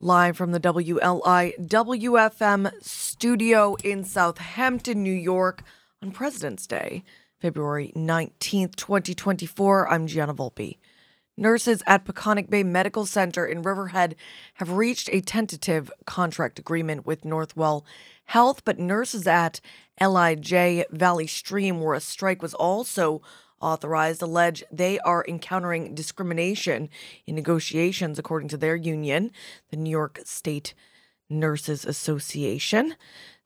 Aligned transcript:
Live 0.00 0.36
from 0.36 0.52
the 0.52 0.60
WLIW-FM 0.60 1.60
studio 2.80 3.74
in 3.82 4.04
Southampton, 4.04 5.02
New 5.02 5.10
York 5.10 5.64
on 6.00 6.12
President's 6.12 6.68
Day, 6.68 7.02
February 7.40 7.92
19th, 7.96 8.76
2024. 8.76 9.90
I'm 9.90 10.06
Gianna 10.06 10.34
Volpe. 10.34 10.78
Nurses 11.36 11.82
at 11.84 12.04
Peconic 12.04 12.48
Bay 12.48 12.62
Medical 12.62 13.06
Center 13.06 13.44
in 13.44 13.62
Riverhead 13.62 14.14
have 14.54 14.70
reached 14.70 15.08
a 15.12 15.20
tentative 15.20 15.90
contract 16.06 16.60
agreement 16.60 17.04
with 17.04 17.22
Northwell 17.22 17.82
Health, 18.26 18.64
but 18.64 18.78
nurses 18.78 19.26
at 19.26 19.60
LIJ 20.00 20.84
Valley 20.92 21.26
Stream, 21.26 21.80
where 21.80 21.94
a 21.94 22.00
strike 22.00 22.40
was 22.40 22.54
also 22.54 23.20
authorized, 23.60 24.22
allege 24.22 24.62
they 24.70 24.98
are 25.00 25.24
encountering 25.28 25.94
discrimination 25.94 26.88
in 27.26 27.34
negotiations, 27.34 28.18
according 28.18 28.48
to 28.48 28.56
their 28.56 28.76
union, 28.76 29.30
the 29.70 29.76
New 29.76 29.90
York 29.90 30.20
State 30.24 30.74
Nurses 31.28 31.84
Association. 31.84 32.94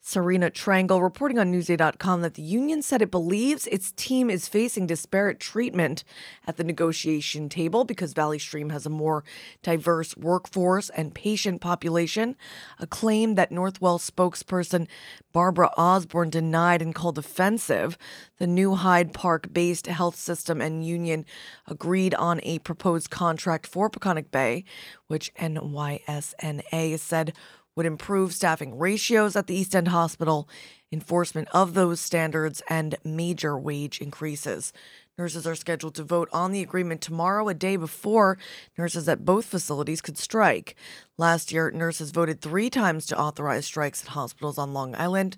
Sarina 0.03 0.51
Trangle 0.51 1.01
reporting 1.01 1.39
on 1.39 1.49
Newsday.com 1.49 2.21
that 2.21 2.33
the 2.33 2.41
union 2.41 2.81
said 2.81 3.01
it 3.01 3.09
believes 3.09 3.67
its 3.67 3.93
team 3.93 4.29
is 4.29 4.49
facing 4.49 4.85
disparate 4.85 5.39
treatment 5.39 6.03
at 6.45 6.57
the 6.57 6.63
negotiation 6.65 7.47
table 7.47 7.85
because 7.85 8.11
Valley 8.11 8.37
Stream 8.37 8.69
has 8.69 8.85
a 8.85 8.89
more 8.89 9.23
diverse 9.61 10.17
workforce 10.17 10.89
and 10.89 11.15
patient 11.15 11.61
population, 11.61 12.35
a 12.79 12.85
claim 12.85 13.35
that 13.35 13.49
Northwell 13.49 13.97
spokesperson 13.97 14.87
Barbara 15.31 15.71
Osborne 15.77 16.29
denied 16.29 16.81
and 16.81 16.93
called 16.93 17.17
offensive. 17.17 17.97
The 18.39 18.47
new 18.47 18.75
Hyde 18.75 19.13
Park 19.13 19.53
based 19.53 19.87
health 19.87 20.17
system 20.17 20.59
and 20.59 20.85
union 20.85 21.25
agreed 21.65 22.13
on 22.15 22.41
a 22.43 22.59
proposed 22.59 23.09
contract 23.09 23.65
for 23.65 23.89
Peconic 23.89 24.31
Bay, 24.31 24.65
which 25.07 25.33
NYSNA 25.35 26.99
said 26.99 27.33
would 27.75 27.85
improve 27.85 28.33
staffing 28.33 28.77
ratios 28.77 29.35
at 29.35 29.47
the 29.47 29.55
East 29.55 29.75
End 29.75 29.87
Hospital, 29.87 30.47
enforcement 30.91 31.47
of 31.51 31.73
those 31.73 31.99
standards, 31.99 32.61
and 32.69 32.95
major 33.03 33.57
wage 33.57 33.99
increases. 33.99 34.73
Nurses 35.17 35.45
are 35.45 35.55
scheduled 35.55 35.93
to 35.95 36.03
vote 36.03 36.27
on 36.33 36.51
the 36.51 36.61
agreement 36.61 37.01
tomorrow, 37.01 37.47
a 37.47 37.53
day 37.53 37.75
before 37.75 38.37
nurses 38.77 39.07
at 39.07 39.25
both 39.25 39.45
facilities 39.45 40.01
could 40.01 40.17
strike. 40.17 40.75
Last 41.17 41.51
year, 41.51 41.69
nurses 41.69 42.11
voted 42.11 42.41
three 42.41 42.69
times 42.69 43.05
to 43.07 43.19
authorize 43.19 43.65
strikes 43.65 44.01
at 44.01 44.09
hospitals 44.09 44.57
on 44.57 44.73
Long 44.73 44.95
Island, 44.95 45.37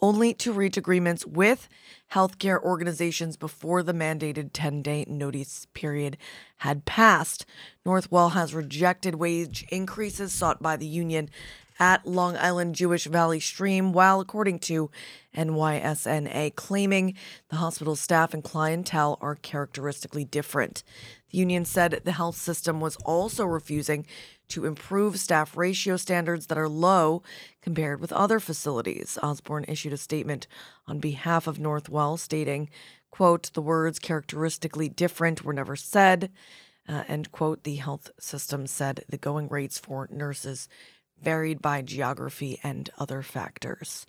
only 0.00 0.32
to 0.34 0.52
reach 0.52 0.78
agreements 0.78 1.26
with 1.26 1.68
healthcare 2.12 2.60
organizations 2.62 3.36
before 3.36 3.82
the 3.82 3.92
mandated 3.92 4.50
10 4.52 4.80
day 4.80 5.04
notice 5.06 5.66
period 5.74 6.16
had 6.58 6.86
passed. 6.86 7.44
Northwell 7.86 8.32
has 8.32 8.54
rejected 8.54 9.16
wage 9.16 9.66
increases 9.70 10.32
sought 10.32 10.62
by 10.62 10.76
the 10.76 10.86
union 10.86 11.28
at 11.80 12.06
Long 12.06 12.36
Island 12.36 12.74
Jewish 12.74 13.06
Valley 13.06 13.40
Stream, 13.40 13.92
while, 13.92 14.20
according 14.20 14.58
to 14.60 14.90
NYSNA, 15.34 16.54
claiming 16.54 17.14
the 17.48 17.56
hospital's 17.56 18.00
staff 18.00 18.34
and 18.34 18.44
clientele 18.44 19.18
are 19.22 19.34
characteristically 19.34 20.24
different. 20.24 20.84
The 21.30 21.38
union 21.38 21.64
said 21.64 22.02
the 22.04 22.12
health 22.12 22.36
system 22.36 22.80
was 22.80 22.96
also 22.96 23.46
refusing 23.46 24.06
to 24.48 24.66
improve 24.66 25.18
staff 25.18 25.56
ratio 25.56 25.96
standards 25.96 26.46
that 26.48 26.58
are 26.58 26.68
low 26.68 27.22
compared 27.62 28.00
with 28.00 28.12
other 28.12 28.40
facilities. 28.40 29.18
Osborne 29.22 29.64
issued 29.66 29.92
a 29.92 29.96
statement 29.96 30.46
on 30.86 30.98
behalf 30.98 31.46
of 31.46 31.58
Northwell 31.58 32.18
stating, 32.18 32.68
quote, 33.10 33.50
the 33.54 33.62
words 33.62 33.98
characteristically 33.98 34.88
different 34.88 35.44
were 35.44 35.52
never 35.52 35.76
said. 35.76 36.30
Uh, 36.88 37.04
end 37.06 37.30
quote. 37.30 37.62
The 37.62 37.76
health 37.76 38.10
system 38.18 38.66
said 38.66 39.04
the 39.08 39.16
going 39.16 39.48
rates 39.48 39.78
for 39.78 40.08
nurses 40.10 40.68
varied 41.22 41.60
by 41.60 41.82
geography 41.82 42.58
and 42.62 42.90
other 42.98 43.22
factors. 43.22 44.06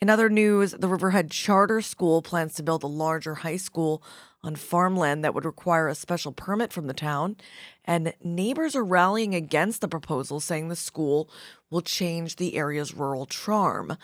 In 0.00 0.08
other 0.08 0.28
news, 0.28 0.72
the 0.72 0.86
Riverhead 0.86 1.30
Charter 1.30 1.80
School 1.80 2.22
plans 2.22 2.54
to 2.54 2.62
build 2.62 2.84
a 2.84 2.88
larger 2.88 3.36
high 3.36 3.56
school 3.56 4.02
on 4.44 4.54
farmland 4.54 5.24
that 5.24 5.34
would 5.34 5.44
require 5.44 5.88
a 5.88 5.94
special 5.94 6.30
permit 6.30 6.72
from 6.72 6.86
the 6.86 6.94
town, 6.94 7.36
and 7.84 8.14
neighbors 8.22 8.76
are 8.76 8.84
rallying 8.84 9.34
against 9.34 9.80
the 9.80 9.88
proposal, 9.88 10.38
saying 10.38 10.68
the 10.68 10.76
school 10.76 11.28
will 11.68 11.80
change 11.80 12.36
the 12.36 12.54
area's 12.54 12.94
rural 12.94 13.26
charm. 13.26 13.96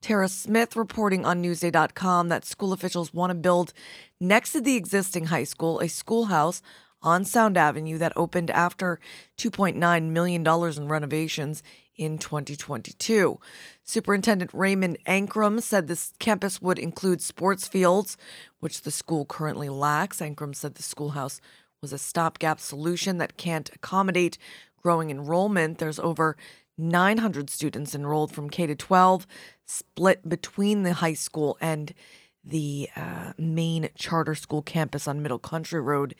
Tara 0.00 0.28
Smith 0.28 0.74
reporting 0.74 1.26
on 1.26 1.42
Newsday.com 1.42 2.28
that 2.28 2.46
school 2.46 2.72
officials 2.72 3.12
want 3.12 3.30
to 3.30 3.34
build 3.34 3.74
next 4.18 4.52
to 4.52 4.60
the 4.60 4.76
existing 4.76 5.26
high 5.26 5.44
school 5.44 5.80
a 5.80 5.88
schoolhouse 5.88 6.62
on 7.02 7.24
Sound 7.24 7.56
Avenue 7.56 7.98
that 7.98 8.12
opened 8.16 8.50
after 8.50 8.98
$2.9 9.38 10.02
million 10.04 10.46
in 10.46 10.88
renovations 10.88 11.62
in 11.96 12.18
2022. 12.18 13.38
Superintendent 13.84 14.50
Raymond 14.54 14.98
Ankrum 15.06 15.60
said 15.60 15.86
this 15.86 16.12
campus 16.18 16.60
would 16.62 16.78
include 16.78 17.20
sports 17.20 17.68
fields, 17.68 18.16
which 18.60 18.82
the 18.82 18.90
school 18.90 19.24
currently 19.24 19.68
lacks. 19.68 20.20
Ankrum 20.20 20.54
said 20.54 20.74
the 20.74 20.82
schoolhouse 20.82 21.40
was 21.80 21.92
a 21.92 21.98
stopgap 21.98 22.60
solution 22.60 23.18
that 23.18 23.36
can't 23.36 23.70
accommodate 23.74 24.38
growing 24.80 25.10
enrollment. 25.10 25.78
There's 25.78 25.98
over 25.98 26.36
900 26.78 27.50
students 27.50 27.94
enrolled 27.94 28.32
from 28.32 28.48
K 28.50 28.66
to 28.66 28.74
12, 28.74 29.26
split 29.66 30.28
between 30.28 30.82
the 30.82 30.94
high 30.94 31.14
school 31.14 31.56
and 31.60 31.92
the 32.44 32.88
uh, 32.96 33.32
main 33.38 33.88
charter 33.94 34.34
school 34.34 34.62
campus 34.62 35.06
on 35.06 35.22
Middle 35.22 35.38
Country 35.38 35.80
Road 35.80 36.14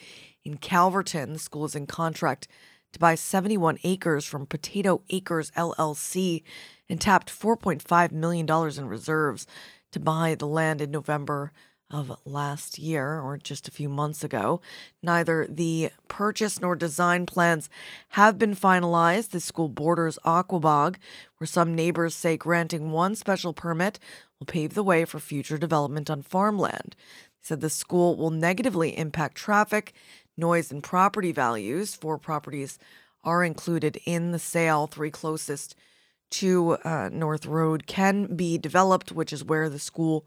in 0.45 0.57
Calverton. 0.57 1.33
The 1.33 1.39
school 1.39 1.65
is 1.65 1.75
in 1.75 1.87
contract 1.87 2.47
to 2.93 2.99
buy 2.99 3.15
71 3.15 3.79
acres 3.85 4.25
from 4.25 4.47
Potato 4.47 5.03
Acres 5.11 5.51
LLC 5.53 6.43
and 6.89 7.01
tapped 7.01 7.31
$4.5 7.31 8.13
million 8.13 8.49
in 8.49 8.87
reserves 8.87 9.47
to 9.93 10.01
buy 10.01 10.35
the 10.35 10.47
land 10.47 10.81
in 10.81 10.91
November 10.91 11.53
of 11.93 12.17
last 12.25 12.79
year 12.79 13.21
or 13.21 13.37
just 13.37 13.69
a 13.69 13.73
few 13.73 13.89
months 13.89 14.25
ago. 14.25 14.61
Neither 15.03 15.47
the 15.49 15.91
purchase 16.09 16.61
nor 16.61 16.75
design 16.75 17.27
plans 17.27 17.69
have 18.11 18.39
been 18.39 18.57
finalized. 18.57 19.31
The 19.31 19.41
school 19.41 19.69
borders 19.69 20.19
Aquebogue, 20.25 20.97
where 21.37 21.47
some 21.47 21.75
neighbors 21.75 22.15
say 22.15 22.37
granting 22.37 22.91
one 22.91 23.15
special 23.15 23.53
permit 23.53 23.99
will 24.41 24.47
pave 24.47 24.73
the 24.75 24.83
way 24.83 25.05
for 25.05 25.19
future 25.21 25.59
development 25.59 26.09
on 26.09 26.23
farmland. 26.23 26.97
Said 27.43 27.61
the 27.61 27.71
school 27.71 28.17
will 28.17 28.31
negatively 28.31 28.97
impact 28.97 29.37
traffic 29.37 29.93
noise 30.37 30.71
and 30.71 30.83
property 30.83 31.33
values. 31.33 31.95
Four 31.95 32.19
properties 32.19 32.79
are 33.25 33.45
included 33.45 33.99
in 34.05 34.33
the 34.33 34.39
sale. 34.39 34.87
Three 34.87 35.11
closest 35.11 35.75
to 36.31 36.79
uh, 36.85 37.11
North 37.13 37.47
Road 37.47 37.87
can 37.87 38.35
be 38.35 38.59
developed, 38.59 39.13
which 39.13 39.33
is 39.33 39.45
where 39.45 39.69
the 39.69 39.79
school 39.79 40.27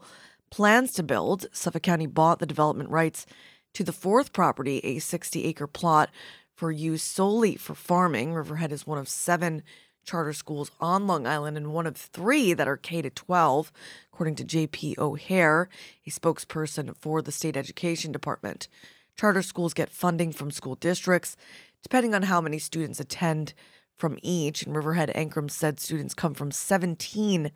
plans 0.50 0.92
to 0.92 1.02
build. 1.02 1.46
Suffolk 1.52 1.82
County 1.82 2.06
bought 2.06 2.38
the 2.38 2.46
development 2.46 2.90
rights 2.90 3.26
to 3.74 3.84
the 3.84 3.92
fourth 3.92 4.32
property, 4.32 4.78
a 4.78 4.98
60 4.98 5.44
acre 5.44 5.66
plot 5.66 6.10
for 6.54 6.70
use 6.70 7.02
solely 7.02 7.56
for 7.56 7.74
farming. 7.74 8.32
Riverhead 8.32 8.72
is 8.72 8.86
one 8.86 8.98
of 8.98 9.08
seven 9.08 9.62
charter 10.04 10.32
schools 10.32 10.70
on 10.80 11.06
Long 11.06 11.26
Island 11.26 11.56
and 11.56 11.74
one 11.74 11.86
of 11.86 11.96
three 11.96 12.54
that 12.54 12.68
are 12.68 12.76
K 12.76 13.02
to 13.02 13.10
12, 13.10 13.72
according 14.12 14.36
to 14.36 14.44
JP 14.44 14.96
O'Hare, 14.98 15.68
a 16.06 16.10
spokesperson 16.10 16.96
for 16.96 17.20
the 17.20 17.32
state 17.32 17.56
education 17.56 18.12
department. 18.12 18.68
Charter 19.16 19.42
schools 19.42 19.74
get 19.74 19.90
funding 19.90 20.32
from 20.32 20.50
school 20.50 20.74
districts, 20.74 21.36
depending 21.82 22.14
on 22.14 22.22
how 22.22 22.40
many 22.40 22.58
students 22.58 23.00
attend 23.00 23.54
from 23.96 24.18
each. 24.22 24.62
And 24.62 24.76
Riverhead 24.76 25.10
Ankrum 25.14 25.50
said 25.50 25.80
students 25.80 26.14
come 26.14 26.34
from 26.34 26.50
17 26.50 27.50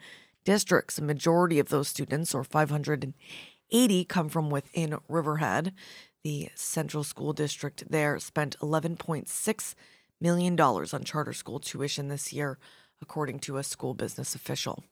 districts. 0.45 0.99
A 0.99 1.03
majority 1.03 1.59
of 1.59 1.69
those 1.69 1.89
students, 1.89 2.35
or 2.35 2.45
580, 2.45 4.05
come 4.05 4.29
from 4.29 4.51
within 4.51 4.97
Riverhead. 5.09 5.75
The 6.23 6.49
Central 6.55 7.05
School 7.05 7.33
District 7.33 7.85
there 7.91 8.19
spent 8.19 8.59
$11.6 8.61 9.75
million 10.21 10.61
on 10.61 11.05
charter 11.05 11.33
school 11.33 11.59
tuition 11.59 12.09
this 12.09 12.33
year, 12.33 12.59
according 13.01 13.39
to 13.41 13.57
a 13.57 13.63
school 13.63 13.95
business 13.95 14.35
official. 14.35 14.85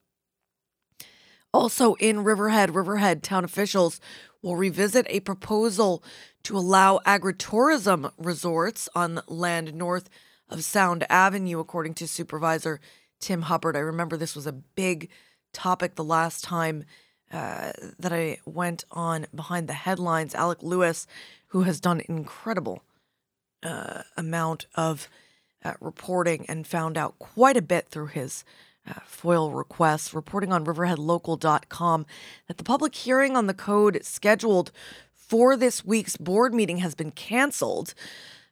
Also 1.52 1.94
in 1.94 2.24
Riverhead, 2.24 2.74
Riverhead 2.74 3.22
town 3.22 3.44
officials 3.44 4.00
will 4.42 4.56
revisit 4.56 5.06
a 5.08 5.20
proposal 5.20 6.02
to 6.48 6.56
allow 6.56 6.98
agritourism 7.04 8.10
resorts 8.16 8.88
on 8.94 9.20
land 9.28 9.74
north 9.74 10.08
of 10.48 10.64
Sound 10.64 11.04
Avenue, 11.10 11.60
according 11.60 11.92
to 11.96 12.08
Supervisor 12.08 12.80
Tim 13.20 13.42
Hubbard. 13.42 13.76
I 13.76 13.80
remember 13.80 14.16
this 14.16 14.34
was 14.34 14.46
a 14.46 14.52
big 14.52 15.10
topic 15.52 15.94
the 15.94 16.02
last 16.02 16.42
time 16.42 16.84
uh, 17.30 17.72
that 17.98 18.14
I 18.14 18.38
went 18.46 18.86
on 18.90 19.26
behind 19.34 19.68
the 19.68 19.74
headlines. 19.74 20.34
Alec 20.34 20.62
Lewis, 20.62 21.06
who 21.48 21.64
has 21.64 21.80
done 21.80 22.00
incredible 22.08 22.82
uh, 23.62 24.04
amount 24.16 24.64
of 24.74 25.10
uh, 25.62 25.74
reporting 25.82 26.46
and 26.48 26.66
found 26.66 26.96
out 26.96 27.18
quite 27.18 27.58
a 27.58 27.62
bit 27.62 27.90
through 27.90 28.06
his 28.06 28.42
uh, 28.88 28.94
FOIL 29.04 29.52
requests, 29.52 30.14
reporting 30.14 30.54
on 30.54 30.64
riverheadlocal.com 30.64 32.06
that 32.46 32.56
the 32.56 32.64
public 32.64 32.94
hearing 32.94 33.36
on 33.36 33.48
the 33.48 33.52
code 33.52 34.00
scheduled 34.02 34.72
for 35.28 35.56
this 35.56 35.84
week's 35.84 36.16
board 36.16 36.54
meeting 36.54 36.78
has 36.78 36.94
been 36.94 37.10
canceled. 37.10 37.94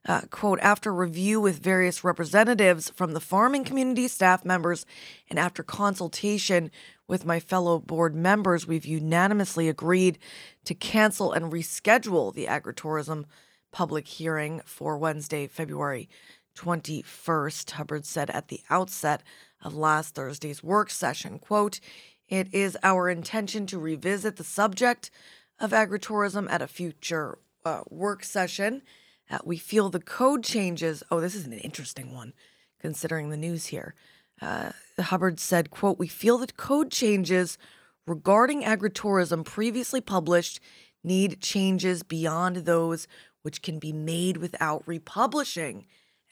Uh, 0.07 0.21
quote, 0.31 0.61
after 0.61 0.95
review 0.95 1.41
with 1.41 1.59
various 1.59 2.05
representatives 2.05 2.91
from 2.91 3.13
the 3.13 3.21
farming 3.21 3.65
community, 3.65 4.07
staff 4.07 4.45
members, 4.45 4.87
and 5.29 5.37
after 5.37 5.65
consultation 5.65 6.71
with 7.09 7.25
my 7.25 7.41
fellow 7.41 7.81
board 7.81 8.15
members, 8.15 8.69
we've 8.69 8.87
unanimously 8.87 9.69
agreed 9.69 10.19
to 10.65 10.75
cancel 10.75 11.33
and 11.33 11.53
reschedule 11.53 12.33
the 12.33 12.47
agritourism 12.47 13.25
public 13.73 14.07
hearing 14.07 14.61
for 14.65 14.97
Wednesday, 14.97 15.47
February 15.49 16.09
21st, 16.57 17.73
Hubbard 17.73 18.07
said 18.07 18.31
at 18.31 18.49
the 18.49 18.61
outset 18.71 19.23
of 19.63 19.75
last 19.75 20.15
Thursday's 20.15 20.63
work 20.63 20.91
session. 20.91 21.39
Quote, 21.39 21.81
it 22.29 22.53
is 22.53 22.77
our 22.83 23.09
intention 23.09 23.67
to 23.67 23.79
revisit 23.79 24.37
the 24.37 24.45
subject 24.45 25.11
of 25.59 25.71
agritourism 25.71 26.51
at 26.51 26.63
a 26.63 26.67
future 26.67 27.39
uh, 27.65 27.83
work 27.89 28.25
session. 28.25 28.83
Uh, 29.31 29.39
we 29.45 29.57
feel 29.57 29.89
the 29.89 30.01
code 30.01 30.45
changes. 30.45 31.03
Oh, 31.11 31.21
this 31.21 31.35
is 31.35 31.47
an 31.47 31.53
interesting 31.53 32.15
one, 32.15 32.33
considering 32.81 33.31
the 33.31 33.37
news 33.37 33.67
here. 33.67 33.95
Uh, 34.41 34.71
Hubbard 34.99 35.41
said, 35.41 35.71
quote, 35.71 35.99
we 35.99 36.09
feel 36.09 36.39
that 36.39 36.57
code 36.57 36.91
changes 36.91 37.59
regarding 38.07 38.63
agritourism 38.63 39.45
previously 39.45 40.01
published 40.01 40.61
need 41.03 41.41
changes 41.41 42.03
beyond 42.03 42.57
those 42.57 43.09
which 43.43 43.63
can 43.63 43.79
be 43.79 43.93
made 43.93 44.37
without 44.37 44.83
republishing. 44.87 45.87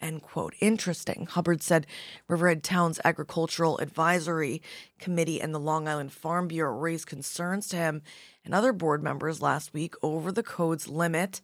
End 0.05 0.21
quote. 0.21 0.53
Interesting. 0.61 1.27
Hubbard 1.31 1.63
said 1.63 1.87
Riverhead 2.29 2.63
Town's 2.63 3.01
Agricultural 3.07 3.79
Advisory 3.79 4.61
Committee 4.99 5.41
and 5.41 5.55
the 5.55 5.59
Long 5.59 5.89
Island 5.89 6.13
Farm 6.13 6.47
Bureau 6.47 6.77
raised 6.77 7.07
concerns 7.07 7.69
to 7.69 7.77
him 7.77 8.03
and 8.45 8.53
other 8.53 8.75
board 8.75 9.03
members 9.03 9.41
last 9.41 9.73
week 9.73 9.95
over 10.03 10.31
the 10.31 10.43
code's 10.43 10.89
limit 10.89 11.41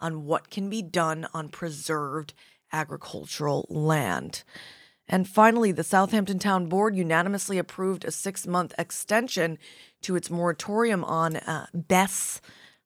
on 0.00 0.26
what 0.26 0.48
can 0.48 0.70
be 0.70 0.80
done 0.80 1.26
on 1.34 1.48
preserved 1.48 2.34
agricultural 2.72 3.66
land. 3.68 4.44
And 5.08 5.28
finally, 5.28 5.72
the 5.72 5.82
Southampton 5.82 6.38
Town 6.38 6.66
Board 6.66 6.94
unanimously 6.94 7.58
approved 7.58 8.04
a 8.04 8.12
six 8.12 8.46
month 8.46 8.72
extension 8.78 9.58
to 10.02 10.14
its 10.14 10.30
moratorium 10.30 11.02
on 11.02 11.34
uh, 11.34 11.66
BESS 11.74 12.40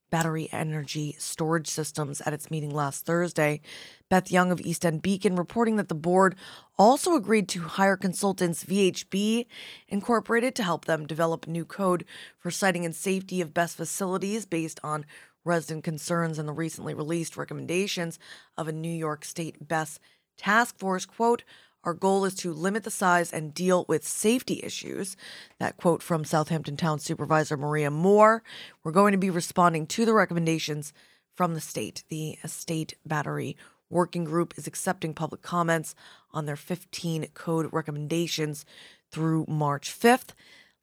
battery 0.09 0.49
energy 0.51 1.15
storage 1.19 1.67
systems 1.67 2.21
at 2.21 2.33
its 2.33 2.49
meeting 2.49 2.71
last 2.71 3.05
Thursday. 3.05 3.61
Beth 4.09 4.31
Young 4.31 4.51
of 4.51 4.61
East 4.61 4.85
End 4.85 5.01
Beacon 5.01 5.35
reporting 5.35 5.75
that 5.75 5.87
the 5.87 5.95
board 5.95 6.35
also 6.77 7.15
agreed 7.15 7.47
to 7.49 7.61
hire 7.61 7.97
consultants 7.97 8.63
VHB 8.63 9.45
Incorporated 9.87 10.55
to 10.55 10.63
help 10.63 10.85
them 10.85 11.07
develop 11.07 11.47
new 11.47 11.65
code 11.65 12.05
for 12.37 12.51
siting 12.51 12.85
and 12.85 12.95
safety 12.95 13.41
of 13.41 13.53
BESS 13.53 13.73
facilities 13.73 14.45
based 14.45 14.79
on 14.83 15.05
resident 15.45 15.83
concerns 15.83 16.37
and 16.37 16.47
the 16.47 16.53
recently 16.53 16.93
released 16.93 17.37
recommendations 17.37 18.19
of 18.57 18.67
a 18.67 18.71
New 18.71 18.91
York 18.91 19.25
State 19.25 19.67
BESS 19.67 19.99
task 20.37 20.77
force. 20.77 21.05
Quote, 21.05 21.43
our 21.83 21.93
goal 21.93 22.25
is 22.25 22.35
to 22.35 22.53
limit 22.53 22.83
the 22.83 22.91
size 22.91 23.31
and 23.31 23.53
deal 23.53 23.85
with 23.87 24.05
safety 24.05 24.59
issues. 24.63 25.15
That 25.59 25.77
quote 25.77 26.03
from 26.03 26.25
Southampton 26.25 26.75
Town 26.75 26.99
Supervisor 26.99 27.55
Maria 27.55 27.89
Moore. 27.89 28.43
We're 28.83 28.91
going 28.91 29.13
to 29.13 29.17
be 29.17 29.29
responding 29.29 29.87
to 29.87 30.05
the 30.05 30.13
recommendations 30.13 30.91
from 31.35 31.53
the 31.53 31.61
state. 31.61 32.03
The 32.09 32.37
State 32.45 32.95
Battery 33.05 33.55
Working 33.89 34.25
Group 34.25 34.53
is 34.57 34.67
accepting 34.67 35.13
public 35.13 35.41
comments 35.41 35.95
on 36.31 36.45
their 36.45 36.57
15 36.57 37.27
code 37.33 37.69
recommendations 37.71 38.65
through 39.11 39.45
March 39.47 39.97
5th. 39.97 40.33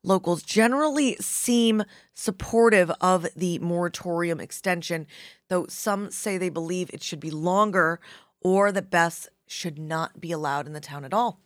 Locals 0.02 0.42
generally 0.42 1.16
seem 1.16 1.84
supportive 2.14 2.90
of 3.00 3.26
the 3.37 3.58
moratorium 3.58 4.40
extension, 4.40 5.06
though 5.49 5.66
some 5.69 6.10
say 6.10 6.38
they 6.38 6.49
believe 6.49 6.90
it 6.92 7.02
should 7.02 7.20
be 7.20 7.31
longer 7.31 8.00
or 8.40 8.70
that 8.70 8.90
BESS 8.90 9.28
should 9.46 9.78
not 9.78 10.20
be 10.20 10.32
allowed 10.32 10.66
in 10.66 10.72
the 10.72 10.81
town 10.81 11.04
at 11.04 11.14
all. 11.14 11.40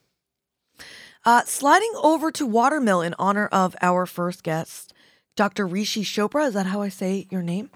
Uh, 1.25 1.43
sliding 1.45 1.93
over 2.03 2.31
to 2.31 2.47
Watermill 2.47 3.03
in 3.03 3.15
honor 3.19 3.47
of 3.49 3.77
our 3.83 4.07
first 4.07 4.43
guest, 4.43 4.95
Dr. 5.37 5.67
Rishi 5.67 6.03
Chopra. 6.03 6.47
Is 6.47 6.55
that 6.55 6.67
how 6.67 6.81
I 6.81 6.89
say 6.89 7.27
your 7.31 7.43
name? 7.43 7.71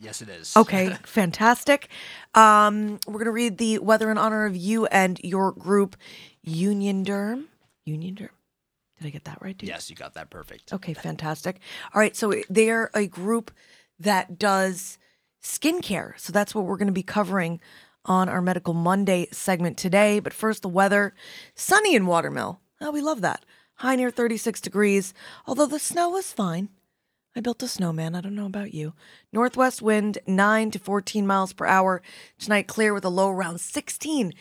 Yes, 0.00 0.22
it 0.22 0.28
is. 0.28 0.56
Okay, 0.56 0.96
fantastic. 1.04 1.88
Um, 2.34 3.00
we're 3.06 3.14
going 3.14 3.24
to 3.26 3.32
read 3.32 3.58
the 3.58 3.78
weather 3.78 4.10
in 4.10 4.16
honor 4.16 4.46
of 4.46 4.56
you 4.56 4.86
and 4.86 5.20
your 5.22 5.52
group, 5.52 5.96
Union 6.42 7.04
Derm. 7.04 7.46
Union 7.84 8.14
Derm. 8.14 8.28
Did 8.98 9.08
I 9.08 9.10
get 9.10 9.24
that 9.24 9.38
right, 9.40 9.56
dude? 9.56 9.68
Yes, 9.68 9.90
you 9.90 9.96
got 9.96 10.14
that 10.14 10.30
perfect. 10.30 10.72
Okay, 10.72 10.94
fantastic. 10.94 11.60
All 11.94 12.00
right, 12.00 12.16
so 12.16 12.34
they're 12.48 12.90
a 12.94 13.06
group 13.06 13.50
that 13.98 14.38
does 14.38 14.98
skincare. 15.42 16.18
So 16.18 16.32
that's 16.32 16.54
what 16.54 16.64
we're 16.64 16.76
going 16.76 16.86
to 16.86 16.92
be 16.92 17.02
covering 17.02 17.60
on 18.08 18.28
our 18.28 18.42
Medical 18.42 18.74
Monday 18.74 19.28
segment 19.30 19.76
today. 19.76 20.18
But 20.18 20.32
first, 20.32 20.62
the 20.62 20.68
weather 20.68 21.14
sunny 21.54 21.94
in 21.94 22.06
Watermill. 22.06 22.60
Oh, 22.80 22.90
we 22.90 23.00
love 23.00 23.20
that. 23.20 23.44
High 23.76 23.94
near 23.94 24.10
36 24.10 24.60
degrees, 24.60 25.14
although 25.46 25.66
the 25.66 25.78
snow 25.78 26.08
was 26.08 26.32
fine. 26.32 26.70
I 27.36 27.40
built 27.40 27.62
a 27.62 27.68
snowman. 27.68 28.16
I 28.16 28.20
don't 28.20 28.34
know 28.34 28.46
about 28.46 28.74
you. 28.74 28.94
Northwest 29.32 29.80
wind 29.80 30.18
9 30.26 30.72
to 30.72 30.78
14 30.80 31.24
miles 31.26 31.52
per 31.52 31.66
hour. 31.66 32.02
Tonight, 32.38 32.66
clear 32.66 32.92
with 32.92 33.04
a 33.04 33.10
low 33.10 33.30
around 33.30 33.60
16. 33.60 34.32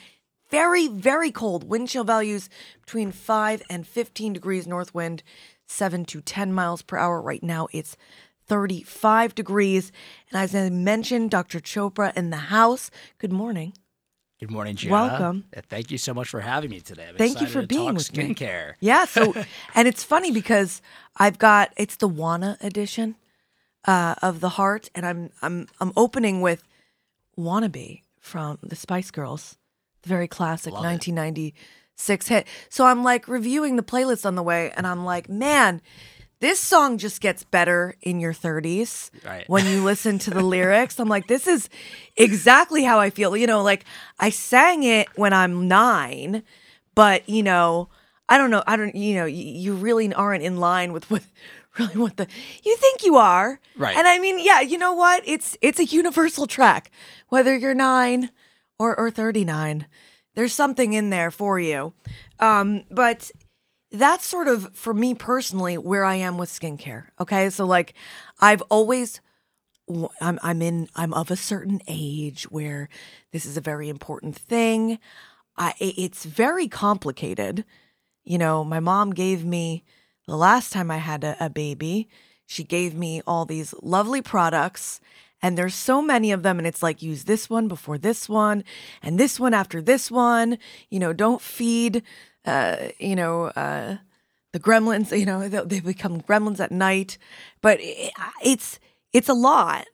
Very, 0.50 0.88
very 0.88 1.30
cold. 1.30 1.66
Wind 1.66 1.90
chill 1.90 2.04
values 2.04 2.50
between 2.81 3.12
5 3.12 3.62
and 3.69 3.86
15 3.86 4.34
degrees 4.34 4.66
north 4.66 4.96
wind, 4.96 5.22
7 5.68 6.06
to 6.06 6.22
10 6.22 6.54
miles 6.54 6.81
per 6.81 6.98
hour. 6.98 7.22
Right 7.22 7.44
now, 7.44 7.68
it's 7.72 7.98
35 8.47 9.35
degrees. 9.35 9.91
And 10.31 10.41
as 10.41 10.55
I 10.55 10.69
mentioned, 10.69 11.31
Dr. 11.31 11.59
Chopra 11.59 12.15
in 12.15 12.29
the 12.29 12.38
house. 12.38 12.89
Good 13.17 13.33
morning. 13.33 13.73
Good 14.39 14.51
morning, 14.51 14.75
Gianna. 14.75 15.07
Welcome. 15.07 15.45
Thank 15.67 15.89
you 15.89 15.97
so 15.97 16.13
much 16.13 16.29
for 16.29 16.41
having 16.41 16.69
me 16.69 16.79
today. 16.79 17.07
I'm 17.09 17.15
Thank 17.15 17.41
you 17.41 17.47
for 17.47 17.65
being 17.65 17.95
with 17.95 18.13
skincare. 18.13 18.69
me. 18.69 18.75
Yeah. 18.81 19.05
So, 19.05 19.33
and 19.75 19.88
it's 19.88 20.03
funny 20.03 20.31
because 20.31 20.81
I've 21.17 21.39
got 21.39 21.73
it's 21.75 21.95
the 21.95 22.07
Wanna 22.07 22.55
edition 22.61 23.15
uh, 23.85 24.13
of 24.21 24.39
the 24.39 24.49
heart, 24.49 24.91
and 24.94 25.07
I'm 25.07 25.31
I'm 25.41 25.67
I'm 25.79 25.91
opening 25.97 26.41
with 26.41 26.63
"Wannabe" 27.35 28.03
from 28.19 28.59
the 28.61 28.75
Spice 28.75 29.09
Girls, 29.09 29.57
the 30.03 30.09
very 30.09 30.27
classic 30.27 30.71
Love 30.71 30.83
it. 30.83 30.88
1996 30.88 32.27
hit. 32.27 32.47
So 32.69 32.85
I'm 32.85 33.03
like 33.03 33.27
reviewing 33.27 33.75
the 33.75 33.83
playlist 33.83 34.23
on 34.23 34.35
the 34.35 34.44
way, 34.44 34.71
and 34.77 34.85
I'm 34.85 35.03
like, 35.03 35.29
man. 35.29 35.81
This 36.39 36.60
song 36.60 36.98
just 37.00 37.19
gets 37.19 37.44
better 37.44 37.95
in 38.01 38.19
your 38.19 38.34
30s 38.34 39.10
Right. 39.25 39.44
when 39.50 39.66
you 39.66 39.84
listen 39.84 40.19
to 40.19 40.30
the 40.30 40.44
lyrics. 40.56 41.00
I'm 41.00 41.10
like, 41.10 41.28
this 41.28 41.48
is 41.48 41.68
exactly 42.16 42.84
how 42.84 43.00
I 43.00 43.10
feel. 43.10 43.36
You 43.36 43.48
know, 43.48 43.63
like 43.63 43.86
I 44.19 44.30
sang 44.30 44.84
it 44.84 45.07
when 45.16 45.34
I'm 45.34 45.68
nine, 45.68 46.44
but 46.95 47.28
you 47.28 47.42
know, 47.44 47.89
I 48.30 48.38
don't 48.38 48.51
know. 48.51 48.63
I 48.68 48.75
don't, 48.75 48.95
you 48.95 49.16
know, 49.16 49.26
you, 49.26 49.44
you 49.44 49.73
really 49.73 50.14
aren't 50.14 50.44
in 50.44 50.57
line 50.57 50.94
with 50.94 51.09
what 51.09 51.23
really 51.80 51.97
what 51.97 52.18
the 52.18 52.28
you 52.64 52.76
think 52.78 53.04
you 53.04 53.16
are. 53.18 53.59
Right. 53.76 53.97
And 53.97 54.07
I 54.07 54.19
mean, 54.19 54.38
yeah, 54.40 54.61
you 54.61 54.78
know 54.78 54.94
what? 54.94 55.23
It's 55.26 55.57
it's 55.61 55.80
a 55.80 55.85
universal 55.85 56.45
track, 56.45 56.92
whether 57.30 57.56
you're 57.56 57.73
nine 57.73 58.30
or 58.78 58.97
or 59.00 59.09
39. 59.09 59.88
There's 60.35 60.54
something 60.54 60.94
in 60.94 61.09
there 61.09 61.31
for 61.31 61.59
you. 61.59 61.94
Um, 62.40 62.83
but 62.92 63.31
that's 63.97 64.25
sort 64.25 64.47
of 64.47 64.75
for 64.75 64.94
me 64.94 65.13
personally 65.13 65.77
where 65.77 66.06
I 66.06 66.16
am 66.16 66.37
with 66.37 66.49
skincare. 66.49 67.06
Okay, 67.19 67.49
so 67.49 67.66
like 67.66 67.94
I've 68.39 68.61
always 68.63 69.21
I'm 70.21 70.39
I'm 70.44 70.61
in 70.61 70.89
I'm 70.95 71.13
of 71.13 71.31
a 71.31 71.35
certain 71.35 71.81
age 71.87 72.44
where 72.45 72.89
this 73.31 73.45
is 73.45 73.57
a 73.57 73.61
very 73.61 73.89
important 73.89 74.35
thing. 74.35 74.99
I- 75.57 75.75
it's 75.80 76.25
very 76.25 76.68
complicated. 76.68 77.66
You 78.23 78.37
know, 78.37 78.63
my 78.63 78.80
mom 78.80 79.13
gave 79.13 79.45
me 79.45 79.83
the 80.27 80.37
last 80.37 80.73
time 80.73 80.92
I 80.92 80.97
had 80.97 81.23
a, 81.23 81.37
a 81.45 81.49
baby, 81.49 82.09
she 82.45 82.63
gave 82.63 82.95
me 82.95 83.21
all 83.27 83.45
these 83.45 83.73
lovely 83.81 84.21
products 84.21 84.99
and 85.42 85.57
there's 85.57 85.75
so 85.75 86.01
many 86.01 86.31
of 86.31 86.44
them 86.44 86.57
and 86.57 86.68
it's 86.68 86.83
like 86.83 87.01
use 87.01 87.25
this 87.25 87.49
one 87.49 87.68
before 87.68 87.97
this 87.97 88.27
one 88.27 88.63
and 89.04 89.19
this 89.19 89.39
one 89.39 89.54
after 89.54 89.81
this 89.81 90.09
one. 90.11 90.57
You 90.89 90.99
know, 90.99 91.13
don't 91.13 91.42
feed 91.42 92.04
uh, 92.47 92.89
you 92.99 93.16
know, 93.16 93.45
uh, 93.45 93.97
the 94.54 94.59
gremlins, 94.59 95.18
you 95.19 95.25
know, 95.25 95.47
they, 95.47 95.59
they 95.66 95.80
become 95.80 96.21
gremlins 96.21 96.59
at 96.59 96.71
night, 96.71 97.18
but 97.61 97.80
it, 97.81 98.13
it's 98.44 98.80
it's 99.13 99.30
a 99.30 99.33
lot, 99.33 99.87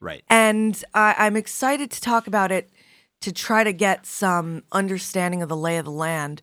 Right. 0.00 0.22
and 0.28 0.82
I, 0.94 1.14
I'm 1.18 1.36
excited 1.36 1.90
to 1.92 2.00
talk 2.00 2.26
about 2.26 2.52
it 2.52 2.70
to 3.20 3.32
try 3.32 3.64
to 3.64 3.72
get 3.72 4.06
some 4.06 4.62
understanding 4.72 5.42
of 5.42 5.48
the 5.48 5.56
lay 5.56 5.76
of 5.78 5.84
the 5.84 5.90
land. 5.90 6.42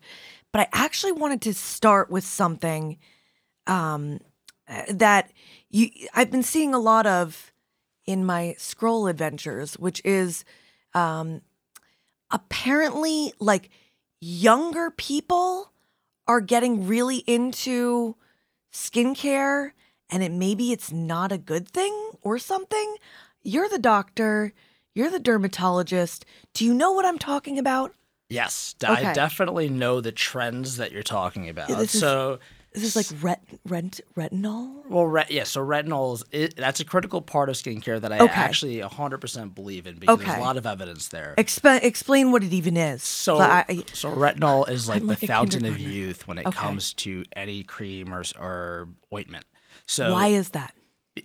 But 0.52 0.60
I 0.62 0.68
actually 0.72 1.12
wanted 1.12 1.42
to 1.42 1.54
start 1.54 2.10
with 2.10 2.24
something 2.24 2.98
um, 3.66 4.20
that 4.90 5.30
you 5.70 5.90
I've 6.14 6.30
been 6.30 6.42
seeing 6.42 6.74
a 6.74 6.78
lot 6.78 7.06
of 7.06 7.52
in 8.06 8.24
my 8.24 8.54
scroll 8.58 9.06
adventures, 9.06 9.74
which 9.78 10.00
is 10.04 10.44
um, 10.94 11.42
apparently 12.30 13.32
like 13.40 13.70
younger 14.20 14.90
people 14.90 15.72
are 16.26 16.40
getting 16.40 16.86
really 16.86 17.18
into 17.26 18.16
skincare 18.72 19.72
and 20.10 20.22
it 20.22 20.32
maybe 20.32 20.72
it's 20.72 20.92
not 20.92 21.32
a 21.32 21.38
good 21.38 21.68
thing 21.68 21.94
or 22.22 22.38
something. 22.38 22.96
You're 23.42 23.68
the 23.68 23.78
doctor, 23.78 24.52
You're 24.94 25.10
the 25.10 25.20
dermatologist. 25.20 26.24
Do 26.54 26.64
you 26.64 26.74
know 26.74 26.92
what 26.92 27.04
I'm 27.04 27.18
talking 27.18 27.58
about? 27.58 27.94
Yes, 28.30 28.74
Okay. 28.82 29.06
I 29.06 29.12
definitely 29.14 29.68
know 29.68 30.00
the 30.00 30.12
trends 30.12 30.76
that 30.78 30.92
you're 30.92 31.02
talking 31.02 31.48
about. 31.48 31.70
is- 31.70 32.00
so, 32.00 32.40
Is 32.82 32.94
this 32.94 33.12
like 33.12 33.22
ret, 33.22 33.42
rent, 33.66 34.00
retinol? 34.16 34.86
well, 34.88 35.04
re- 35.06 35.24
yeah. 35.28 35.44
So 35.44 35.64
retinol 35.64 36.14
is 36.14 36.24
it, 36.32 36.56
that's 36.56 36.80
a 36.80 36.84
critical 36.84 37.20
part 37.20 37.48
of 37.48 37.56
skincare 37.56 38.00
that 38.00 38.12
I 38.12 38.18
Okay. 38.20 38.32
actually 38.32 38.76
100% 38.80 39.54
believe 39.54 39.86
in 39.86 39.96
because 39.98 40.18
there's 40.18 40.36
a 40.36 40.40
lot 40.40 40.56
of 40.56 40.66
evidence 40.66 41.08
there. 41.08 41.34
Exp- 41.38 41.82
explain 41.82 42.32
what 42.32 42.42
it 42.44 42.52
even 42.52 42.76
is. 42.76 43.02
So, 43.02 43.38
I- 43.38 43.84
so 43.92 44.10
retinol 44.12 44.68
is 44.68 44.88
like 44.88 45.06
the 45.06 45.16
fountain 45.16 45.64
of 45.64 45.78
youth 45.78 46.26
when 46.28 46.38
it 46.38 46.46
Okay. 46.46 46.56
comes 46.56 46.92
to 46.94 47.24
any 47.34 47.62
cream 47.62 48.12
or, 48.14 48.22
or 48.38 48.88
ointment. 49.12 49.44
So 49.86 50.12
why 50.12 50.28
is 50.28 50.50
that? 50.50 50.74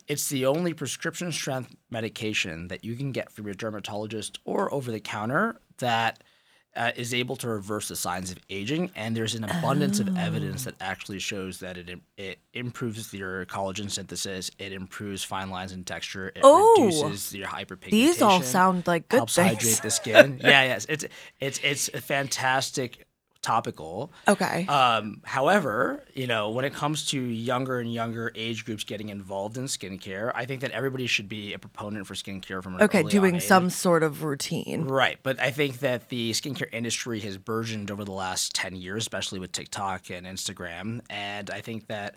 it's 0.07 0.29
the 0.29 0.43
only 0.43 0.73
prescription 0.73 1.31
strength 1.31 1.75
medication 1.91 2.67
that 2.69 2.83
you 2.83 2.95
can 2.95 3.11
get 3.11 3.31
from 3.31 3.45
your 3.45 3.53
dermatologist 3.53 4.39
or 4.43 4.73
over 4.73 4.91
the 4.91 4.99
counter 4.99 5.61
that 5.77 6.23
uh, 6.75 6.91
is 6.95 7.13
able 7.13 7.35
to 7.37 7.47
reverse 7.47 7.87
the 7.87 7.95
signs 7.95 8.31
of 8.31 8.37
aging. 8.49 8.89
And 8.95 9.15
there's 9.15 9.35
an 9.35 9.43
abundance 9.43 9.99
of 9.99 10.17
evidence 10.17 10.63
that 10.65 10.75
actually 10.81 11.19
shows 11.19 11.59
that 11.59 11.77
it 11.77 11.99
it 12.17 12.39
improves 12.53 13.13
your 13.13 13.45
collagen 13.45 13.91
synthesis, 13.91 14.49
it 14.57 14.73
improves 14.73 15.23
fine 15.23 15.49
lines 15.49 15.71
and 15.71 15.85
texture, 15.85 16.29
it 16.35 16.41
Oh. 16.43 16.85
reduces 16.85 17.33
your 17.35 17.47
hyperpigmentation. 17.47 17.89
These 17.91 18.21
all 18.21 18.41
sound 18.41 18.87
like 18.87 19.07
good 19.09 19.17
helps 19.17 19.35
things. 19.35 19.49
hydrate 19.49 19.81
the 19.83 19.91
skin. 19.91 20.39
yeah, 20.43 20.63
yes, 20.63 20.85
it's 20.89 21.05
it's 21.39 21.59
it's 21.63 21.89
a 21.93 22.01
fantastic 22.01 23.05
topical. 23.43 24.11
Okay. 24.27 24.65
Um, 24.65 25.21
however, 25.23 26.03
you 26.15 26.25
know, 26.25 26.49
when 26.49 26.65
it 26.65 26.73
comes 26.73 27.05
to 27.07 27.21
younger 27.21 27.79
and 27.79 27.93
younger 27.93 28.31
age 28.33 28.65
groups 28.65 28.83
getting 28.83 29.09
involved 29.09 29.57
in 29.57 29.65
skincare, 29.65 30.31
I 30.33 30.45
think 30.45 30.61
that 30.61 30.71
everybody 30.71 31.05
should 31.05 31.29
be 31.29 31.53
a 31.53 31.59
proponent 31.59 32.07
for 32.07 32.15
skincare 32.15 32.63
from 32.63 32.75
an 32.75 32.83
okay, 32.83 33.03
doing 33.03 33.39
some 33.39 33.69
sort 33.69 34.01
of 34.01 34.23
routine. 34.23 34.85
Right, 34.85 35.19
but 35.21 35.39
I 35.39 35.51
think 35.51 35.79
that 35.79 36.09
the 36.09 36.31
skincare 36.31 36.73
industry 36.73 37.19
has 37.19 37.37
burgeoned 37.37 37.91
over 37.91 38.03
the 38.03 38.11
last 38.11 38.55
10 38.55 38.75
years, 38.75 39.03
especially 39.03 39.39
with 39.39 39.51
TikTok 39.51 40.09
and 40.09 40.25
Instagram. 40.25 41.01
And 41.09 41.51
I 41.51 41.61
think 41.61 41.87
that 41.87 42.15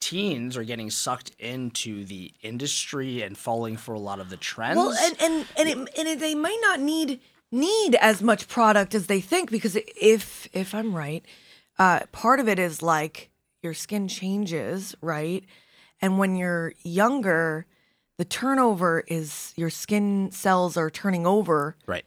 teens 0.00 0.56
are 0.56 0.64
getting 0.64 0.90
sucked 0.90 1.30
into 1.38 2.04
the 2.04 2.32
industry 2.42 3.22
and 3.22 3.36
falling 3.36 3.76
for 3.76 3.94
a 3.94 3.98
lot 3.98 4.20
of 4.20 4.28
the 4.28 4.36
trends. 4.36 4.76
Well, 4.76 4.92
and 4.92 5.16
and 5.20 5.46
and, 5.56 5.68
it, 5.68 5.76
and 5.98 6.08
it, 6.08 6.20
they 6.20 6.34
might 6.34 6.58
not 6.60 6.80
need 6.80 7.20
need 7.52 7.94
as 7.96 8.22
much 8.22 8.48
product 8.48 8.94
as 8.94 9.06
they 9.06 9.20
think 9.20 9.50
because 9.50 9.76
if 10.00 10.48
if 10.52 10.74
I'm 10.74 10.94
right, 10.94 11.24
uh, 11.78 12.00
part 12.12 12.40
of 12.40 12.48
it 12.48 12.58
is 12.58 12.82
like 12.82 13.30
your 13.62 13.74
skin 13.74 14.08
changes, 14.08 14.94
right? 15.00 15.44
And 16.00 16.18
when 16.18 16.36
you're 16.36 16.72
younger, 16.82 17.66
the 18.18 18.24
turnover 18.24 19.04
is 19.06 19.52
your 19.56 19.70
skin 19.70 20.30
cells 20.30 20.76
are 20.76 20.90
turning 20.90 21.26
over 21.26 21.76
right, 21.86 22.04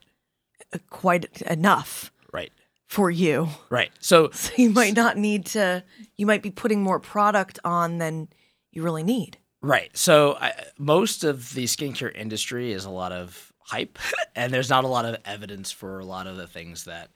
uh, 0.74 0.78
quite 0.90 1.42
enough 1.44 2.12
right, 2.32 2.52
for 2.88 3.10
you. 3.10 3.50
right. 3.70 3.92
So, 4.00 4.30
So 4.34 4.54
you 4.58 4.70
might 4.70 4.96
not 4.96 5.18
need 5.18 5.46
to. 5.48 5.84
You 6.18 6.26
might 6.26 6.44
be 6.44 6.52
putting 6.52 6.82
more 6.82 7.00
product 7.00 7.60
on 7.64 7.98
than 7.98 8.30
you 8.72 8.84
really 8.84 9.04
need. 9.04 9.38
Right. 9.62 9.96
So 9.98 10.38
I, 10.40 10.54
most 10.78 11.24
of 11.24 11.54
the 11.54 11.66
skincare 11.66 12.16
industry 12.16 12.72
is 12.72 12.86
a 12.86 12.90
lot 12.90 13.12
of 13.12 13.49
hype, 13.70 13.98
and 14.36 14.54
there's 14.54 14.70
not 14.70 14.84
a 14.84 14.88
lot 14.88 15.06
of 15.06 15.18
evidence 15.26 15.72
for 15.72 16.00
a 16.00 16.06
lot 16.06 16.28
of 16.28 16.38
the 16.38 16.48
things 16.48 16.86
that 16.86 17.10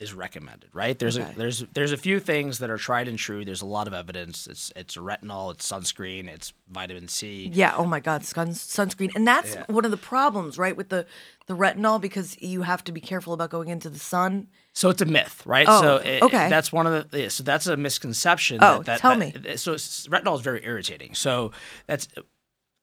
is 0.00 0.12
recommended. 0.12 0.68
Right. 0.72 0.98
There's 0.98 1.16
Okay. 1.16 1.30
a 1.32 1.38
there's 1.38 1.60
there's 1.72 1.92
a 1.92 1.96
few 1.96 2.18
things 2.18 2.58
that 2.58 2.68
are 2.68 2.76
tried 2.76 3.06
and 3.06 3.16
true. 3.16 3.44
There's 3.44 3.62
a 3.62 3.66
lot 3.66 3.86
of 3.86 3.94
evidence. 3.94 4.48
It's 4.48 4.72
it's 4.74 4.96
retinol, 4.96 5.52
it's 5.52 5.70
sunscreen, 5.70 6.26
it's 6.28 6.52
vitamin 6.68 7.06
C. 7.06 7.48
Yeah. 7.54 7.74
Oh 7.76 7.84
my 7.84 8.00
God, 8.00 8.24
sun, 8.24 8.48
sunscreen, 8.48 9.14
and 9.14 9.24
that's 9.24 9.54
Yeah. 9.54 9.64
one 9.68 9.84
of 9.84 9.92
the 9.92 9.96
problems, 9.96 10.58
right, 10.58 10.76
with 10.76 10.88
the 10.88 11.06
the 11.46 11.54
retinol 11.56 12.00
because 12.00 12.36
you 12.42 12.62
have 12.62 12.82
to 12.84 12.92
be 12.92 13.00
careful 13.00 13.34
about 13.34 13.50
going 13.50 13.68
into 13.68 13.88
the 13.88 14.00
sun. 14.00 14.48
So 14.72 14.90
it's 14.90 15.00
a 15.00 15.04
myth, 15.06 15.42
right? 15.46 15.66
Oh, 15.68 15.80
so 15.80 15.96
it, 15.98 16.22
okay. 16.24 16.48
that's 16.48 16.72
one 16.72 16.88
of 16.88 17.10
the 17.12 17.20
yeah, 17.22 17.28
so 17.28 17.44
that's 17.44 17.68
a 17.68 17.76
misconception. 17.76 18.58
Oh, 18.62 18.78
that, 18.78 18.86
that, 18.86 18.98
tell 18.98 19.16
that- 19.16 19.44
me. 19.44 19.56
So 19.56 19.74
retinol 19.76 20.34
is 20.34 20.40
very 20.40 20.64
irritating. 20.64 21.14
So 21.14 21.52
that's 21.86 22.08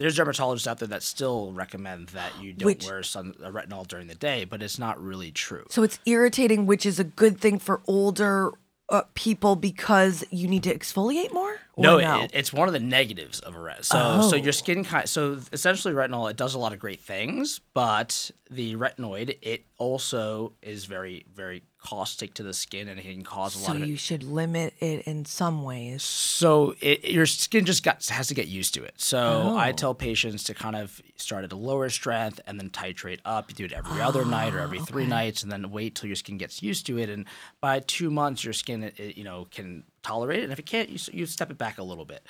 there's 0.02 0.18
dermatologists 0.18 0.68
out 0.68 0.80
there 0.80 0.88
that 0.90 1.04
still 1.04 1.52
recommend 1.54 2.08
that 2.10 2.32
you 2.42 2.54
don't 2.54 2.66
Which- 2.66 2.86
wear 2.86 3.04
sun 3.04 3.34
uh, 3.44 3.50
retinol 3.50 3.88
during 3.88 4.08
the 4.08 4.16
day, 4.16 4.44
but 4.46 4.62
it's 4.64 4.80
not 4.80 5.02
really 5.02 5.32
true. 5.32 5.66
So 5.70 5.84
it's 5.84 6.00
irritating, 6.06 6.66
which 6.66 6.86
is 6.86 7.00
a 7.00 7.04
good 7.04 7.40
thing 7.40 7.60
for 7.60 7.82
older 7.88 8.52
uh, 8.90 9.04
people 9.14 9.56
because 9.56 10.26
you 10.32 10.48
need 10.50 10.64
to 10.64 10.76
exfoliate 10.78 11.32
more. 11.32 11.54
Or 11.76 11.82
No, 11.84 11.98
no, 12.00 12.24
It, 12.24 12.32
it's 12.34 12.52
one 12.52 12.68
of 12.68 12.74
the 12.74 12.80
negatives 12.82 13.40
of 13.40 13.56
a 13.56 13.58
retinol. 13.58 13.86
So, 13.86 14.30
so 14.30 14.36
Oh. 14.36 14.36
your 14.36 14.52
skin 14.52 14.84
kind. 14.84 15.08
So 15.08 15.40
essentially, 15.54 15.94
retinol 15.94 16.30
it 16.30 16.36
does 16.36 16.56
a 16.56 16.60
lot 16.60 16.74
of 16.74 16.80
great 16.80 17.00
things, 17.00 17.62
but 17.74 18.32
the 18.50 18.76
retinoid 18.76 19.38
it 19.42 19.64
also 19.78 20.54
is 20.62 20.84
very, 20.86 21.26
very 21.34 21.64
caustic 21.84 22.34
to 22.36 22.44
the 22.44 22.54
skin, 22.54 22.88
and 22.88 23.00
it 23.00 23.04
can 23.04 23.24
cause 23.24 23.56
a 23.56 23.60
so 23.60 23.74
lot 23.74 23.82
of. 23.82 23.88
you 23.88 23.98
should 23.98 24.24
limit 24.24 24.74
it 24.80 25.02
in 25.08 25.26
some 25.26 25.64
ways. 25.64 26.04
So 26.04 26.76
it, 26.80 27.06
your 27.06 27.26
skin 27.26 27.66
just 27.66 27.84
got 27.84 28.06
has 28.08 28.28
to 28.28 28.34
get 28.36 28.48
used 28.48 28.74
to 28.76 28.84
it. 28.84 28.94
So 28.98 29.56
I 29.58 29.70
Oh. 29.70 29.74
tell 29.74 29.94
patients 29.96 30.44
to 30.46 30.54
kind 30.54 30.76
of 30.76 31.02
start 31.16 31.44
at 31.44 31.52
a 31.52 31.56
lower 31.56 31.90
strength 31.90 32.40
and 32.46 32.60
then 32.60 32.70
titrate 32.70 33.20
up. 33.26 33.50
You 33.50 33.56
do 33.56 33.66
it 33.66 33.74
every 33.74 34.02
other 34.02 34.24
night 34.26 34.54
or 34.54 34.60
every 34.60 34.80
three 34.80 35.06
nights, 35.08 35.44
and 35.44 35.52
then 35.52 35.72
wait 35.72 35.96
till 35.96 36.08
your 36.08 36.16
skin 36.16 36.38
gets 36.38 36.62
used 36.62 36.86
to 36.86 36.98
it. 37.00 37.10
And 37.10 37.26
by 37.60 37.80
two 37.80 38.12
months, 38.12 38.44
your 38.44 38.54
skin 38.54 38.84
it, 38.84 39.18
you 39.18 39.24
know 39.24 39.48
can 39.52 39.84
tolerate 40.04 40.40
it. 40.40 40.44
And 40.44 40.54
if 40.54 40.60
it 40.60 40.66
can't, 40.66 40.90
you, 40.90 41.00
you 41.14 41.26
step 41.26 41.50
it 41.52 41.58
back 41.58 41.78
a 41.78 41.84
little 41.84 42.06
bit. 42.06 42.24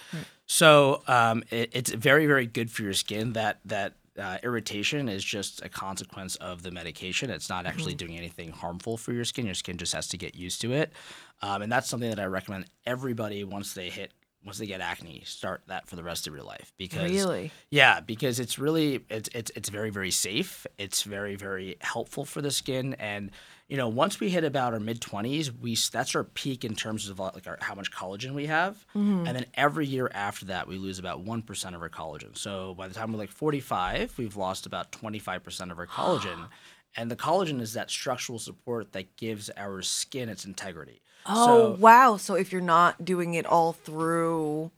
So 0.45 1.03
um, 1.07 1.43
it, 1.49 1.69
it's 1.73 1.91
very 1.91 2.25
very 2.25 2.45
good 2.45 2.71
for 2.71 2.83
your 2.83 2.93
skin. 2.93 3.33
That 3.33 3.59
that 3.65 3.93
uh, 4.19 4.37
irritation 4.43 5.07
is 5.07 5.23
just 5.23 5.63
a 5.63 5.69
consequence 5.69 6.35
of 6.37 6.63
the 6.63 6.71
medication. 6.71 7.29
It's 7.29 7.49
not 7.49 7.65
actually 7.65 7.93
doing 7.95 8.17
anything 8.17 8.51
harmful 8.51 8.97
for 8.97 9.13
your 9.13 9.25
skin. 9.25 9.45
Your 9.45 9.55
skin 9.55 9.77
just 9.77 9.93
has 9.93 10.07
to 10.09 10.17
get 10.17 10.35
used 10.35 10.61
to 10.61 10.73
it, 10.73 10.93
um, 11.41 11.61
and 11.61 11.71
that's 11.71 11.87
something 11.87 12.09
that 12.09 12.19
I 12.19 12.25
recommend 12.25 12.65
everybody 12.85 13.43
once 13.43 13.73
they 13.73 13.89
hit 13.89 14.11
once 14.43 14.57
they 14.57 14.65
get 14.65 14.81
acne, 14.81 15.21
start 15.25 15.61
that 15.67 15.87
for 15.87 15.95
the 15.95 16.03
rest 16.03 16.27
of 16.27 16.33
your 16.33 16.43
life 16.43 16.73
because 16.77 17.11
Really? 17.11 17.51
yeah, 17.69 17.99
because 17.99 18.39
it's 18.39 18.57
really 18.57 19.05
it's 19.09 19.29
it's 19.33 19.51
it's 19.55 19.69
very 19.69 19.89
very 19.89 20.11
safe. 20.11 20.65
It's 20.77 21.03
very 21.03 21.35
very 21.35 21.77
helpful 21.81 22.25
for 22.25 22.41
the 22.41 22.49
skin, 22.51 22.95
and 22.95 23.29
you 23.67 23.77
know 23.77 23.87
once 23.87 24.19
we 24.19 24.29
hit 24.29 24.43
about 24.43 24.73
our 24.73 24.79
mid 24.79 24.99
twenties, 24.99 25.51
we 25.51 25.75
that's 25.91 26.15
our 26.15 26.23
peak 26.23 26.65
in 26.65 26.75
terms 26.75 27.07
of 27.09 27.19
like 27.19 27.47
our, 27.47 27.57
how 27.61 27.75
much 27.75 27.91
collagen 27.91 28.33
we 28.33 28.47
have, 28.47 28.85
mm-hmm. 28.95 29.27
and 29.27 29.35
then 29.35 29.45
every 29.53 29.85
year 29.85 30.09
after 30.13 30.45
that 30.45 30.67
we 30.67 30.77
lose 30.77 30.97
about 30.97 31.21
one 31.21 31.41
percent 31.43 31.75
of 31.75 31.81
our 31.81 31.89
collagen. 31.89 32.35
So 32.35 32.73
by 32.73 32.87
the 32.87 32.93
time 32.95 33.11
we're 33.11 33.19
like 33.19 33.29
forty 33.31 33.59
five, 33.59 34.17
we've 34.17 34.35
lost 34.35 34.65
about 34.65 34.91
twenty 34.91 35.19
five 35.19 35.43
percent 35.43 35.71
of 35.71 35.77
our 35.79 35.87
collagen. 35.87 36.47
And 36.97 37.09
the 37.09 37.15
collagen 37.15 37.61
is 37.61 37.71
that 37.75 37.89
structural 37.89 38.37
support 38.37 38.91
that 38.91 39.15
gives 39.15 39.49
our 39.55 39.81
skin 39.81 40.27
its 40.27 40.43
integrity. 40.43 41.01
Oh 41.25 41.45
so, 41.45 41.79
wow! 41.79 42.17
So 42.17 42.35
if 42.35 42.51
you're 42.51 42.61
not 42.61 43.03
doing 43.05 43.33
it 43.33 43.45
all 43.45 43.73
through 43.73 44.71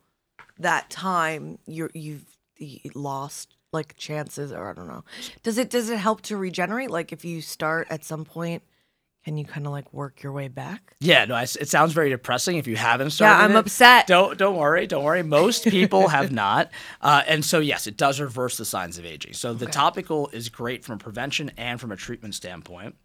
that 0.60 0.90
time, 0.90 1.58
you're 1.66 1.92
you've 1.94 2.26
lost 2.96 3.56
like 3.72 3.96
chances, 3.98 4.52
or 4.52 4.70
I 4.70 4.74
don't 4.74 4.88
know. 4.88 5.04
Does 5.42 5.58
it 5.58 5.70
does 5.70 5.90
it 5.90 5.98
help 5.98 6.22
to 6.24 6.38
regenerate? 6.38 6.92
Like 6.92 7.12
if 7.12 7.26
you 7.26 7.42
start 7.42 7.88
at 7.90 8.04
some 8.04 8.26
point, 8.26 8.64
can 9.24 9.38
you 9.38 9.46
kind 9.46 9.66
of 9.66 9.72
like 9.72 9.92
work 9.94 10.22
your 10.22 10.32
way 10.32 10.48
back? 10.50 10.96
Yeah, 11.00 11.26
no, 11.26 11.36
it 11.38 11.70
sounds 11.70 11.94
very 11.94 12.10
depressing 12.10 12.58
if 12.58 12.68
you 12.68 12.76
haven't 12.76 13.12
started. 13.12 13.40
Yeah. 13.40 13.46
I'm 13.46 13.52
it. 13.56 13.60
upset. 13.60 14.08
Don't 14.08 14.38
don't 14.38 14.58
worry, 14.58 14.86
don't 14.86 15.04
worry. 15.04 15.24
Most 15.24 15.66
people 15.68 16.10
have 16.10 16.32
not, 16.32 16.72
uh, 17.02 17.24
and 17.28 17.44
so 17.44 17.60
yes, 17.60 17.88
it 17.88 17.98
does 17.98 18.20
reverse 18.20 18.58
the 18.58 18.66
signs 18.66 18.98
of 18.98 19.06
aging. 19.06 19.34
So 19.34 19.54
the 19.54 19.66
topical 19.66 20.30
is 20.34 20.50
great 20.50 20.84
from 20.84 20.96
a 20.96 20.98
prevention 20.98 21.52
and 21.58 21.80
from 21.80 21.92
a 21.92 21.96
treatment 21.96 22.36
standpoint. 22.36 22.96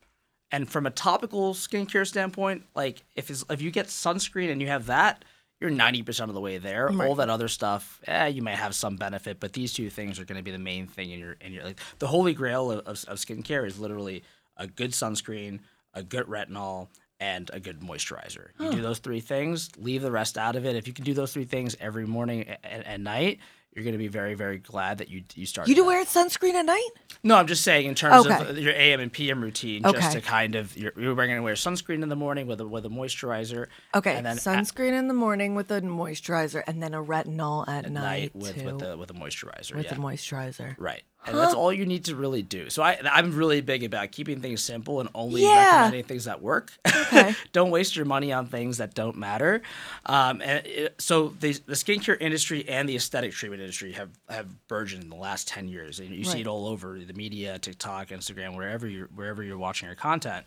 And 0.50 0.68
from 0.68 0.86
a 0.86 0.90
topical 0.90 1.52
skincare 1.54 2.06
standpoint, 2.06 2.64
like 2.74 3.04
if 3.14 3.30
it's, 3.30 3.44
if 3.50 3.60
you 3.60 3.70
get 3.70 3.86
sunscreen 3.86 4.50
and 4.50 4.60
you 4.60 4.68
have 4.68 4.86
that, 4.86 5.24
you're 5.60 5.70
90% 5.70 6.28
of 6.28 6.34
the 6.34 6.40
way 6.40 6.58
there. 6.58 6.88
All 7.06 7.16
that 7.16 7.28
other 7.28 7.48
stuff, 7.48 8.00
eh, 8.06 8.28
you 8.28 8.42
might 8.42 8.54
have 8.56 8.74
some 8.74 8.96
benefit, 8.96 9.40
but 9.40 9.52
these 9.52 9.72
two 9.72 9.90
things 9.90 10.18
are 10.20 10.24
going 10.24 10.38
to 10.38 10.42
be 10.42 10.52
the 10.52 10.58
main 10.58 10.86
thing 10.86 11.10
in 11.10 11.18
your 11.18 11.36
in 11.40 11.52
your 11.52 11.64
like 11.64 11.80
the 11.98 12.06
holy 12.06 12.32
grail 12.32 12.70
of, 12.70 12.78
of, 12.80 13.04
of 13.08 13.18
skincare 13.18 13.66
is 13.66 13.78
literally 13.78 14.22
a 14.56 14.66
good 14.66 14.92
sunscreen, 14.92 15.60
a 15.94 16.02
good 16.02 16.26
retinol, 16.26 16.88
and 17.20 17.50
a 17.52 17.58
good 17.60 17.80
moisturizer. 17.80 18.48
You 18.60 18.70
do 18.70 18.82
those 18.82 19.00
three 19.00 19.20
things, 19.20 19.70
leave 19.76 20.02
the 20.02 20.10
rest 20.12 20.38
out 20.38 20.54
of 20.54 20.64
it. 20.64 20.76
If 20.76 20.86
you 20.86 20.92
can 20.92 21.04
do 21.04 21.14
those 21.14 21.32
three 21.32 21.44
things 21.44 21.76
every 21.80 22.06
morning 22.06 22.46
and, 22.62 22.86
and 22.86 23.02
night, 23.04 23.40
you're 23.78 23.84
going 23.84 23.92
to 23.92 23.98
be 23.98 24.08
very 24.08 24.34
very 24.34 24.58
glad 24.58 24.98
that 24.98 25.08
you 25.08 25.22
you 25.34 25.46
started. 25.46 25.68
You 25.70 25.76
do 25.76 25.82
that. 25.82 25.86
wear 25.86 26.04
sunscreen 26.04 26.54
at 26.54 26.66
night? 26.66 26.88
No, 27.22 27.36
I'm 27.36 27.46
just 27.46 27.62
saying 27.62 27.86
in 27.86 27.94
terms 27.94 28.26
Okay. 28.26 28.50
of 28.50 28.58
your 28.58 28.72
AM 28.74 28.98
and 28.98 29.12
PM 29.12 29.40
routine, 29.40 29.86
Okay. 29.86 29.98
just 30.00 30.12
to 30.12 30.20
kind 30.20 30.56
of 30.56 30.76
you're, 30.76 30.92
you're 30.96 31.14
going 31.14 31.30
to 31.30 31.40
wear 31.42 31.54
sunscreen 31.54 32.02
in 32.02 32.08
the 32.08 32.16
morning 32.16 32.48
with 32.48 32.60
a 32.60 32.66
with 32.66 32.84
a 32.84 32.88
moisturizer. 32.88 33.68
Okay, 33.94 34.16
and 34.16 34.26
then 34.26 34.36
at 34.36 34.42
sunscreen 34.42 34.98
in 34.98 35.06
the 35.06 35.14
morning 35.14 35.54
with 35.54 35.70
a 35.70 35.80
moisturizer, 35.80 36.62
and 36.66 36.82
then 36.82 36.92
a 36.92 37.02
retinol 37.02 37.68
at, 37.68 37.90
night 37.90 37.92
night, 37.92 38.34
with 38.34 38.56
too, 38.56 38.64
with 38.66 38.78
the 38.80 38.96
with 38.96 39.10
a 39.10 39.14
moisturizer. 39.14 39.76
with 39.76 39.86
yeah. 39.86 39.94
the 39.94 40.00
moisturizer. 40.00 40.74
Right. 40.78 41.02
And 41.26 41.36
that's 41.36 41.52
all 41.52 41.70
you 41.72 41.84
need 41.84 42.06
to 42.06 42.16
really 42.16 42.42
do. 42.42 42.70
So 42.70 42.82
I, 42.82 42.98
I'm 43.04 43.34
really 43.36 43.60
big 43.60 43.84
about 43.84 44.12
keeping 44.12 44.40
things 44.40 44.62
simple 44.64 45.00
and 45.00 45.10
only 45.14 45.42
Yeah. 45.42 45.58
recommending 45.64 46.04
things 46.04 46.24
that 46.24 46.40
work. 46.40 46.72
Okay. 46.86 47.34
don't 47.52 47.70
waste 47.70 47.96
your 47.96 48.06
money 48.06 48.32
on 48.32 48.46
things 48.46 48.78
that 48.78 48.94
don't 48.94 49.16
matter. 49.16 49.60
Um, 50.06 50.40
and 50.40 50.66
it, 50.66 50.94
so 50.98 51.34
the, 51.40 51.52
the 51.66 51.74
skincare 51.74 52.16
industry 52.18 52.66
and 52.68 52.88
the 52.88 52.96
aesthetic 52.96 53.32
treatment 53.32 53.60
industry 53.60 53.92
have, 53.92 54.08
have 54.30 54.46
burgeoned 54.68 55.02
in 55.02 55.10
the 55.10 55.16
last 55.16 55.48
10 55.48 55.68
years. 55.68 56.00
And 56.00 56.10
you 56.10 56.24
see 56.24 56.40
it 56.40 56.46
all 56.46 56.66
over 56.66 56.98
the 56.98 57.12
media, 57.14 57.58
TikTok, 57.58 58.08
Instagram, 58.08 58.56
wherever 58.56 58.86
you're, 58.88 59.08
wherever 59.14 59.42
you're 59.42 59.58
watching 59.58 59.86
your 59.86 59.96
content. 59.96 60.46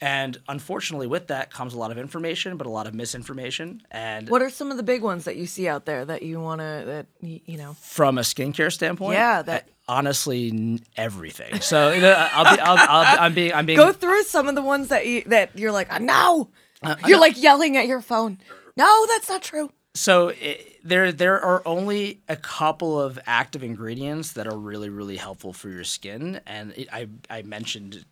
And 0.00 0.38
unfortunately, 0.48 1.06
with 1.06 1.26
that 1.28 1.52
comes 1.52 1.74
a 1.74 1.78
lot 1.78 1.90
of 1.90 1.98
information, 1.98 2.56
but 2.56 2.66
a 2.66 2.70
lot 2.70 2.86
of 2.86 2.94
misinformation. 2.94 3.82
And 3.90 4.28
What 4.28 4.42
are 4.42 4.50
some 4.50 4.70
of 4.70 4.76
the 4.76 4.82
big 4.82 5.02
ones 5.02 5.24
that 5.24 5.36
you 5.36 5.46
see 5.46 5.68
out 5.68 5.84
there 5.84 6.04
that 6.04 6.22
you 6.22 6.40
want 6.40 6.60
to 6.60 6.82
that 6.86 7.06
you 7.20 7.56
know? 7.58 7.74
from 7.80 8.18
a 8.18 8.22
skincare 8.22 8.72
standpoint, 8.72 9.14
Yeah, 9.14 9.42
that- 9.42 9.68
I- 9.68 9.72
honestly 9.98 10.80
everything. 10.96 11.60
So 11.60 11.90
you 11.92 12.00
know, 12.00 12.12
I'll 12.32 12.56
be, 12.56 12.60
I'll, 12.62 12.76
I'll, 12.78 13.20
I'm 13.20 13.34
being, 13.34 13.52
I'm 13.52 13.66
being. 13.66 13.76
Go 13.78 13.92
through 13.92 14.22
some 14.24 14.48
of 14.48 14.54
the 14.54 14.62
ones 14.62 14.88
that 14.88 15.06
you 15.06 15.22
that 15.26 15.58
you're 15.58 15.72
like, 15.72 15.88
"Ah, 15.90 15.98
no, 15.98 16.50
you're 17.06 17.18
like 17.20 17.40
yelling 17.42 17.76
at 17.76 17.86
your 17.86 18.00
phone. 18.00 18.38
No, 18.76 19.06
that's 19.08 19.28
not 19.28 19.42
true. 19.42 19.70
So 19.94 20.28
it, 20.28 20.78
there 20.84 21.10
there 21.10 21.40
are 21.44 21.60
only 21.66 22.22
a 22.28 22.36
couple 22.36 23.00
of 23.00 23.18
active 23.26 23.64
ingredients 23.64 24.32
that 24.34 24.46
are 24.46 24.56
really 24.56 24.88
really 24.88 25.16
helpful 25.16 25.52
for 25.52 25.68
your 25.68 25.82
skin, 25.84 26.40
and 26.46 26.72
it, 26.76 26.88
I 26.92 27.08
I 27.28 27.42
mentioned 27.42 28.04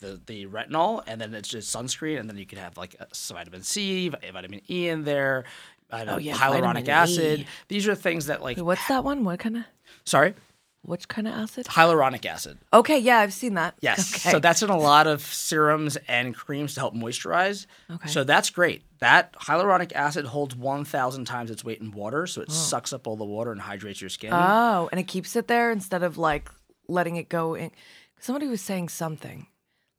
the 0.00 0.20
the 0.26 0.46
retinol, 0.46 1.02
and 1.06 1.20
then 1.20 1.34
it's 1.34 1.48
just 1.48 1.74
sunscreen, 1.74 2.18
and 2.20 2.28
then 2.28 2.36
you 2.36 2.46
can 2.46 2.58
have 2.58 2.76
like 2.76 2.96
uh, 3.00 3.04
some 3.12 3.36
vitamin 3.36 3.62
C, 3.62 4.08
vitamin 4.08 4.60
E 4.70 4.88
in 4.88 5.04
there. 5.04 5.44
I 5.90 6.04
know, 6.04 6.14
Oh, 6.14 6.18
yeah, 6.18 6.34
hyaluronic 6.34 6.88
acid. 6.88 7.40
E. 7.40 7.46
These 7.68 7.86
are 7.88 7.94
things 7.94 8.26
that 8.26 8.42
like. 8.42 8.56
Wait, 8.56 8.62
What's 8.64 8.86
that 8.88 9.04
one? 9.04 9.24
What 9.24 9.38
kind 9.38 9.56
of 9.58 9.64
Sorry, 10.04 10.34
which 10.82 11.06
kind 11.08 11.28
of 11.28 11.34
acid? 11.34 11.66
hyaluronic 11.66 12.24
acid. 12.26 12.58
Okay, 12.72 12.98
yeah, 12.98 13.18
I've 13.18 13.32
seen 13.32 13.54
that. 13.54 13.74
Yes. 13.80 14.12
Okay. 14.16 14.30
So 14.32 14.38
that's 14.40 14.62
in 14.62 14.70
a 14.70 14.76
lot 14.78 15.06
of 15.06 15.20
serums 15.22 15.96
and 16.08 16.34
creams 16.34 16.74
to 16.74 16.80
help 16.80 16.94
moisturize. 16.94 17.66
Okay. 17.90 18.08
So 18.08 18.24
that's 18.24 18.50
great. 18.50 18.82
That 18.98 19.32
hyaluronic 19.34 19.92
acid 19.92 20.24
holds 20.26 20.56
1,000 20.56 21.24
times 21.26 21.50
its 21.50 21.62
weight 21.64 21.80
in 21.80 21.92
water. 21.92 22.26
So 22.26 22.40
it 22.40 22.50
sucks 22.50 22.92
up 22.92 23.06
all 23.06 23.16
the 23.16 23.24
water 23.24 23.52
and 23.52 23.60
hydrates 23.60 24.00
your 24.00 24.10
skin. 24.10 24.30
oh, 24.32 24.88
and 24.90 24.98
it 24.98 25.04
keeps 25.04 25.36
it 25.36 25.46
there 25.48 25.70
instead 25.70 26.02
of 26.02 26.18
like 26.18 26.50
letting 26.88 27.14
it 27.16 27.28
go 27.28 27.54
in. 27.54 27.70
Somebody 28.18 28.46
was 28.48 28.60
saying 28.62 28.88
something 28.88 29.46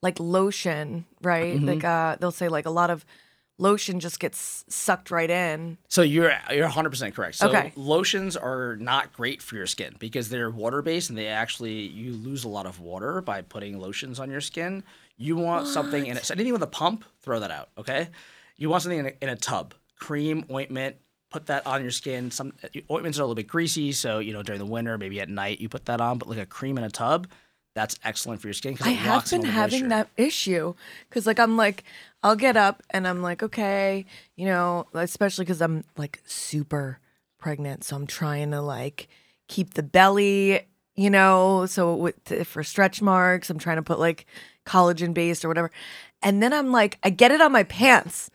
like 0.02 0.18
lotion, 0.20 1.04
right? 1.22 1.56
Mm-hmm. 1.56 1.66
Like 1.66 1.84
uh, 1.84 2.16
they'll 2.20 2.30
say 2.30 2.48
like 2.48 2.66
a 2.66 2.70
lot 2.70 2.90
of 2.90 3.04
lotion 3.60 3.98
just 3.98 4.20
gets 4.20 4.64
sucked 4.68 5.10
right 5.10 5.28
in. 5.30 5.78
so 5.88 6.02
you're 6.02 6.32
you're 6.52 6.68
100% 6.68 7.12
correct. 7.14 7.34
So 7.36 7.48
Okay. 7.48 7.72
lotions 7.74 8.36
are 8.36 8.76
not 8.76 9.12
great 9.12 9.42
for 9.42 9.56
your 9.56 9.66
skin 9.66 9.96
because 9.98 10.28
they're 10.28 10.50
water 10.50 10.80
based 10.80 11.08
and 11.10 11.18
they 11.18 11.26
actually 11.26 11.80
you 11.88 12.12
lose 12.12 12.44
a 12.44 12.48
lot 12.48 12.66
of 12.66 12.78
water 12.78 13.20
by 13.20 13.42
putting 13.42 13.80
lotions 13.80 14.20
on 14.20 14.30
your 14.30 14.40
skin. 14.40 14.84
You 15.16 15.34
want 15.36 15.66
something 15.66 16.06
in 16.06 16.16
it. 16.16 16.24
So 16.24 16.34
anything 16.34 16.52
with 16.52 16.62
a 16.62 16.68
pump, 16.68 17.04
throw 17.22 17.40
that 17.40 17.50
out, 17.50 17.70
okay? 17.76 18.08
You 18.56 18.70
want 18.70 18.84
something 18.84 19.00
in 19.00 19.06
a, 19.06 19.12
in 19.22 19.28
a 19.28 19.34
tub. 19.36 19.74
Cream, 19.98 20.44
ointment, 20.52 20.94
put 21.30 21.46
that 21.46 21.66
on 21.66 21.82
your 21.82 21.90
skin. 21.90 22.30
Some 22.30 22.52
ointments 22.88 23.18
are 23.18 23.22
a 23.22 23.24
little 23.24 23.34
bit 23.34 23.48
greasy, 23.48 23.90
so 23.90 24.20
you 24.20 24.32
know 24.32 24.44
during 24.44 24.60
the 24.60 24.66
winter, 24.66 24.96
maybe 24.98 25.20
at 25.20 25.28
night 25.28 25.60
you 25.60 25.68
put 25.68 25.86
that 25.86 26.00
on. 26.00 26.18
But 26.18 26.28
like 26.28 26.38
a 26.38 26.46
cream 26.46 26.78
in 26.78 26.84
a 26.84 26.90
tub, 26.90 27.26
that's 27.78 27.96
excellent 28.02 28.40
for 28.40 28.48
your 28.48 28.54
skin 28.54 28.72
because 28.72 28.88
I 28.88 28.90
have 28.90 29.30
been 29.30 29.44
having 29.44 29.86
that 29.90 30.08
issue 30.16 30.74
because, 31.08 31.28
like, 31.28 31.38
I'm 31.38 31.56
like, 31.56 31.84
I'll 32.24 32.34
get 32.34 32.56
up 32.56 32.82
and 32.90 33.06
I'm 33.06 33.22
like, 33.22 33.40
okay, 33.44 34.04
you 34.34 34.46
know, 34.46 34.88
especially 34.94 35.44
because 35.44 35.62
I'm 35.62 35.84
like 35.96 36.20
super 36.26 36.98
pregnant, 37.38 37.84
so 37.84 37.94
I'm 37.94 38.08
trying 38.08 38.50
to 38.50 38.60
like 38.60 39.06
keep 39.46 39.74
the 39.74 39.84
belly, 39.84 40.62
you 40.96 41.08
know, 41.08 41.66
so 41.66 41.94
with, 41.94 42.46
for 42.48 42.64
stretch 42.64 43.00
marks, 43.00 43.48
I'm 43.48 43.60
trying 43.60 43.76
to 43.76 43.84
put 43.84 44.00
like 44.00 44.26
collagen 44.66 45.14
based 45.14 45.44
or 45.44 45.48
whatever, 45.48 45.70
and 46.20 46.42
then 46.42 46.52
I'm 46.52 46.72
like, 46.72 46.98
I 47.04 47.10
get 47.10 47.30
it 47.30 47.40
on 47.40 47.52
my 47.52 47.62
pants. 47.62 48.28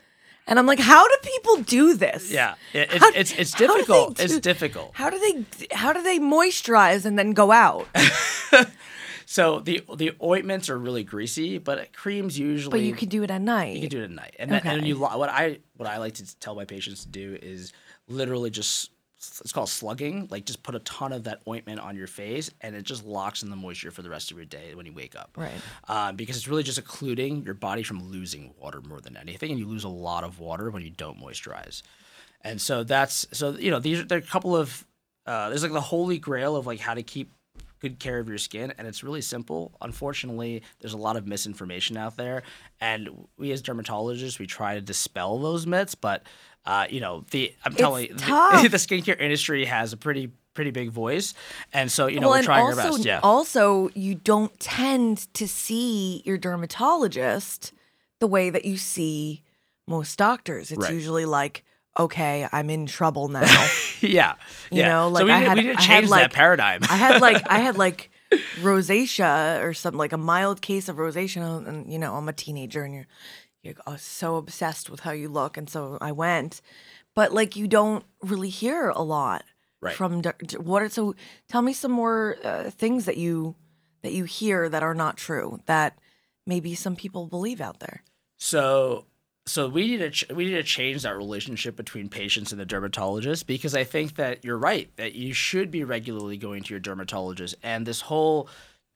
And 0.46 0.60
I'm 0.60 0.66
like, 0.66 0.80
how 0.80 1.08
do 1.08 1.16
people 1.24 1.64
do 1.64 1.96
this? 1.96 2.30
Yeah, 2.30 2.56
it, 2.74 2.92
How- 2.92 3.10
it's 3.10 3.32
it's 3.32 3.40
it's 3.40 3.54
how 3.54 3.68
do 3.68 3.74
difficult. 3.80 4.20
It's 4.20 4.40
difficult. 4.40 4.92
How 4.94 5.10
do 5.10 5.18
they 5.20 5.46
how 5.76 5.92
do 5.94 6.02
they 6.02 6.20
moisturize 6.20 7.06
and 7.06 7.18
then 7.20 7.32
go 7.32 7.52
out? 7.52 7.88
So 9.34 9.62
the 9.62 9.82
the 9.96 10.12
ointments 10.22 10.70
are 10.70 10.78
really 10.78 11.04
greasy, 11.04 11.58
but 11.58 11.92
creams 11.92 12.38
usually 12.38 12.70
But 12.70 12.86
you 12.86 12.94
can 12.94 13.10
do 13.10 13.24
it 13.24 13.32
at 13.32 13.42
night. 13.42 13.74
You 13.74 13.82
can 13.82 13.90
do 13.90 14.02
it 14.02 14.04
at 14.04 14.12
night, 14.12 14.36
and 14.38 14.52
then, 14.52 14.62
and 14.64 14.86
you 14.86 15.00
what 15.00 15.28
I 15.28 15.58
what 15.76 15.90
I 15.90 15.98
like 15.98 16.14
to 16.16 16.40
tell 16.40 16.54
my 16.54 16.66
patients 16.66 17.02
to 17.06 17.10
do 17.10 17.40
is 17.42 17.74
literally 18.08 18.52
just 18.52 18.92
it's 19.18 19.52
called 19.52 19.70
slugging. 19.70 20.28
Like 20.30 20.46
just 20.46 20.62
put 20.62 20.76
a 20.76 20.80
ton 20.82 21.12
of 21.14 21.24
that 21.24 21.42
ointment 21.48 21.80
on 21.80 21.96
your 21.96 22.06
face, 22.06 22.52
and 22.62 22.76
it 22.76 22.84
just 22.84 23.08
locks 23.08 23.42
in 23.42 23.50
the 23.50 23.56
moisture 23.56 23.90
for 23.90 24.04
the 24.04 24.10
rest 24.12 24.30
of 24.30 24.38
your 24.38 24.46
day 24.46 24.76
when 24.76 24.86
you 24.86 24.94
wake 24.94 25.16
up. 25.16 25.32
Right. 25.36 25.50
Um, 25.88 26.16
because 26.16 26.38
it's 26.38 26.48
really 26.48 26.62
just 26.62 26.78
occluding 26.78 27.42
your 27.42 27.56
body 27.56 27.82
from 27.82 28.12
losing 28.12 28.54
water 28.62 28.82
more 28.82 29.02
than 29.02 29.18
anything, 29.18 29.50
and 29.50 29.60
you 29.60 29.66
lose 29.66 29.84
a 29.84 29.90
lot 29.90 30.24
of 30.24 30.38
water 30.38 30.70
when 30.70 30.84
you 30.84 30.92
don't 30.92 31.20
moisturize. 31.20 31.82
And 32.42 32.62
so 32.62 32.84
that's 32.84 33.26
so 33.32 33.54
you 33.54 33.72
know 33.72 33.80
these 33.80 34.02
are 34.02 34.04
there 34.04 34.20
are 34.20 34.22
a 34.22 34.24
couple 34.24 34.56
of 34.56 34.86
uh, 35.26 35.50
there's 35.50 35.64
like 35.64 35.72
the 35.72 35.82
holy 35.82 36.20
grail 36.20 36.56
of 36.56 36.68
like 36.68 36.80
how 36.80 36.94
to 36.94 37.02
keep 37.02 37.32
good 37.84 38.00
care 38.00 38.18
of 38.18 38.30
your 38.30 38.38
skin 38.38 38.74
and 38.78 38.88
it's 38.88 39.04
really 39.04 39.20
simple 39.22 39.74
unfortunately 39.82 40.64
there's 40.80 40.94
a 40.94 40.98
lot 40.98 41.18
of 41.18 41.28
misinformation 41.28 41.98
out 41.98 42.16
there 42.16 42.42
and 42.80 43.10
we 43.38 43.52
as 43.52 43.62
dermatologists 43.62 44.40
we 44.40 44.48
try 44.48 44.76
to 44.76 44.82
dispel 44.82 45.38
those 45.38 45.68
myths 45.68 45.94
but 45.94 46.24
uh, 46.66 46.88
you 46.90 47.02
know 47.02 47.26
the 47.32 47.54
i'm 47.66 47.76
telling 47.76 48.08
you 48.08 48.14
the, 48.14 48.24
the 48.72 48.78
skincare 48.78 49.20
industry 49.20 49.66
has 49.66 49.92
a 49.92 49.98
pretty 49.98 50.32
pretty 50.54 50.72
big 50.72 50.92
voice 50.92 51.34
and 51.74 51.92
so 51.92 52.08
you 52.08 52.22
know 52.22 52.30
well, 52.30 52.40
we're 52.40 52.44
trying 52.44 52.64
also, 52.64 52.82
our 52.82 52.92
best 52.92 53.06
yeah 53.06 53.20
also, 53.22 53.90
you 53.96 54.16
don't 54.16 54.58
tend 54.62 55.34
to 55.34 55.46
see 55.46 56.22
your 56.24 56.38
dermatologist 56.38 57.74
the 58.20 58.28
way 58.28 58.50
that 58.50 58.64
you 58.64 58.78
see 58.78 59.44
most 59.86 60.18
doctors. 60.18 60.72
It's 60.72 60.86
Right. 60.86 60.94
usually 60.94 61.26
like, 61.26 61.66
okay, 61.98 62.48
I'm 62.52 62.70
in 62.70 62.86
trouble 62.86 63.28
now. 63.30 63.42
yeah 64.02 64.36
You 64.72 64.80
yeah 64.80 64.90
know, 64.90 65.08
so 65.08 65.14
like 65.14 65.26
we 65.26 65.32
I 65.32 65.40
had- 65.40 65.58
we 65.58 65.64
need 65.64 65.74
to 65.74 65.80
I 65.80 65.82
had, 65.82 65.90
change 66.02 66.10
like- 66.10 66.24
that 66.24 66.34
paradigm 66.34 66.82
I 66.90 66.96
had 66.98 67.22
like 67.22 67.44
I 67.50 67.60
had 67.60 67.78
like 67.86 68.10
rosacea 68.62 69.62
or 69.64 69.74
something 69.74 69.98
like 69.98 70.14
a 70.14 70.18
mild 70.18 70.62
case 70.62 70.90
of 70.90 70.98
rosacea, 70.98 71.68
and 71.68 71.92
you 71.92 72.00
know 72.00 72.16
I'm 72.16 72.30
a 72.30 72.34
teenager 72.34 72.84
and 72.84 72.94
you're 72.96 73.08
you're 73.62 73.98
so 73.98 74.36
obsessed 74.38 74.90
with 74.90 75.02
how 75.02 75.12
you 75.12 75.30
look, 75.30 75.56
and 75.58 75.70
so 75.70 75.98
I 76.02 76.12
went, 76.12 76.62
but 77.16 77.32
like 77.34 77.56
you 77.56 77.68
don't 77.68 78.04
really 78.22 78.50
hear 78.50 78.90
a 78.90 79.02
lot 79.04 79.44
Right. 79.82 79.96
from 79.96 80.22
what 80.62 80.82
are 80.82 80.88
so 80.90 81.14
tell 81.50 81.62
me 81.62 81.74
some 81.74 81.92
more 81.92 82.38
uh, 82.42 82.70
things 82.70 83.04
that 83.06 83.18
you 83.18 83.56
that 84.02 84.14
you 84.14 84.24
hear 84.24 84.70
that 84.70 84.82
are 84.82 84.94
not 84.96 85.18
true 85.18 85.60
that 85.66 85.98
maybe 86.48 86.74
some 86.74 86.96
people 86.96 87.28
believe 87.28 87.60
out 87.60 87.80
there. 87.82 88.02
So 88.38 89.06
so 89.46 89.68
we 89.68 89.88
need 89.88 89.98
to 89.98 90.10
ch- 90.10 90.30
we 90.34 90.46
need 90.46 90.52
to 90.52 90.64
change 90.64 91.04
that 91.04 91.18
relationship 91.18 91.76
between 91.76 92.10
patients 92.10 92.52
and 92.52 92.62
the 92.62 92.66
dermatologist 92.66 93.46
because 93.46 93.76
I 93.76 93.84
think 93.84 94.16
that 94.16 94.46
you're 94.46 94.58
right 94.58 94.90
that 94.96 95.14
you 95.14 95.34
should 95.34 95.72
be 95.72 95.84
regularly 95.84 96.38
going 96.38 96.64
to 96.64 96.74
your 96.74 96.80
dermatologist 96.80 97.56
and 97.64 97.86
this 97.86 98.02
whole 98.02 98.50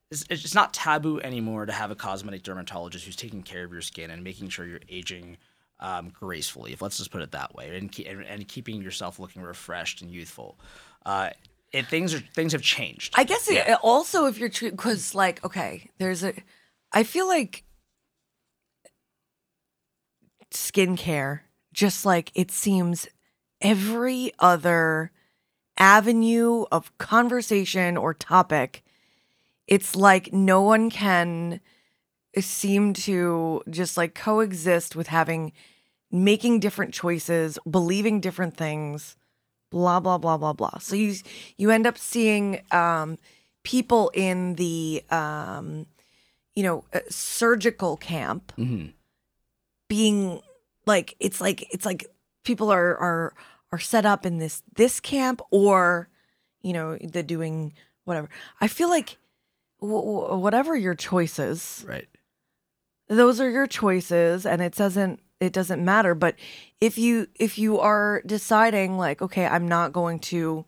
it's, 0.10 0.26
it's 0.30 0.56
not 0.56 0.74
taboo 0.74 1.20
anymore 1.20 1.66
to 1.66 1.74
have 1.74 1.92
a 1.92 1.96
cosmetic 1.96 2.44
dermatologist 2.44 3.06
who's 3.06 3.16
taking 3.16 3.44
care 3.44 3.66
of 3.66 3.72
your 3.72 3.82
skin 3.82 4.10
and 4.10 4.24
making 4.24 4.50
sure 4.50 4.66
you're 4.66 4.80
aging 4.90 5.38
um, 5.80 6.10
gracefully. 6.10 6.74
If 6.74 6.82
let's 6.82 6.98
just 6.98 7.12
put 7.12 7.22
it 7.22 7.32
that 7.32 7.56
way, 7.56 7.78
and, 7.78 7.94
and 8.08 8.24
and 8.24 8.48
keeping 8.48 8.82
yourself 8.82 9.20
looking 9.20 9.42
refreshed 9.42 10.02
and 10.02 10.10
youthful. 10.10 10.58
Uh, 11.06 11.32
it, 11.72 11.88
things 11.88 12.14
are 12.14 12.20
things 12.20 12.54
have 12.54 12.62
changed. 12.62 13.14
I 13.18 13.24
guess 13.24 13.50
it, 13.50 13.68
also 13.84 14.26
if 14.26 14.40
you're 14.40 14.50
because 14.50 15.14
like 15.14 15.44
okay, 15.46 15.90
there's 15.98 16.24
a, 16.24 16.34
I 16.92 17.04
feel 17.04 17.28
like 17.28 17.64
skincare, 20.52 21.42
just 21.74 22.06
like 22.06 22.32
it 22.36 22.52
seems 22.52 23.08
every 23.62 24.32
other 24.40 25.12
avenue 25.78 26.66
of 26.72 26.96
conversation 26.98 27.98
or 27.98 28.14
topic, 28.14 28.84
it's 29.68 29.96
like 29.96 30.34
no 30.34 30.62
one 30.62 30.90
can 30.90 31.60
seem 32.40 32.94
to 32.94 33.62
just 33.70 33.98
like 33.98 34.14
coexist 34.16 34.96
with 34.96 35.08
having 35.08 35.52
making 36.12 36.60
different 36.60 36.94
choices, 36.94 37.60
believing 37.70 38.22
different 38.22 38.56
things, 38.56 39.18
blah 39.72 40.00
blah 40.00 40.18
blah 40.18 40.38
blah 40.38 40.54
blah. 40.54 40.78
So 40.80 40.96
you 40.96 41.16
you 41.58 41.70
end 41.72 41.86
up 41.88 41.98
seeing 41.98 42.62
um, 42.72 43.18
people 43.64 44.10
in 44.14 44.56
the 44.56 45.04
um, 45.10 45.88
you 46.56 46.64
know 46.64 46.84
uh, 46.94 47.00
surgical 47.10 47.98
camp 47.98 48.54
Mhm. 48.58 48.94
Being 49.88 50.42
like 50.86 51.16
it's 51.20 51.40
like 51.42 51.68
it's 51.74 51.86
like 51.86 52.06
people 52.44 52.72
are 52.72 52.98
are 52.98 53.34
are 53.72 53.80
set 53.80 54.06
up 54.06 54.26
in 54.26 54.38
this 54.38 54.64
this 54.76 55.00
camp 55.00 55.42
or 55.52 56.10
you 56.62 56.74
know 56.74 56.98
they're 57.02 57.24
doing 57.24 57.74
whatever. 58.06 58.30
I 58.62 58.68
feel 58.68 58.90
like 58.90 59.18
w- 59.82 60.00
w- 60.02 60.38
whatever 60.38 60.76
your 60.76 60.96
choices 60.96 61.86
Right. 61.88 62.08
those 63.10 63.40
are 63.42 63.50
your 63.50 63.68
choices 63.68 64.46
and 64.46 64.62
it 64.62 64.76
doesn't 64.76 65.20
it 65.40 65.54
doesn't 65.54 65.84
matter 65.84 66.16
but 66.16 66.36
if 66.82 66.98
you 66.98 67.28
if 67.36 67.58
you 67.58 67.80
are 67.80 68.22
deciding 68.26 68.98
like 68.98 69.22
okay 69.22 69.46
i'm 69.46 69.68
not 69.68 69.94
going 69.94 70.20
to 70.20 70.66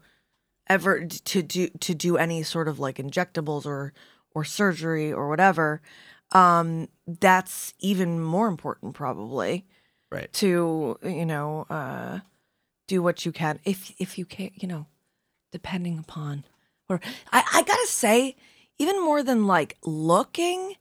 ever 0.67 1.05
to 1.05 1.41
do 1.41 1.67
to 1.79 1.95
do 1.95 2.17
any 2.17 2.43
sort 2.43 2.67
of 2.67 2.79
like 2.79 2.97
injectables 2.97 3.65
or 3.65 3.93
or 4.36 4.43
surgery 4.45 5.12
or 5.12 5.27
whatever, 5.27 5.82
um, 6.31 6.87
that's 7.07 7.73
even 7.79 8.21
more 8.21 8.47
important 8.47 8.93
probably 8.93 9.65
Right. 10.11 10.31
to 10.33 10.97
you 11.03 11.25
know 11.25 11.65
uh, 11.69 12.19
do 12.87 13.01
what 13.03 13.25
you 13.25 13.31
can 13.31 13.59
if 13.63 13.93
if 13.99 14.17
you 14.17 14.25
can 14.25 14.49
you 14.55 14.67
know 14.67 14.87
depending 15.51 15.99
upon 15.99 16.45
or 16.89 16.99
I, 17.31 17.43
I 17.53 17.61
gotta 17.63 17.87
say 17.87 18.35
even 18.79 19.03
more 19.03 19.21
than 19.21 19.45
like 19.45 19.77
looking 19.85 20.75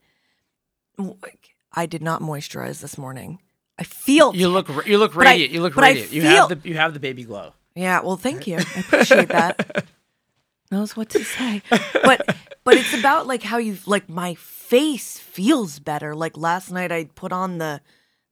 like, 0.97 1.51
i 1.73 1.87
did 1.87 2.03
not 2.03 2.21
moisturize 2.23 2.81
this 2.81 2.97
morning 2.99 3.39
i 3.79 3.85
feel 3.85 4.35
You 4.35 4.49
look 4.49 4.69
you 4.87 4.99
look 4.99 5.15
But 5.15 5.27
I- 5.27 5.31
radiant. 5.33 5.53
you 5.53 5.61
look 5.63 5.77
radiant. 5.77 6.13
You 6.13 6.23
feel- 6.23 6.49
have 6.49 6.63
the 6.63 6.69
you 6.69 6.75
have 6.77 6.95
the 6.95 7.01
baby 7.01 7.25
glow. 7.25 7.53
yeah 7.75 8.01
well 8.01 8.17
thank 8.17 8.47
you 8.47 8.57
i 8.57 8.81
appreciate 8.81 9.29
that 9.29 9.87
knows 10.71 10.97
what 10.97 11.11
to 11.11 11.23
say 11.25 11.63
but 12.03 12.35
but 12.69 12.77
it's 12.77 12.93
about 12.99 13.27
like 13.27 13.43
how 13.43 13.57
you 13.59 13.77
like 13.87 14.09
my 14.09 14.35
face 14.35 15.19
feels 15.19 15.79
better 15.79 16.15
like 16.15 16.37
last 16.37 16.71
night 16.71 16.93
i 16.93 17.05
put 17.15 17.33
on 17.33 17.57
the 17.59 17.81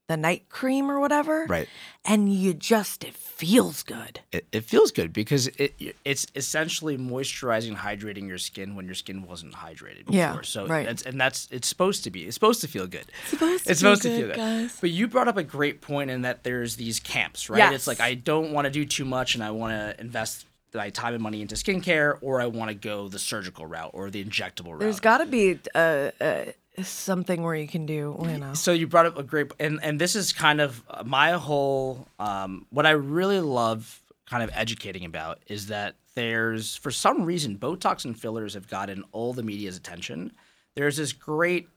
the 0.09 0.16
night 0.16 0.49
cream 0.49 0.88
or 0.88 1.01
whatever 1.01 1.46
Right. 1.49 1.68
and 2.05 2.33
you 2.33 2.55
just 2.55 3.03
it 3.03 3.14
feels 3.14 3.83
good 3.83 4.20
It, 4.31 4.46
it 4.53 4.64
feels 4.64 4.92
good 4.92 5.12
because 5.12 5.49
it 5.49 5.75
it's 6.05 6.27
essentially 6.37 6.96
moisturizing, 6.96 7.75
hydrating 7.77 8.29
your 8.29 8.38
skin 8.38 8.77
when 8.77 8.87
your 8.87 8.94
skin 8.94 9.27
wasn't 9.27 9.55
hydrated 9.55 10.07
before. 10.07 10.14
Yeah, 10.14 10.40
so 10.42 10.66
right. 10.66 10.87
that's 10.87 11.03
and 11.03 11.20
that's 11.20 11.49
it's 11.51 11.66
supposed 11.66 12.05
to 12.05 12.11
be. 12.11 12.20
It's 12.27 12.35
supposed 12.35 12.61
to 12.61 12.68
feel 12.68 12.87
good. 12.87 13.07
supposed 13.27 13.64
to 13.64 13.70
it's 13.72 13.81
feel 13.83 13.96
supposed 13.96 14.03
to 14.03 14.09
feel 14.11 14.27
good, 14.29 14.37
good. 14.37 14.37
guys. 14.37 14.79
But 14.81 14.90
you 14.90 15.09
brought 15.09 15.29
up 15.29 15.37
a 15.37 15.42
great 15.42 15.81
point 15.81 16.09
in 16.11 16.22
that 16.22 16.44
there's 16.44 16.77
these 16.77 17.01
camps, 17.01 17.51
right? 17.51 17.72
It's 17.75 17.87
like 17.88 18.01
I 18.01 18.14
don't 18.14 18.53
want 18.53 18.66
to 18.66 18.70
do 18.70 18.85
too 18.85 19.05
much 19.05 19.35
and 19.35 19.42
I 19.44 19.51
want 19.51 19.72
to 19.72 20.01
invest 20.01 20.46
my 20.77 20.91
time 20.91 21.15
and 21.15 21.23
money 21.23 21.43
into 21.43 21.55
skincare, 21.55 22.19
or 22.21 22.41
I 22.41 22.47
want 22.47 22.71
to 22.71 22.75
go 22.75 23.09
the 23.09 23.19
surgical 23.19 23.67
route 23.67 23.91
or 23.95 24.11
the 24.11 24.25
injectable 24.25 24.73
route. 24.73 24.81
There's 24.81 25.01
got 25.01 25.19
to 25.19 25.27
be 25.27 25.59
uh, 25.75 26.11
uh, 26.21 26.45
something 26.83 27.43
where 27.43 27.55
you 27.55 27.69
can 27.69 27.87
do, 27.87 28.17
you 28.23 28.39
know. 28.39 28.55
so 28.55 28.73
you 28.73 28.87
brought 28.87 29.07
up 29.07 29.19
a 29.19 29.23
great 29.23 29.53
and 29.59 29.81
and 29.83 30.01
this 30.01 30.15
is 30.17 30.33
kind 30.33 30.61
of 30.61 30.83
uh, 30.89 31.03
my 31.05 31.33
whole 31.33 32.07
um, 32.19 32.67
what 32.71 32.87
I 32.87 32.91
really 32.91 33.41
love 33.41 34.03
kind 34.29 34.43
of 34.43 34.51
educating 34.53 35.05
about 35.05 35.41
is 35.47 35.69
that 35.69 35.97
there's 36.15 36.77
for 36.77 36.91
some 36.91 37.25
reason 37.25 37.59
Botox 37.59 38.05
and 38.05 38.19
fillers 38.19 38.55
have 38.55 38.69
gotten 38.69 39.05
all 39.12 39.33
the 39.33 39.43
media's 39.43 39.77
attention. 39.77 40.33
There's 40.75 40.97
this 40.97 41.12
great 41.12 41.69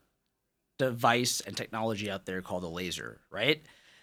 device 0.78 1.42
and 1.42 1.56
technology 1.56 2.10
out 2.10 2.26
there 2.26 2.42
called 2.42 2.64
a 2.64 2.68
laser, 2.68 3.20
right? 3.30 3.62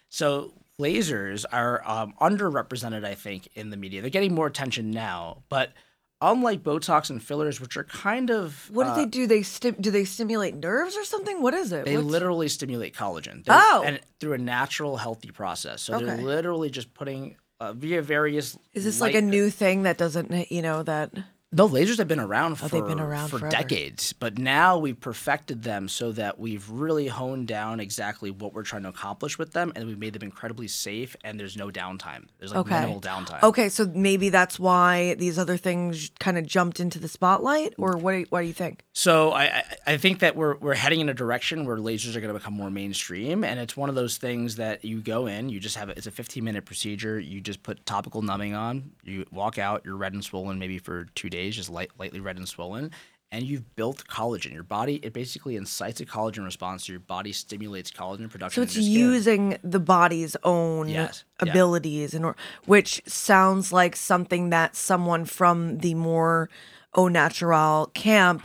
So 0.08 0.52
lasers 0.80 1.44
are 1.52 1.82
um, 1.84 2.14
underrepresented, 2.20 3.04
I 3.04 3.14
think, 3.14 3.48
in 3.54 3.70
the 3.70 3.76
media. 3.76 4.00
They're 4.00 4.10
getting 4.10 4.34
more 4.34 4.46
attention 4.46 4.90
now, 4.90 5.42
but 5.48 5.72
unlike 6.20 6.62
Botox 6.62 7.10
and 7.10 7.22
fillers, 7.22 7.60
which 7.60 7.76
are 7.76 7.84
kind 7.84 8.30
of 8.30 8.70
What 8.72 8.84
do 8.84 8.90
uh, 8.90 8.96
they 8.96 9.06
do? 9.06 9.26
They 9.26 9.42
sti- 9.42 9.70
do 9.80 9.90
they 9.90 10.04
stimulate 10.04 10.54
nerves 10.54 10.96
or 10.96 11.04
something? 11.04 11.42
What 11.42 11.54
is 11.54 11.72
it? 11.72 11.84
they 11.84 11.96
What's- 11.96 12.08
literally 12.08 12.48
stimulate 12.48 12.94
collagen. 12.94 13.44
They're- 13.44 13.54
Oh. 13.58 13.82
and 13.86 14.00
through 14.20 14.34
a 14.34 14.38
natural, 14.38 14.96
healthy 14.96 15.30
process. 15.30 15.82
So 15.82 15.98
they're 15.98 16.16
literally 16.18 16.70
just 16.70 16.94
putting 16.94 17.36
uh, 17.58 17.72
via 17.72 18.02
various. 18.02 18.56
is 18.74 18.84
this 18.84 19.00
like 19.00 19.14
a 19.14 19.22
new 19.22 19.48
thing 19.48 19.84
that 19.84 19.96
doesn't, 19.96 20.50
you 20.52 20.60
know, 20.60 20.82
that 20.82 21.10
No, 21.56 21.66
lasers 21.68 21.96
have 21.96 22.06
been 22.06 22.20
around 22.20 22.56
for 22.56 22.66
Oh, 22.66 22.68
they've 22.68 22.86
been 22.86 23.00
around 23.00 23.28
for 23.28 23.38
forever. 23.38 23.50
decades, 23.56 24.12
but 24.12 24.36
now 24.38 24.76
we've 24.76 25.00
perfected 25.00 25.62
them 25.62 25.88
so 25.88 26.12
that 26.12 26.38
we've 26.38 26.68
really 26.68 27.06
honed 27.08 27.48
down 27.48 27.80
exactly 27.80 28.30
what 28.30 28.52
we're 28.52 28.62
trying 28.62 28.82
to 28.82 28.90
accomplish 28.90 29.38
with 29.38 29.52
them, 29.52 29.72
and 29.74 29.86
we've 29.86 29.98
made 29.98 30.12
them 30.12 30.22
incredibly 30.22 30.68
safe. 30.68 31.16
And 31.24 31.40
there's 31.40 31.56
no 31.56 31.68
downtime. 31.70 32.26
There's 32.38 32.50
like 32.52 32.60
Okay. 32.60 32.74
minimal 32.80 33.00
downtime. 33.00 33.42
Okay, 33.42 33.70
so 33.70 33.90
maybe 33.94 34.28
that's 34.28 34.58
why 34.58 35.14
these 35.14 35.38
other 35.38 35.56
things 35.56 36.10
kind 36.20 36.36
of 36.36 36.44
jumped 36.46 36.78
into 36.78 36.98
the 36.98 37.08
spotlight, 37.08 37.72
or 37.78 37.96
what? 37.96 38.12
Do 38.12 38.18
you, 38.18 38.26
what 38.28 38.42
do 38.42 38.46
you 38.48 38.52
think? 38.52 38.82
So 38.92 39.30
I, 39.32 39.44
I 39.44 39.64
I 39.86 39.96
think 39.96 40.18
that 40.18 40.36
we're 40.36 40.56
we're 40.56 40.74
heading 40.74 41.00
in 41.00 41.08
a 41.08 41.14
direction 41.14 41.64
where 41.64 41.78
lasers 41.78 42.16
are 42.16 42.20
going 42.20 42.32
to 42.34 42.38
become 42.38 42.52
more 42.54 42.70
mainstream, 42.70 43.44
and 43.44 43.58
it's 43.60 43.76
one 43.76 43.88
of 43.88 43.94
those 43.94 44.18
things 44.18 44.56
that 44.56 44.84
you 44.84 45.00
go 45.00 45.26
in, 45.26 45.48
you 45.48 45.58
just 45.60 45.76
have 45.76 45.88
it. 45.88 45.96
It's 45.96 46.06
a 46.06 46.10
15 46.10 46.44
minute 46.44 46.64
procedure. 46.66 47.18
You 47.18 47.40
just 47.40 47.62
put 47.62 47.86
topical 47.86 48.20
numbing 48.20 48.54
on. 48.54 48.90
You 49.04 49.24
walk 49.30 49.56
out. 49.58 49.82
You're 49.86 49.96
red 49.96 50.12
and 50.12 50.22
swollen, 50.24 50.58
maybe 50.58 50.78
for 50.78 51.06
two 51.14 51.30
days, 51.30 51.45
just 51.54 51.70
light, 51.70 51.90
lightly 51.98 52.20
red 52.20 52.36
and 52.36 52.48
swollen, 52.48 52.90
and 53.30 53.44
you've 53.44 53.74
built 53.76 54.04
collagen. 54.08 54.52
Your 54.52 54.62
body 54.62 54.96
it 55.02 55.12
basically 55.12 55.56
incites 55.56 56.00
a 56.00 56.06
collagen 56.06 56.44
response. 56.44 56.86
So 56.86 56.92
your 56.92 57.00
body 57.00 57.32
stimulates 57.32 57.90
collagen 57.90 58.30
production. 58.30 58.60
So 58.60 58.62
it's 58.62 58.76
using 58.76 59.58
the 59.62 59.80
body's 59.80 60.36
own 60.42 60.88
Yes, 60.88 61.24
yeah. 61.42 61.50
abilities, 61.50 62.14
and 62.14 62.24
or 62.24 62.36
which 62.64 63.02
sounds 63.06 63.72
like 63.72 63.94
something 63.96 64.50
that 64.50 64.74
someone 64.74 65.24
from 65.24 65.78
the 65.78 65.94
more 65.94 66.48
au 66.94 67.08
natural 67.08 67.90
camp 67.94 68.42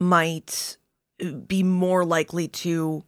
might 0.00 0.76
uh, 1.22 1.30
be 1.32 1.62
more 1.62 2.04
likely 2.04 2.48
to 2.48 3.04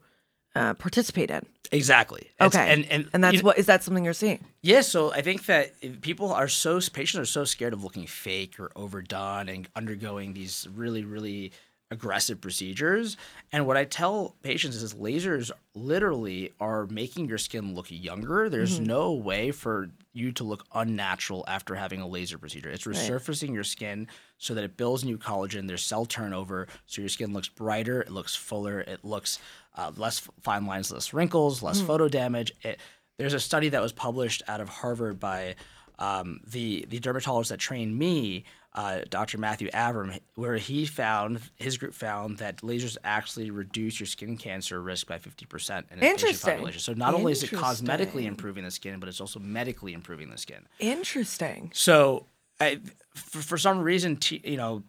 uh, 0.59 0.75
participate 0.75 1.31
in. 1.31 1.47
exactly. 1.73 2.31
Okay, 2.41 2.67
and 2.73 2.85
and 2.91 3.09
and 3.13 3.23
that's 3.25 3.37
you- 3.37 3.43
what 3.43 3.59
is 3.59 3.67
that 3.67 3.83
something 3.85 4.05
you're 4.05 4.15
seeing? 4.25 4.45
Yeah, 4.63 4.81
so 4.83 5.13
I 5.13 5.23
think 5.23 5.47
that 5.47 5.67
people 6.01 6.33
are 6.33 6.49
so 6.49 6.81
patients 6.93 7.21
are 7.21 7.33
so 7.39 7.45
scared 7.45 7.73
of 7.73 7.85
looking 7.85 8.07
fake 8.07 8.59
or 8.61 8.71
overdone 8.75 9.49
and 9.49 9.69
undergoing 9.77 10.35
these 10.35 10.67
really 10.75 11.05
really 11.05 11.53
aggressive 11.91 12.41
procedures. 12.41 13.17
And 13.53 13.67
what 13.67 13.77
I 13.79 13.85
tell 13.85 14.37
patients 14.43 14.77
is 14.77 14.93
lasers 14.95 15.51
literally 15.75 16.53
are 16.61 16.87
making 16.87 17.29
your 17.29 17.39
skin 17.39 17.75
look 17.75 17.87
younger. 17.89 18.49
There's 18.49 18.77
Mm-hmm. 18.77 18.85
no 18.87 19.13
way 19.15 19.51
for 19.53 19.89
you 20.13 20.33
to 20.33 20.45
look 20.45 20.65
unnatural 20.75 21.45
after 21.49 21.75
having 21.75 22.01
a 22.01 22.07
laser 22.07 22.37
procedure. 22.39 22.69
It's 22.69 22.85
resurfacing 22.85 23.55
your 23.55 23.65
skin 23.65 24.07
so 24.37 24.53
that 24.55 24.65
it 24.65 24.77
builds 24.77 25.05
new 25.05 25.17
collagen. 25.17 25.67
There's 25.67 25.83
cell 25.85 26.05
turnover, 26.05 26.67
so 26.87 27.01
your 27.01 27.09
skin 27.09 27.33
looks 27.33 27.49
brighter, 27.49 28.03
it 28.03 28.11
looks 28.11 28.35
fuller, 28.35 28.81
it 28.81 29.05
looks 29.05 29.39
uh, 29.77 29.93
less 29.97 30.21
fine 30.43 30.67
lines, 30.67 30.91
less 30.93 31.15
wrinkles, 31.15 31.63
less 31.63 31.81
Mm. 31.81 31.87
photo 31.87 32.09
damage. 32.09 32.53
It, 32.63 32.81
there's 33.17 33.35
a 33.35 33.41
study 33.41 33.69
that 33.71 33.81
was 33.83 33.93
published 33.93 34.43
out 34.49 34.61
of 34.61 34.69
Harvard 34.69 35.19
by 35.19 35.55
um, 35.99 36.41
the 36.47 36.87
the 36.89 36.99
dermatologist 36.99 37.51
that 37.51 37.59
trained 37.59 37.99
me, 37.99 38.45
uh, 38.75 39.01
Dr. 39.09 39.39
Matthew 39.39 39.71
Avram, 39.71 40.19
where 40.35 40.57
he 40.57 40.87
found 40.87 41.41
his 41.57 41.77
group 41.77 41.95
found 41.95 42.39
that 42.39 42.59
lasers 42.59 42.97
actually 43.03 43.51
reduce 43.51 43.99
your 43.99 44.07
skin 44.07 44.37
cancer 44.37 44.81
risk 44.81 45.07
by 45.09 45.19
50% 45.19 45.51
in 45.51 45.75
an 45.75 45.99
Asian 45.99 46.09
Interesting. 46.09 46.51
population. 46.53 46.81
So 46.81 46.93
not 46.93 47.15
only 47.15 47.33
is 47.33 47.43
it 47.43 47.51
cosmetically 47.51 48.25
improving 48.25 48.65
the 48.65 48.71
skin, 48.71 49.01
but 49.01 49.09
it's 49.09 49.21
also 49.21 49.41
medically 49.41 49.95
improving 49.95 50.31
the 50.31 50.39
skin. 50.39 50.67
Interesting. 50.79 51.71
So, 51.75 52.27
I, 52.61 52.81
for, 53.15 53.39
for 53.39 53.59
some 53.59 53.81
reason, 53.81 54.17
t- 54.17 54.43
you 54.45 54.57
know, 54.57 54.83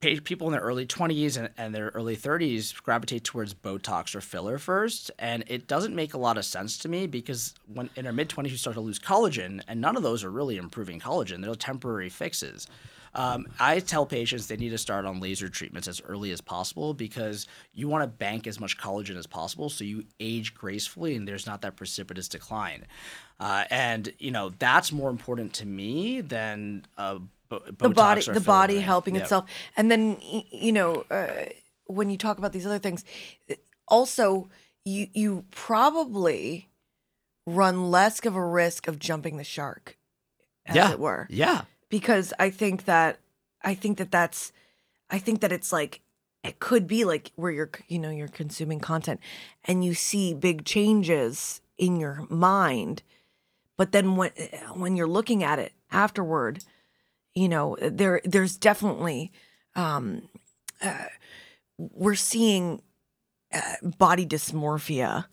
people 0.00 0.46
in 0.46 0.52
their 0.52 0.60
early 0.60 0.86
20s 0.86 1.36
and, 1.36 1.50
and 1.56 1.74
their 1.74 1.88
early 1.88 2.16
30s 2.16 2.80
gravitate 2.82 3.24
towards 3.24 3.52
Botox 3.52 4.14
or 4.14 4.20
filler 4.20 4.58
first. 4.58 5.10
And 5.18 5.44
it 5.48 5.66
doesn't 5.66 5.94
make 5.94 6.14
a 6.14 6.18
lot 6.18 6.38
of 6.38 6.44
sense 6.44 6.78
to 6.78 6.88
me 6.88 7.06
because 7.06 7.54
when 7.72 7.90
in 7.96 8.06
our 8.06 8.12
mid 8.12 8.28
20s, 8.28 8.50
you 8.50 8.56
start 8.56 8.74
to 8.74 8.80
lose 8.80 8.98
collagen, 8.98 9.60
and 9.66 9.80
none 9.80 9.96
of 9.96 10.02
those 10.02 10.22
are 10.22 10.30
really 10.30 10.56
improving 10.56 11.00
collagen. 11.00 11.42
They're 11.42 11.54
temporary 11.54 12.08
fixes. 12.08 12.68
Um, 13.14 13.46
I 13.58 13.80
tell 13.80 14.06
patients 14.06 14.46
they 14.46 14.56
need 14.56 14.68
to 14.68 14.78
start 14.78 15.04
on 15.04 15.18
laser 15.18 15.48
treatments 15.48 15.88
as 15.88 16.00
early 16.02 16.30
as 16.30 16.40
possible 16.40 16.94
because 16.94 17.46
you 17.72 17.88
want 17.88 18.02
to 18.02 18.06
bank 18.06 18.46
as 18.46 18.60
much 18.60 18.78
collagen 18.78 19.16
as 19.16 19.26
possible 19.26 19.70
so 19.70 19.82
you 19.82 20.04
age 20.20 20.54
gracefully 20.54 21.16
and 21.16 21.26
there's 21.26 21.46
not 21.46 21.62
that 21.62 21.74
precipitous 21.74 22.28
decline. 22.28 22.86
Uh, 23.40 23.64
and 23.70 24.12
you 24.18 24.30
know 24.30 24.50
that's 24.58 24.92
more 24.92 25.10
important 25.10 25.54
to 25.54 25.66
me 25.66 26.20
than 26.20 26.84
uh, 26.98 27.18
bo- 27.48 27.62
the 27.78 27.88
body 27.88 28.22
the 28.22 28.40
body 28.40 28.80
helping 28.80 29.14
Yeah. 29.14 29.22
itself 29.22 29.44
and 29.76 29.90
then 29.90 30.16
you 30.20 30.72
know 30.72 31.04
uh, 31.10 31.26
when 31.86 32.10
you 32.10 32.16
talk 32.18 32.38
about 32.38 32.52
these 32.52 32.66
other 32.66 32.78
things 32.78 33.04
also 33.86 34.48
you 34.84 35.06
you 35.12 35.44
probably 35.50 36.68
run 37.46 37.90
less 37.90 38.24
of 38.26 38.34
a 38.36 38.44
risk 38.44 38.86
of 38.88 38.98
jumping 38.98 39.36
the 39.36 39.44
shark 39.44 39.96
as 40.66 40.76
Yeah. 40.76 40.90
it 40.92 40.98
were 41.00 41.26
Yeah. 41.30 41.62
because 41.88 42.32
i 42.38 42.50
think 42.50 42.84
that 42.84 43.18
i 43.62 43.74
think 43.74 43.98
that 43.98 44.10
that's 44.10 44.52
i 45.10 45.18
think 45.18 45.40
that 45.40 45.52
it's 45.52 45.72
like 45.72 46.02
it 46.44 46.58
could 46.60 46.86
be 46.86 47.04
like 47.04 47.32
where 47.36 47.50
you're 47.50 47.70
you 47.88 47.98
know 47.98 48.10
you're 48.10 48.28
consuming 48.28 48.80
content 48.80 49.20
and 49.64 49.84
you 49.84 49.94
see 49.94 50.34
big 50.34 50.64
changes 50.64 51.60
in 51.78 51.96
your 51.96 52.26
mind 52.28 53.02
but 53.76 53.92
then 53.92 54.16
when 54.16 54.30
when 54.74 54.96
you're 54.96 55.06
looking 55.08 55.42
at 55.42 55.58
it 55.58 55.72
afterward 55.90 56.64
you 57.34 57.48
know 57.48 57.76
there 57.80 58.20
there's 58.24 58.56
definitely 58.56 59.32
um 59.74 60.28
uh, 60.82 61.04
we're 61.78 62.14
seeing 62.14 62.82
uh, 63.52 63.60
body 63.98 64.26
dysmorphia 64.26 65.26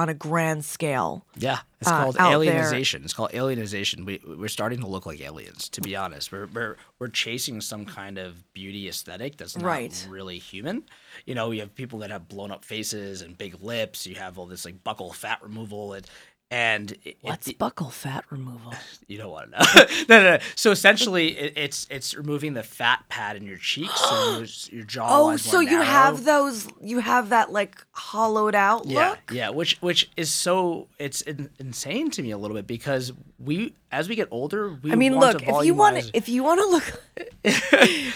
on 0.00 0.08
a 0.08 0.14
grand 0.14 0.64
scale 0.64 1.26
Yeah, 1.36 1.58
it's 1.80 1.90
uh, 1.90 2.02
called 2.04 2.16
out 2.20 2.44
there. 2.44 2.62
alienization. 2.62 3.02
It's 3.02 3.12
called 3.12 3.32
alienization. 3.32 4.06
We 4.06 4.20
we're 4.24 4.46
starting 4.46 4.78
to 4.80 4.86
look 4.86 5.06
like 5.06 5.20
aliens, 5.20 5.68
to 5.70 5.80
be 5.80 5.96
honest. 5.96 6.30
We're 6.30 6.46
we're 6.46 6.76
we're 7.00 7.08
chasing 7.08 7.60
some 7.60 7.84
kind 7.84 8.16
of 8.16 8.52
beauty 8.52 8.88
aesthetic 8.88 9.36
that's 9.38 9.56
not 9.56 9.64
Right. 9.66 10.06
really 10.08 10.38
human. 10.38 10.84
You 11.26 11.34
know, 11.34 11.50
you 11.50 11.60
have 11.60 11.74
people 11.74 11.98
that 11.98 12.10
have 12.10 12.28
blown 12.28 12.52
up 12.52 12.64
faces 12.64 13.22
and 13.22 13.36
big 13.36 13.60
lips. 13.60 14.06
You 14.06 14.14
have 14.14 14.38
all 14.38 14.46
this 14.46 14.64
like 14.64 14.84
buccal 14.84 15.12
fat 15.12 15.42
removal. 15.42 15.94
It 15.94 16.08
and 16.50 16.96
it, 17.04 17.18
What's 17.20 17.48
it, 17.48 17.58
buccal 17.58 17.92
fat 17.92 18.24
removal? 18.30 18.72
you 19.06 19.18
don't 19.18 19.30
want 19.30 19.52
to 19.52 19.58
know. 19.58 19.66
no, 20.08 20.22
no, 20.22 20.30
no. 20.36 20.38
So 20.54 20.70
essentially, 20.70 21.36
it, 21.36 21.52
it's 21.56 21.86
it's 21.90 22.14
removing 22.14 22.54
the 22.54 22.62
fat 22.62 23.04
pad 23.08 23.36
in 23.36 23.44
your 23.44 23.58
cheeks, 23.58 24.00
so 24.00 24.38
your, 24.38 24.78
your 24.78 24.84
jaw. 24.84 25.06
Oh, 25.10 25.36
so 25.36 25.60
you 25.60 25.82
have 25.82 26.24
those? 26.24 26.66
You 26.80 27.00
have 27.00 27.28
that 27.30 27.52
like 27.52 27.76
hollowed 27.92 28.54
out 28.54 28.86
Yeah, 28.86 29.10
look. 29.10 29.18
yeah, 29.30 29.50
which 29.50 29.76
which 29.82 30.10
is 30.16 30.32
so 30.32 30.88
it's 30.98 31.20
in, 31.20 31.50
insane 31.58 32.10
to 32.12 32.22
me 32.22 32.30
a 32.30 32.38
little 32.38 32.56
bit 32.56 32.66
because 32.66 33.12
we 33.38 33.74
as 33.92 34.08
we 34.08 34.14
get 34.14 34.28
older, 34.30 34.78
we 34.82 34.92
I 34.92 34.94
mean, 34.94 35.18
look, 35.18 35.42
if 35.46 35.64
you 35.64 35.74
want 35.74 36.00
to, 36.00 36.10
if 36.16 36.28
you 36.28 36.42
want 36.42 36.60
to 36.60 36.66
look, 36.66 37.02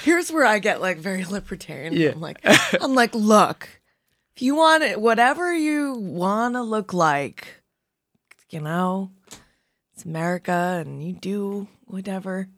here's 0.04 0.32
where 0.32 0.46
I 0.46 0.58
get 0.58 0.80
like 0.80 0.98
very 0.98 1.24
libertarian. 1.24 1.92
Yeah. 1.94 2.10
I'm 2.10 2.20
like, 2.20 2.40
I'm 2.80 2.94
like, 2.94 3.14
look, 3.14 3.68
if 4.34 4.42
you 4.42 4.54
want 4.54 4.82
it, 4.82 5.00
whatever 5.00 5.54
you 5.54 5.94
want 5.94 6.54
to 6.54 6.62
look 6.62 6.92
like, 6.94 7.62
you 8.52 8.60
know, 8.60 9.10
it's 9.94 10.04
America, 10.04 10.82
and 10.84 11.02
you 11.02 11.12
do 11.12 11.68
whatever. 11.86 12.48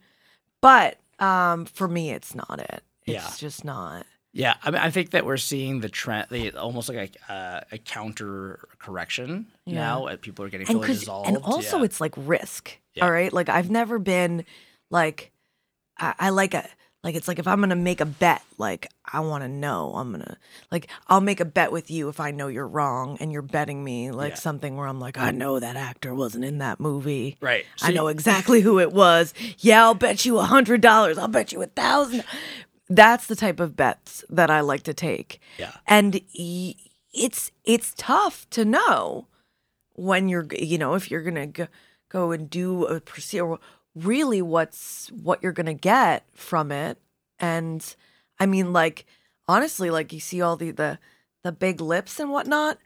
But 0.60 0.98
um, 1.18 1.64
for 1.66 1.86
me, 1.88 2.10
it's 2.10 2.34
not 2.34 2.58
it. 2.60 2.82
It's 3.06 3.12
Yeah. 3.14 3.30
just 3.38 3.64
not. 3.64 4.06
Yeah, 4.32 4.54
I 4.64 4.70
mean, 4.72 4.80
I 4.80 4.90
think 4.90 5.10
that 5.10 5.24
we're 5.24 5.36
seeing 5.36 5.78
the 5.80 5.88
trend, 5.88 6.26
the, 6.28 6.50
almost 6.58 6.88
like 6.88 7.16
a, 7.28 7.32
uh, 7.32 7.60
a 7.70 7.78
counter 7.78 8.66
correction 8.80 9.46
now. 9.64 10.06
Uh, 10.08 10.16
people 10.16 10.44
are 10.44 10.48
getting 10.48 10.66
and 10.66 10.78
fully 10.78 10.88
dissolved. 10.88 11.28
and 11.28 11.36
also 11.38 11.78
yeah. 11.78 11.84
it's 11.84 12.00
like 12.00 12.14
risk 12.16 12.76
Yeah. 12.94 13.04
all 13.04 13.12
right 13.12 13.32
like 13.32 13.48
i've 13.48 13.70
never 13.70 14.00
been 14.00 14.44
like 14.90 15.30
I, 15.96 16.14
I 16.18 16.28
like 16.30 16.52
a 16.54 16.68
like 17.04 17.14
it's 17.14 17.28
like 17.28 17.38
if 17.38 17.46
i'm 17.46 17.60
gonna 17.60 17.76
make 17.76 18.00
a 18.00 18.06
bet 18.06 18.42
like 18.58 18.88
i 19.12 19.20
want 19.20 19.44
to 19.44 19.48
know 19.48 19.92
i'm 19.94 20.10
gonna 20.10 20.36
like 20.72 20.88
i'll 21.08 21.20
make 21.20 21.38
a 21.38 21.44
bet 21.44 21.70
with 21.70 21.90
you 21.90 22.08
if 22.08 22.18
i 22.18 22.30
know 22.32 22.48
you're 22.48 22.66
wrong 22.66 23.16
and 23.20 23.30
you're 23.30 23.42
betting 23.42 23.84
me 23.84 24.10
like 24.10 24.30
Yeah. 24.32 24.38
something 24.38 24.76
where 24.76 24.88
i'm 24.88 24.98
like 24.98 25.16
i 25.18 25.30
know 25.30 25.60
that 25.60 25.76
actor 25.76 26.14
wasn't 26.14 26.44
in 26.44 26.58
that 26.58 26.80
movie 26.80 27.36
right. 27.40 27.64
i 27.82 27.88
So 27.88 27.94
know 27.94 28.08
exactly 28.08 28.60
who 28.62 28.80
it 28.80 28.92
was 28.92 29.32
yeah 29.58 29.84
i'll 29.84 29.94
bet 29.94 30.24
you 30.24 30.38
a 30.38 30.44
hundred 30.44 30.80
dollars 30.80 31.18
i'll 31.18 31.28
bet 31.28 31.52
you 31.52 31.62
a 31.62 31.66
thousand 31.66 32.24
that's 32.88 33.26
the 33.26 33.36
type 33.36 33.60
of 33.60 33.76
bets 33.76 34.24
that 34.28 34.50
i 34.50 34.60
like 34.60 34.82
to 34.84 34.94
take 34.94 35.40
Yeah. 35.58 35.72
and 35.86 36.20
y- 36.38 36.74
it's 37.12 37.52
it's 37.64 37.94
tough 37.96 38.48
to 38.50 38.64
know 38.64 39.28
when 39.94 40.28
you're 40.28 40.42
g- 40.42 40.64
you 40.64 40.78
know 40.78 40.94
if 40.94 41.10
you're 41.10 41.22
gonna 41.22 41.46
go, 41.46 41.68
go 42.08 42.32
and 42.32 42.50
do 42.50 42.84
a 42.86 43.00
procedure 43.00 43.56
really 43.94 44.42
what's 44.42 45.08
what 45.12 45.42
you're 45.42 45.52
gonna 45.52 45.74
get 45.74 46.24
from 46.34 46.72
it 46.72 46.98
and 47.38 47.94
i 48.40 48.46
mean 48.46 48.72
like 48.72 49.06
honestly 49.48 49.90
like 49.90 50.12
you 50.12 50.20
see 50.20 50.40
all 50.40 50.56
the 50.56 50.70
the 50.72 50.98
the 51.42 51.52
big 51.52 51.80
lips 51.80 52.18
and 52.18 52.30
whatnot 52.30 52.78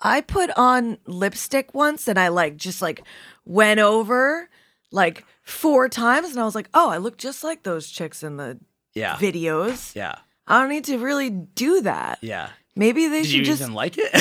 i 0.00 0.20
put 0.20 0.50
on 0.56 0.98
lipstick 1.06 1.74
once 1.74 2.06
and 2.06 2.18
i 2.18 2.28
like 2.28 2.56
just 2.56 2.80
like 2.80 3.02
went 3.44 3.80
over 3.80 4.48
like 4.92 5.24
four 5.42 5.88
times 5.88 6.30
and 6.30 6.38
i 6.40 6.44
was 6.44 6.54
like 6.54 6.68
oh 6.74 6.88
i 6.90 6.98
look 6.98 7.16
just 7.18 7.42
like 7.42 7.62
those 7.64 7.88
chicks 7.90 8.22
in 8.22 8.36
the 8.36 8.58
Yeah. 8.94 9.16
videos 9.16 9.94
Yeah. 9.94 10.16
i 10.46 10.60
don't 10.60 10.68
need 10.70 10.84
to 10.84 10.98
really 10.98 11.30
do 11.30 11.80
that 11.82 12.18
Yeah. 12.22 12.50
maybe 12.76 13.08
they 13.08 13.22
Did 13.22 13.30
should 13.30 13.44
just 13.44 13.68
like 13.70 13.94
it? 13.98 14.12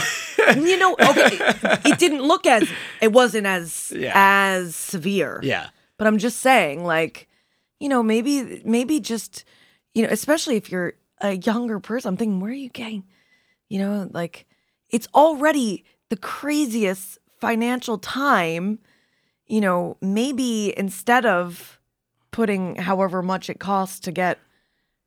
you 0.57 0.77
know, 0.77 0.93
okay, 0.99 1.37
it 1.89 1.99
didn't 1.99 2.21
look 2.21 2.45
as 2.45 2.67
it 3.01 3.13
wasn't 3.13 3.45
as 3.47 3.93
Yeah. 3.95 4.11
as 4.15 4.75
severe. 4.75 5.39
yeah. 5.43 5.69
But 5.97 6.07
I'm 6.07 6.17
just 6.17 6.39
saying, 6.39 6.83
like, 6.83 7.27
you 7.79 7.89
know, 7.89 8.01
maybe 8.03 8.61
maybe 8.65 8.99
just, 8.99 9.43
you 9.93 10.03
know, 10.03 10.09
especially 10.11 10.55
if 10.55 10.71
you're 10.71 10.93
a 11.21 11.33
younger 11.37 11.79
person, 11.79 12.09
I'm 12.09 12.17
thinking, 12.17 12.39
where 12.39 12.51
are 12.51 12.55
you 12.55 12.69
getting, 12.69 13.03
you 13.69 13.79
know, 13.79 14.09
like 14.13 14.45
it's 14.89 15.07
already 15.13 15.85
the 16.09 16.17
craziest 16.17 17.19
financial 17.39 17.97
time. 17.97 18.79
You 19.45 19.61
know, 19.61 19.97
maybe 20.01 20.73
instead 20.77 21.25
of 21.25 21.79
putting 22.31 22.75
however 22.75 23.21
much 23.21 23.49
it 23.49 23.59
costs 23.59 23.99
to 24.01 24.11
get 24.11 24.39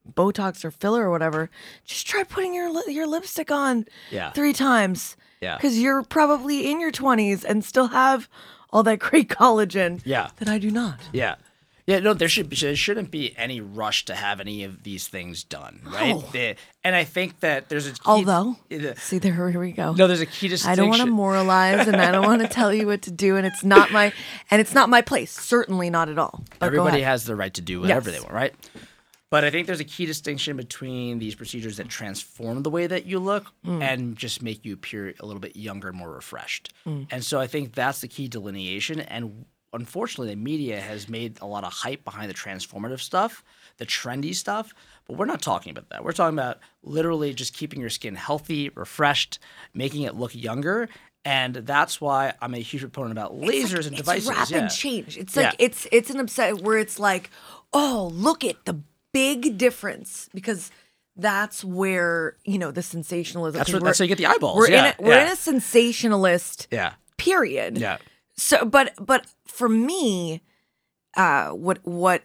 Botox 0.09 0.65
or 0.65 0.71
filler 0.71 1.05
or 1.07 1.11
whatever, 1.11 1.51
just 1.85 2.07
try 2.07 2.23
putting 2.23 2.55
your 2.55 2.71
li- 2.71 2.93
your 2.95 3.07
lipstick 3.09 3.51
on 3.51 3.87
Yeah. 4.11 4.31
three 4.33 4.53
times 4.53 5.17
Yeah. 5.41 5.57
because 5.57 5.81
you're 5.81 6.03
probably 6.05 6.71
in 6.71 6.81
your 6.81 6.93
20s 6.93 7.43
and 7.45 7.65
still 7.65 7.89
have 7.89 8.29
all 8.73 8.83
that 8.85 8.99
great 8.99 9.29
collagen 9.29 10.01
Yeah. 10.05 10.31
that 10.37 10.49
I 10.49 10.59
do 10.59 10.71
not. 10.71 11.01
Yeah. 11.13 11.37
Yeah, 11.89 12.01
no, 12.01 12.15
there 12.15 12.29
should 12.29 12.51
there 12.51 12.75
shouldn't 12.75 13.13
be 13.13 13.33
any 13.39 13.61
rush 13.61 14.07
to 14.07 14.17
have 14.17 14.41
any 14.41 14.65
of 14.65 14.83
these 14.83 15.07
things 15.07 15.45
done, 15.45 15.83
right? 15.85 16.21
The- 16.33 16.57
and 16.83 16.97
I 16.97 17.05
think 17.05 17.39
that 17.41 17.69
there's 17.69 17.87
a 17.87 17.93
key, 17.93 17.99
Although, 18.07 18.57
see, 18.97 19.19
there 19.19 19.33
here 19.33 19.61
we 19.61 19.71
go. 19.71 19.93
no, 19.93 20.09
there's 20.09 20.21
a 20.21 20.27
key 20.27 20.49
distinction. 20.49 20.73
I 20.73 20.75
don't 20.75 20.89
want 20.89 21.03
to 21.03 21.07
moralize 21.07 21.87
and 21.87 21.95
I 21.97 22.11
don't 22.11 22.27
want 22.27 22.43
to 22.43 22.49
tell 22.49 22.75
you 22.75 22.89
what 22.89 23.03
to 23.03 23.13
do, 23.13 23.37
and 23.37 23.47
it's 23.47 23.63
not 23.63 23.93
my 23.93 24.13
and 24.51 24.61
it's 24.61 24.75
not 24.75 24.89
my 24.89 25.01
place. 25.01 25.31
Certainly 25.31 25.91
not 25.91 26.09
at 26.09 26.19
all. 26.19 26.43
But 26.59 26.67
Everybody 26.67 27.03
has 27.03 27.25
the 27.25 27.37
right 27.37 27.55
to 27.55 27.61
do 27.61 27.83
whatever 27.83 28.11
Yes. 28.11 28.19
they 28.19 28.21
want, 28.25 28.35
right? 28.35 28.55
But 29.31 29.43
I 29.45 29.51
think 29.51 29.67
there's 29.67 29.81
a 29.81 29.85
key 29.85 30.07
distinction 30.07 30.57
between 30.57 31.19
these 31.19 31.35
procedures 31.35 31.79
that 31.79 31.89
transform 31.89 32.63
the 32.63 32.71
way 32.71 32.87
that 32.87 33.07
you 33.07 33.19
look 33.19 33.53
Mm. 33.67 33.83
and 33.83 34.17
just 34.17 34.41
make 34.43 34.65
you 34.65 34.75
appear 34.75 35.15
a 35.19 35.27
little 35.27 35.41
bit 35.41 35.57
younger 35.57 35.89
and 35.89 35.97
more 35.99 36.11
refreshed. 36.13 36.73
Mm. 36.87 37.09
And 37.11 37.25
so 37.25 37.41
I 37.41 37.47
think 37.49 37.75
that's 37.75 38.01
the 38.01 38.09
key 38.09 38.29
delineation. 38.29 39.01
And 39.01 39.45
unfortunately, 39.73 40.31
the 40.33 40.41
media 40.41 40.81
has 40.81 41.09
made 41.09 41.39
a 41.41 41.47
lot 41.47 41.65
of 41.65 41.73
hype 41.73 42.05
behind 42.05 42.31
the 42.31 42.35
transformative 42.35 43.01
stuff, 43.01 43.43
the 43.79 43.87
trendy 43.87 44.33
stuff. 44.35 44.73
But 45.09 45.17
we're 45.17 45.27
not 45.27 45.43
talking 45.43 45.71
about 45.73 45.89
that. 45.91 46.05
We're 46.05 46.13
talking 46.13 46.39
about 46.39 46.59
literally 46.85 47.35
just 47.35 47.53
keeping 47.53 47.81
your 47.81 47.91
skin 47.91 48.15
healthy, 48.15 48.69
refreshed, 48.71 49.39
making 49.75 50.03
it 50.03 50.15
look 50.15 50.35
younger. 50.37 50.89
And 51.25 51.57
that's 51.57 52.01
why 52.01 52.35
I'm 52.41 52.55
a 52.55 52.59
huge 52.59 52.83
proponent 52.83 53.11
about 53.13 53.33
lasers 53.39 53.87
and 53.89 53.99
it's 53.99 54.03
devices. 54.03 54.29
rapid 54.29 54.51
yeah. 54.53 54.69
change. 54.69 55.19
It's 55.19 55.35
Yeah. 55.35 55.43
like 55.49 55.57
it's 55.59 55.89
it's 55.91 56.11
an 56.11 56.21
upset 56.21 56.61
where 56.61 56.79
it's 56.79 57.01
like, 57.01 57.31
oh, 57.73 58.09
look 58.15 58.45
at 58.45 58.65
the 58.67 58.81
big 59.21 59.57
difference 59.59 60.29
because 60.39 60.71
that's 61.17 61.59
where 61.65 62.37
you 62.45 62.59
know 62.63 62.71
the 62.79 62.83
sensationalism. 62.83 63.59
That's 63.59 63.73
what- 63.73 63.83
we're- 63.83 63.89
that's 63.89 63.99
how 64.01 64.05
you 64.05 64.09
get 64.15 64.19
the 64.25 64.27
eyeballs. 64.35 64.59
We're 64.59 64.71
Yeah, 64.71 64.87
in 64.87 64.95
a, 64.99 65.03
we're 65.07 65.21
in 65.27 65.33
a 65.33 65.37
sensationalist 65.51 66.69
Yeah. 66.71 66.93
period. 67.17 67.73
Yeah. 67.79 67.97
So, 68.37 68.57
but 68.77 68.93
but 69.13 69.23
for 69.59 69.69
me, 69.69 70.43
uh, 71.17 71.49
what 71.67 71.79
what 71.85 72.21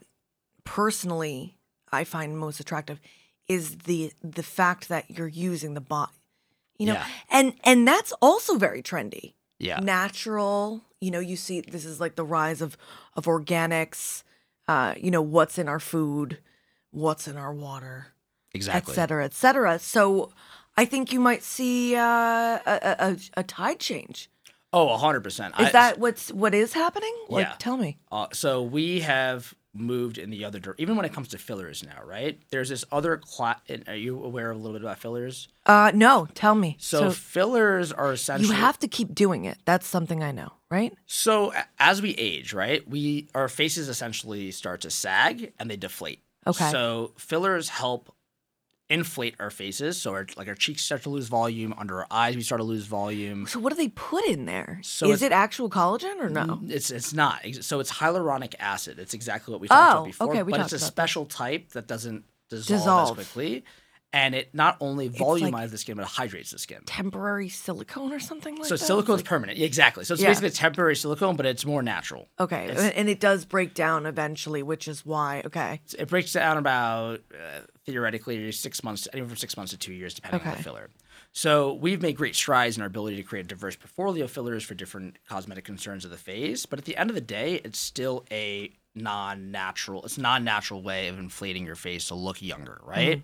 personally 0.64 1.58
I 1.92 2.04
find 2.04 2.38
most 2.38 2.60
attractive 2.60 3.00
is 3.48 3.78
the 3.80 4.12
the 4.24 4.44
fact 4.44 4.88
that 4.90 5.10
you're 5.10 5.28
using 5.28 5.74
the 5.74 5.82
bot, 5.82 6.12
you 6.78 6.86
know, 6.88 6.94
Yeah. 6.94 7.08
and 7.30 7.54
and 7.64 7.88
that's 7.88 8.12
also 8.22 8.58
very 8.58 8.82
trendy. 8.82 9.34
Yeah. 9.60 9.80
Natural, 9.80 10.82
you 11.00 11.12
know, 11.12 11.20
you 11.20 11.36
see 11.36 11.62
this 11.62 11.86
is 11.86 12.00
like 12.00 12.16
the 12.16 12.26
rise 12.26 12.62
of 12.62 12.78
of 13.16 13.26
organics. 13.26 14.24
Uh, 14.68 14.94
you 14.98 15.12
know, 15.12 15.22
what's 15.22 15.58
in 15.58 15.68
our 15.68 15.80
food, 15.80 16.38
what's 16.92 17.28
in 17.28 17.38
our 17.38 17.54
water, 17.54 18.08
Exactly. 18.54 18.92
et 18.92 18.96
cetera, 18.96 19.26
et 19.26 19.34
cetera. 19.34 19.80
So, 19.80 20.32
I 20.78 20.86
think 20.86 21.12
you 21.12 21.20
might 21.20 21.44
see 21.44 21.96
uh, 21.96 22.02
a, 22.04 22.60
a 23.00 23.18
a- 23.38 23.44
tide 23.44 23.80
change. 23.80 24.30
Oh, 24.74 24.96
hundred 24.98 25.22
percent. 25.22 25.54
Is 25.60 25.72
that 25.74 26.00
what's 26.00 26.32
what 26.32 26.54
is 26.54 26.74
happening? 26.74 27.14
Like, 27.28 27.46
Yeah. 27.48 27.56
tell 27.60 27.76
me. 27.78 27.98
Uh, 28.12 28.28
so 28.32 28.62
we 28.64 29.02
have 29.02 29.54
moved 29.74 30.18
in 30.18 30.30
the 30.30 30.44
other 30.46 30.60
direction. 30.60 30.82
Even 30.82 30.96
when 30.98 31.06
it 31.06 31.14
comes 31.14 31.30
to 31.30 31.38
fillers 31.38 31.84
now, 31.84 32.02
right? 32.06 32.40
There's 32.52 32.70
this 32.70 32.84
other 32.92 33.18
class. 33.18 33.60
Are 33.88 33.96
you 33.96 34.22
aware 34.24 34.50
of 34.52 34.58
a 34.58 34.60
little 34.60 34.74
bit 34.74 34.82
about 34.82 34.98
fillers? 35.00 35.48
Uh, 35.66 35.92
no, 35.94 36.28
tell 36.36 36.56
me. 36.56 36.76
So, 36.80 37.10
So, 37.10 37.12
fillers 37.12 37.92
are 37.94 38.12
essentially. 38.14 38.54
you 38.56 38.62
have 38.62 38.80
to 38.80 38.88
keep 38.88 39.14
doing 39.16 39.44
it. 39.46 39.58
That's 39.66 39.88
something 39.88 40.24
I 40.24 40.32
know, 40.32 40.52
right? 40.70 40.94
So 41.06 41.54
as 41.80 42.02
we 42.02 42.12
age, 42.16 42.54
right, 42.54 42.86
we 42.90 43.28
our 43.36 43.48
faces 43.50 43.88
essentially 43.90 44.52
start 44.52 44.82
to 44.82 44.90
sag 44.90 45.54
and 45.60 45.70
they 45.70 45.78
deflate. 45.78 46.22
Okay. 46.48 46.72
So 46.72 47.12
fillers 47.18 47.70
help 47.70 48.14
inflate 48.90 49.36
our 49.40 49.50
faces. 49.50 50.02
So 50.02 50.12
our, 50.12 50.28
like 50.36 50.48
our 50.50 50.56
cheeks 50.56 50.84
start 50.84 51.04
to 51.04 51.10
lose 51.10 51.28
volume. 51.28 51.74
Under 51.78 52.00
our 52.00 52.08
eyes, 52.12 52.36
we 52.36 52.42
start 52.42 52.60
to 52.60 52.66
lose 52.66 52.86
volume. 52.86 53.48
So, 53.48 53.60
what 53.60 53.70
do 53.72 53.78
they 53.78 53.88
put 53.88 54.26
in 54.26 54.46
there? 54.46 54.80
So 54.84 55.10
is 55.12 55.22
it 55.22 55.32
actual 55.32 55.70
collagen 55.70 56.20
or 56.20 56.30
no? 56.30 56.44
Mm, 56.46 56.70
it's 56.72 56.92
it's 56.92 57.14
not. 57.14 57.42
So 57.62 57.80
it's 57.80 57.92
hyaluronic 57.92 58.56
acid. 58.60 59.00
It's 59.00 59.14
exactly 59.14 59.52
what 59.54 59.62
we 59.62 59.68
talked 59.70 59.82
Oh, 59.96 59.98
about 60.00 60.06
before. 60.06 60.30
okay, 60.32 60.44
we 60.44 60.52
but 60.52 60.62
it's 60.62 60.74
a 60.74 60.76
about 60.76 60.82
that. 60.82 60.86
special 60.88 61.26
type 61.26 61.70
that 61.70 61.88
doesn't 61.88 62.26
dissolve, 62.50 62.80
Dissolve. 62.82 63.20
as 63.20 63.28
quickly, 63.28 63.64
and 64.14 64.36
it 64.36 64.54
not 64.54 64.76
only 64.82 65.08
like 65.10 65.18
volumizes 65.20 65.72
the 65.72 65.78
skin 65.78 65.96
but 65.96 66.04
it 66.04 66.10
hydrates 66.10 66.52
the 66.52 66.60
skin. 66.60 66.82
Temporary 66.86 67.48
silicone 67.50 68.12
or 68.12 68.20
something 68.20 68.56
like 68.56 68.66
So 68.66 68.76
that? 68.76 68.80
So 68.80 68.86
silicone's 69.02 69.20
Like- 69.22 69.26
permanent. 69.26 69.60
Exactly. 69.60 70.04
So 70.04 70.14
it's 70.14 70.22
Yeah. 70.24 70.30
basically 70.30 70.50
temporary 70.52 70.96
silicone, 70.96 71.36
but 71.36 71.46
it's 71.46 71.66
more 71.66 71.82
natural. 71.82 72.28
okay, 72.40 72.66
It's- 72.70 72.92
and 72.96 73.08
it 73.10 73.20
does 73.20 73.46
break 73.46 73.74
down 73.74 74.06
eventually, 74.06 74.62
which 74.64 74.88
is 74.88 75.06
why. 75.06 75.42
Okay, 75.46 75.82
It 75.98 76.10
breaks 76.10 76.34
down 76.34 76.58
about 76.58 77.22
uh, 77.34 77.62
theoretically 77.86 78.52
six 78.52 78.84
months, 78.84 79.08
anywhere 79.14 79.30
from 79.30 79.38
six 79.38 79.56
months 79.58 79.72
to 79.72 79.78
two 79.78 79.94
years, 79.94 80.14
depending 80.14 80.42
on 80.48 80.58
the 80.58 80.64
filler. 80.64 80.90
So 81.34 81.74
we've 81.76 82.02
made 82.02 82.18
great 82.18 82.36
strides 82.36 82.76
in 82.76 82.82
our 82.82 82.88
ability 82.88 83.16
to 83.16 83.24
create 83.24 83.46
a 83.46 83.48
diverse 83.48 83.78
portfolio 83.78 84.26
of 84.26 84.32
fillers 84.32 84.64
for 84.66 84.74
different 84.74 85.18
cosmetic 85.30 85.64
concerns 85.64 86.04
of 86.04 86.12
the 86.12 86.18
face. 86.18 86.66
But 86.66 86.80
at 86.80 86.84
the 86.86 86.98
end 86.98 87.10
of 87.10 87.16
the 87.16 87.22
day, 87.22 87.62
it's 87.64 87.80
still 87.80 88.26
a 88.30 88.74
non-natural. 88.96 90.04
It's 90.04 90.18
non-natural 90.18 90.82
way 90.82 91.08
of 91.08 91.18
inflating 91.20 91.66
your 91.66 91.76
face 91.76 92.08
to 92.10 92.16
look 92.16 92.42
younger, 92.42 92.82
right? 92.84 93.24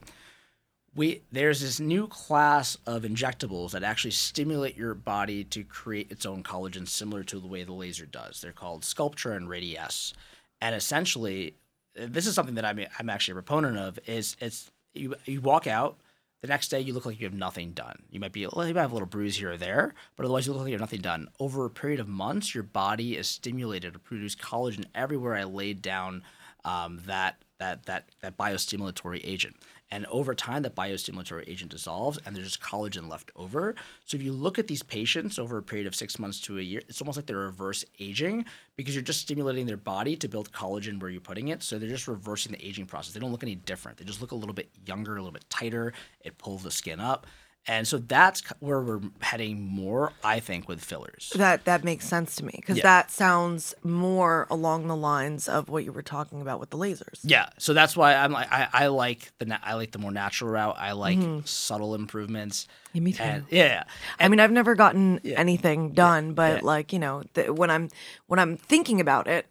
We 0.97 1.21
there's 1.31 1.61
this 1.61 1.79
new 1.79 2.07
class 2.07 2.77
of 2.87 3.03
injectables 3.03 3.71
that 3.71 3.83
actually 3.83 4.11
stimulate 4.11 4.75
your 4.75 4.95
body 4.95 5.43
to 5.45 5.63
create 5.63 6.11
its 6.11 6.25
own 6.25 6.43
collagen, 6.43 6.87
similar 6.87 7.23
to 7.23 7.39
the 7.39 7.47
way 7.47 7.63
the 7.63 7.71
laser 7.71 8.07
does. 8.07 8.41
They're 8.41 8.51
called 8.51 8.81
Sculptra 8.81 9.37
and 9.37 9.47
Radiesse, 9.47 10.13
and 10.59 10.75
essentially, 10.75 11.53
this 11.95 12.25
is 12.25 12.33
something 12.33 12.55
that 12.55 12.65
I'm 12.65 12.79
I'm 12.99 13.09
actually 13.09 13.33
a 13.33 13.35
proponent 13.35 13.77
of. 13.77 13.99
Is 14.07 14.35
it's 14.41 14.71
you 14.93 15.15
you 15.25 15.39
walk 15.39 15.67
out. 15.67 15.97
The 16.41 16.47
next 16.47 16.67
day, 16.67 16.79
you 16.79 16.93
look 16.93 17.07
like 17.07 17.19
you 17.19 17.25
have 17.25 17.33
nothing 17.33 17.71
done. 17.71 18.03
You 18.11 18.19
might 18.19 18.31
be, 18.31 18.41
you 18.41 18.49
might 18.55 18.75
have 18.75 18.91
a 18.91 18.93
little 18.93 19.07
bruise 19.07 19.37
here 19.37 19.53
or 19.53 19.57
there, 19.57 19.95
but 20.15 20.23
otherwise, 20.23 20.45
you 20.45 20.53
look 20.53 20.61
like 20.61 20.69
you 20.69 20.75
have 20.75 20.81
nothing 20.81 21.01
done. 21.01 21.29
Over 21.39 21.65
a 21.65 21.69
period 21.69 21.99
of 21.99 22.07
months, 22.07 22.53
your 22.53 22.63
body 22.63 23.17
is 23.17 23.27
stimulated 23.27 23.93
to 23.93 23.99
produce 23.99 24.35
collagen 24.35 24.85
everywhere 24.93 25.33
I 25.33 25.45
laid 25.45 25.81
down 25.81 26.21
um, 26.63 27.01
that 27.07 27.41
that 27.59 27.85
that 27.85 28.09
that 28.21 28.37
biostimulatory 28.37 29.21
agent. 29.23 29.55
And 29.89 30.05
over 30.07 30.35
time, 30.35 30.63
that 30.63 30.75
biostimulatory 30.75 31.45
agent 31.47 31.71
dissolves, 31.71 32.19
and 32.25 32.35
there's 32.35 32.47
just 32.47 32.61
collagen 32.61 33.09
left 33.09 33.31
over. 33.35 33.75
So 34.05 34.17
if 34.17 34.23
you 34.23 34.33
look 34.33 34.59
at 34.59 34.67
these 34.67 34.83
patients 34.83 35.39
over 35.39 35.57
a 35.57 35.63
period 35.63 35.87
of 35.87 35.95
six 35.95 36.19
months 36.19 36.41
to 36.41 36.59
a 36.59 36.61
year, 36.61 36.81
it's 36.89 37.01
almost 37.01 37.17
like 37.17 37.25
they're 37.25 37.37
reverse 37.37 37.85
aging 37.99 38.45
because 38.75 38.95
you're 38.95 39.01
just 39.01 39.21
stimulating 39.21 39.65
their 39.65 39.77
body 39.77 40.15
to 40.17 40.27
build 40.27 40.51
collagen 40.51 40.99
where 40.99 41.09
you're 41.09 41.21
putting 41.21 41.47
it. 41.47 41.63
So 41.63 41.79
they're 41.79 41.89
just 41.89 42.07
reversing 42.07 42.51
the 42.51 42.65
aging 42.65 42.85
process. 42.85 43.13
They 43.13 43.19
don't 43.21 43.31
look 43.31 43.43
any 43.43 43.55
different. 43.55 43.97
They 43.97 44.05
just 44.05 44.19
look 44.19 44.31
a 44.31 44.35
little 44.35 44.53
bit 44.53 44.69
younger, 44.85 45.13
a 45.13 45.19
little 45.19 45.31
bit 45.31 45.49
tighter. 45.49 45.93
It 46.21 46.37
pulls 46.37 46.63
the 46.63 46.71
skin 46.71 46.99
up. 46.99 47.25
And 47.69 47.85
so 47.87 47.97
that's 47.97 48.41
where 48.59 48.79
we're 48.81 49.01
heading 49.19 49.61
more, 49.61 50.13
I 50.23 50.39
think, 50.39 50.69
with 50.69 50.81
fillers. 50.83 51.33
That 51.35 51.65
that 51.65 51.83
makes 51.83 52.07
sense 52.07 52.35
to 52.37 52.45
me 52.45 52.53
because 52.55 52.77
Yeah. 52.77 52.83
that 52.83 53.11
sounds 53.11 53.75
more 53.83 54.47
along 54.49 54.87
the 54.87 54.95
lines 54.95 55.49
of 55.49 55.67
what 55.67 55.83
you 55.83 55.91
were 55.91 56.01
talking 56.01 56.41
about 56.41 56.59
with 56.61 56.69
the 56.69 56.77
lasers. 56.77 57.19
Yeah, 57.23 57.49
so 57.57 57.73
that's 57.73 57.97
why 57.97 58.15
I'm 58.15 58.31
like 58.31 58.51
I, 58.51 58.69
I 58.71 58.87
like 58.87 59.31
the 59.39 59.45
na- 59.45 59.59
I 59.63 59.73
like 59.73 59.91
the 59.91 59.99
more 59.99 60.11
natural 60.11 60.49
route. 60.51 60.75
I 60.79 60.93
like 60.93 61.19
subtle 61.45 61.93
improvements. 61.93 62.67
Yeah, 62.93 63.01
me 63.01 63.11
too. 63.11 63.23
And 63.23 63.43
yeah, 63.49 63.83
I 64.19 64.29
mean, 64.29 64.39
I've 64.39 64.51
never 64.51 64.73
gotten 64.73 65.19
anything 65.25 65.91
done, 65.91 66.33
but 66.33 66.57
Yeah. 66.57 66.65
like 66.65 66.93
you 66.93 66.99
know, 66.99 67.23
th- 67.33 67.49
when 67.49 67.69
I'm 67.69 67.89
when 68.27 68.39
I'm 68.39 68.55
thinking 68.55 69.01
about 69.01 69.27
it, 69.27 69.45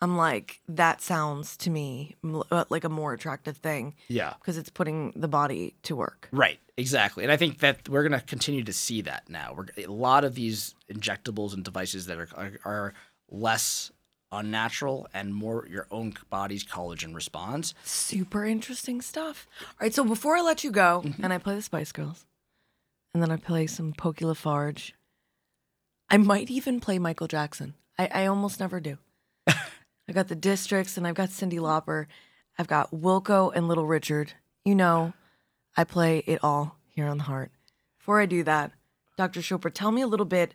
I'm 0.00 0.16
like, 0.16 0.60
that 0.68 1.00
sounds 1.00 1.56
to 1.58 1.70
me 1.70 2.16
uh, 2.50 2.64
like 2.70 2.82
a 2.82 2.88
more 2.88 3.12
attractive 3.12 3.58
thing 3.58 3.94
yeah, 4.08 4.34
because 4.40 4.58
it's 4.58 4.68
putting 4.68 5.12
the 5.14 5.28
body 5.28 5.76
to 5.84 5.94
work. 5.94 6.28
right, 6.32 6.58
exactly. 6.76 7.22
And 7.24 7.32
I 7.32 7.36
think 7.36 7.58
that 7.58 7.88
we're 7.88 8.02
gonna 8.02 8.20
continue 8.20 8.64
to 8.64 8.72
see 8.72 9.00
that 9.02 9.28
now. 9.28 9.54
We're 9.56 9.66
a 9.76 9.86
lot 9.90 10.24
of 10.24 10.34
these 10.34 10.74
injectables 10.92 11.54
and 11.54 11.64
devices 11.64 12.06
that 12.06 12.18
are 12.18 12.28
are, 12.36 12.52
are 12.64 12.94
less 13.30 13.90
unnatural 14.30 15.06
and 15.12 15.34
more 15.34 15.66
your 15.70 15.86
own 15.90 16.14
body's 16.30 16.64
collagen 16.64 17.14
response. 17.14 17.74
Super 17.84 18.46
interesting 18.46 19.02
stuff. 19.02 19.46
All 19.62 19.66
right, 19.82 19.92
so 19.94 20.04
before 20.04 20.36
I 20.36 20.40
let 20.40 20.64
you 20.64 20.70
go, 20.70 21.02
Mm-hmm. 21.04 21.22
and 21.22 21.32
I 21.32 21.38
play 21.38 21.54
the 21.54 21.60
Spice 21.62 21.92
Girls, 21.92 22.24
and 23.12 23.22
then 23.22 23.30
I 23.30 23.36
play 23.36 23.66
some 23.66 23.92
Pokey 23.92 24.24
LaFarge, 24.24 24.92
I 26.08 26.16
might 26.16 26.48
even 26.50 26.80
play 26.80 26.98
Michael 26.98 27.26
Jackson. 27.28 27.74
I, 27.98 28.08
I 28.12 28.26
almost 28.26 28.58
never 28.60 28.80
do. 28.80 28.96
I 29.46 30.12
got 30.12 30.28
the 30.28 30.34
Districts, 30.34 30.96
and 30.96 31.06
I've 31.06 31.14
got 31.14 31.28
Cyndi 31.28 31.58
Lauper. 31.58 32.06
I've 32.58 32.66
got 32.68 32.90
Wilco 32.90 33.52
and 33.54 33.68
Little 33.68 33.86
Richard. 33.86 34.32
You 34.64 34.74
know, 34.74 35.12
I 35.76 35.84
play 35.84 36.18
it 36.26 36.40
all 36.42 36.76
here 36.86 37.06
on 37.06 37.18
the 37.18 37.24
Heart. 37.24 37.50
Before 37.98 38.20
I 38.20 38.26
do 38.26 38.42
that, 38.44 38.72
Dr. 39.16 39.40
Chopra, 39.40 39.72
tell 39.72 39.90
me 39.92 40.02
a 40.02 40.06
little 40.06 40.26
bit 40.26 40.54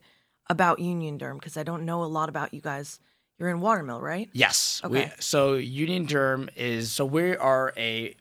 about 0.50 0.80
Union 0.80 1.18
Derm 1.18 1.36
because 1.40 1.58
I 1.58 1.64
don't 1.64 1.86
know 1.86 2.04
a 2.04 2.06
lot 2.06 2.30
about 2.30 2.54
you 2.54 2.62
guys. 2.62 3.00
You're 3.40 3.50
in 3.50 3.60
Watermill, 3.62 4.02
right? 4.02 4.30
Yes. 4.34 4.82
Okay. 4.84 5.06
We, 5.06 5.12
so 5.22 5.54
Union 5.56 6.08
Derm 6.08 6.50
is 6.56 6.92
so 6.92 7.06
we 7.06 7.36
are 7.36 7.72
a 7.78 8.16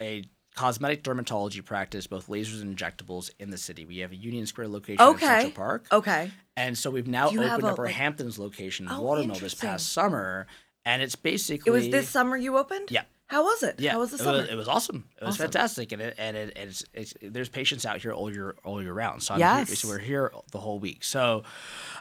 a 0.00 0.24
cosmetic 0.54 1.02
dermatology 1.02 1.64
practice, 1.64 2.06
both 2.06 2.26
lasers 2.28 2.62
and 2.62 2.76
injectables 2.76 3.30
in 3.38 3.50
the 3.50 3.58
city. 3.58 3.84
We 3.84 3.98
have 3.98 4.12
a 4.12 4.16
Union 4.16 4.46
Square 4.46 4.68
location 4.68 5.02
in 5.02 5.14
Okay. 5.14 5.26
Central 5.26 5.50
Park, 5.52 5.86
Okay. 5.92 6.30
and 6.56 6.76
so 6.76 6.90
we've 6.90 7.06
now 7.06 7.30
you 7.30 7.42
opened 7.42 7.62
a, 7.64 7.66
up 7.68 7.78
our 7.78 7.86
like- 7.86 7.94
Hamptons 7.94 8.38
location 8.38 8.86
in 8.86 8.92
Oh, 8.92 9.00
Watermill 9.02 9.36
this 9.36 9.54
past 9.54 9.92
summer, 9.92 10.46
and 10.84 11.00
it's 11.02 11.16
basically 11.16 11.70
It 11.70 11.72
was 11.72 11.88
this 11.90 12.08
summer 12.08 12.36
you 12.36 12.56
opened? 12.58 12.90
Yeah. 12.90 13.02
How 13.32 13.44
was 13.44 13.62
it? 13.62 13.80
Yeah, 13.80 13.92
How 13.92 14.00
was 14.00 14.10
the 14.10 14.22
it 14.22 14.30
was, 14.30 14.48
it 14.50 14.54
was 14.56 14.68
awesome. 14.68 15.04
It 15.18 15.24
was 15.24 15.36
Awesome. 15.36 15.44
fantastic, 15.44 15.92
and 15.92 16.02
it, 16.02 16.14
and 16.18 16.36
it, 16.36 16.52
it's, 16.54 16.84
it's 16.92 17.14
there's 17.22 17.48
patients 17.48 17.86
out 17.86 18.02
here 18.02 18.12
all 18.12 18.30
year 18.30 18.54
all 18.62 18.82
year 18.82 18.92
round. 18.92 19.22
So 19.22 19.32
I'm 19.32 19.40
Yes. 19.40 19.68
here, 19.68 19.76
so 19.76 19.88
we're 19.88 19.98
here 20.00 20.30
the 20.50 20.58
whole 20.58 20.78
week. 20.78 21.02
So 21.02 21.42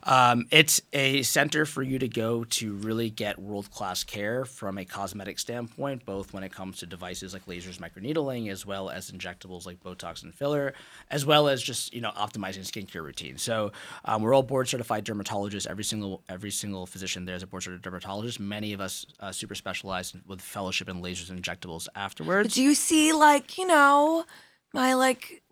um, 0.04 0.46
it's 0.52 0.82
a 0.92 1.24
center 1.24 1.66
for 1.66 1.84
you 1.84 2.00
to 2.00 2.10
go 2.10 2.44
to 2.44 2.74
really 2.74 3.10
get 3.10 3.40
world 3.40 3.72
class 3.72 4.04
care 4.04 4.44
from 4.44 4.78
a 4.78 4.84
cosmetic 4.84 5.40
standpoint, 5.40 6.06
both 6.06 6.34
when 6.34 6.44
it 6.44 6.52
comes 6.52 6.80
to 6.80 6.86
devices 6.86 7.32
like 7.32 7.46
lasers, 7.46 7.78
microneedling, 7.80 8.52
as 8.52 8.66
well 8.66 8.90
as 8.90 9.10
injectables 9.10 9.66
like 9.66 9.82
Botox 9.82 10.24
and 10.24 10.36
filler, 10.36 10.74
as 11.10 11.26
well 11.26 11.48
as 11.48 11.62
just 11.62 11.94
you 11.94 12.02
know 12.02 12.12
optimizing 12.12 12.66
skincare 12.70 13.04
routines. 13.04 13.42
So 13.42 13.72
um, 14.04 14.22
we're 14.22 14.34
all 14.36 14.44
board 14.44 14.68
certified 14.68 15.06
dermatologists. 15.06 15.66
Every 15.66 15.86
single 15.86 16.24
every 16.28 16.52
single 16.52 16.86
physician 16.86 17.24
there 17.24 17.36
is 17.38 17.44
a 17.44 17.48
board 17.48 17.64
certified 17.64 17.84
dermatologist. 17.84 18.38
Many 18.38 18.74
of 18.74 18.82
us 18.82 19.06
uh, 19.22 19.32
super 19.32 19.56
specialized 19.56 20.18
with 20.28 20.42
fellowship 20.42 20.90
in 20.90 21.00
and 21.30 21.42
injectables 21.42 21.88
afterwards. 21.96 22.56
Do 22.56 22.64
you 22.64 22.74
see, 22.74 23.14
like, 23.14 23.58
you 23.58 23.68
know, 23.68 24.26
my, 24.74 24.94
like, 24.94 25.44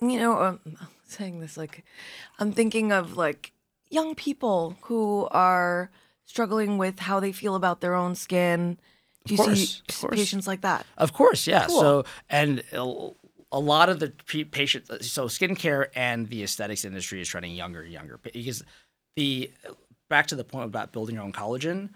you 0.00 0.18
know, 0.18 0.40
um, 0.40 0.60
I'm 0.66 0.88
saying 1.06 1.40
this, 1.40 1.56
like, 1.56 1.84
I'm 2.38 2.52
thinking 2.52 2.92
of, 2.92 3.16
like, 3.16 3.52
young 3.90 4.14
people 4.14 4.76
who 4.82 5.28
are 5.32 5.90
struggling 6.24 6.78
with 6.78 7.00
how 7.00 7.18
they 7.18 7.32
feel 7.32 7.56
about 7.56 7.80
their 7.80 7.94
own 7.94 8.14
skin. 8.14 8.78
Do 9.26 9.34
you 9.34 9.38
course, 9.38 9.82
see 9.88 10.08
patients 10.08 10.46
like 10.46 10.60
that? 10.60 10.86
Of 10.96 11.12
course, 11.12 11.46
yeah. 11.46 11.66
Cool. 11.66 11.80
So 11.80 12.04
and 12.28 12.62
a 12.72 13.58
lot 13.58 13.88
of 13.88 13.98
the 13.98 14.10
patients, 14.50 15.10
so 15.10 15.26
skincare 15.26 15.88
and 15.94 16.28
the 16.28 16.44
aesthetics 16.44 16.84
industry 16.84 17.20
is 17.20 17.28
trending 17.28 17.52
younger 17.52 17.82
and 17.82 17.92
younger 17.92 18.18
because 18.22 18.62
the 19.16 19.50
back 20.08 20.28
to 20.28 20.36
the 20.36 20.44
point 20.44 20.66
about 20.66 20.92
building 20.92 21.16
your 21.16 21.24
own 21.24 21.32
collagen. 21.32 21.90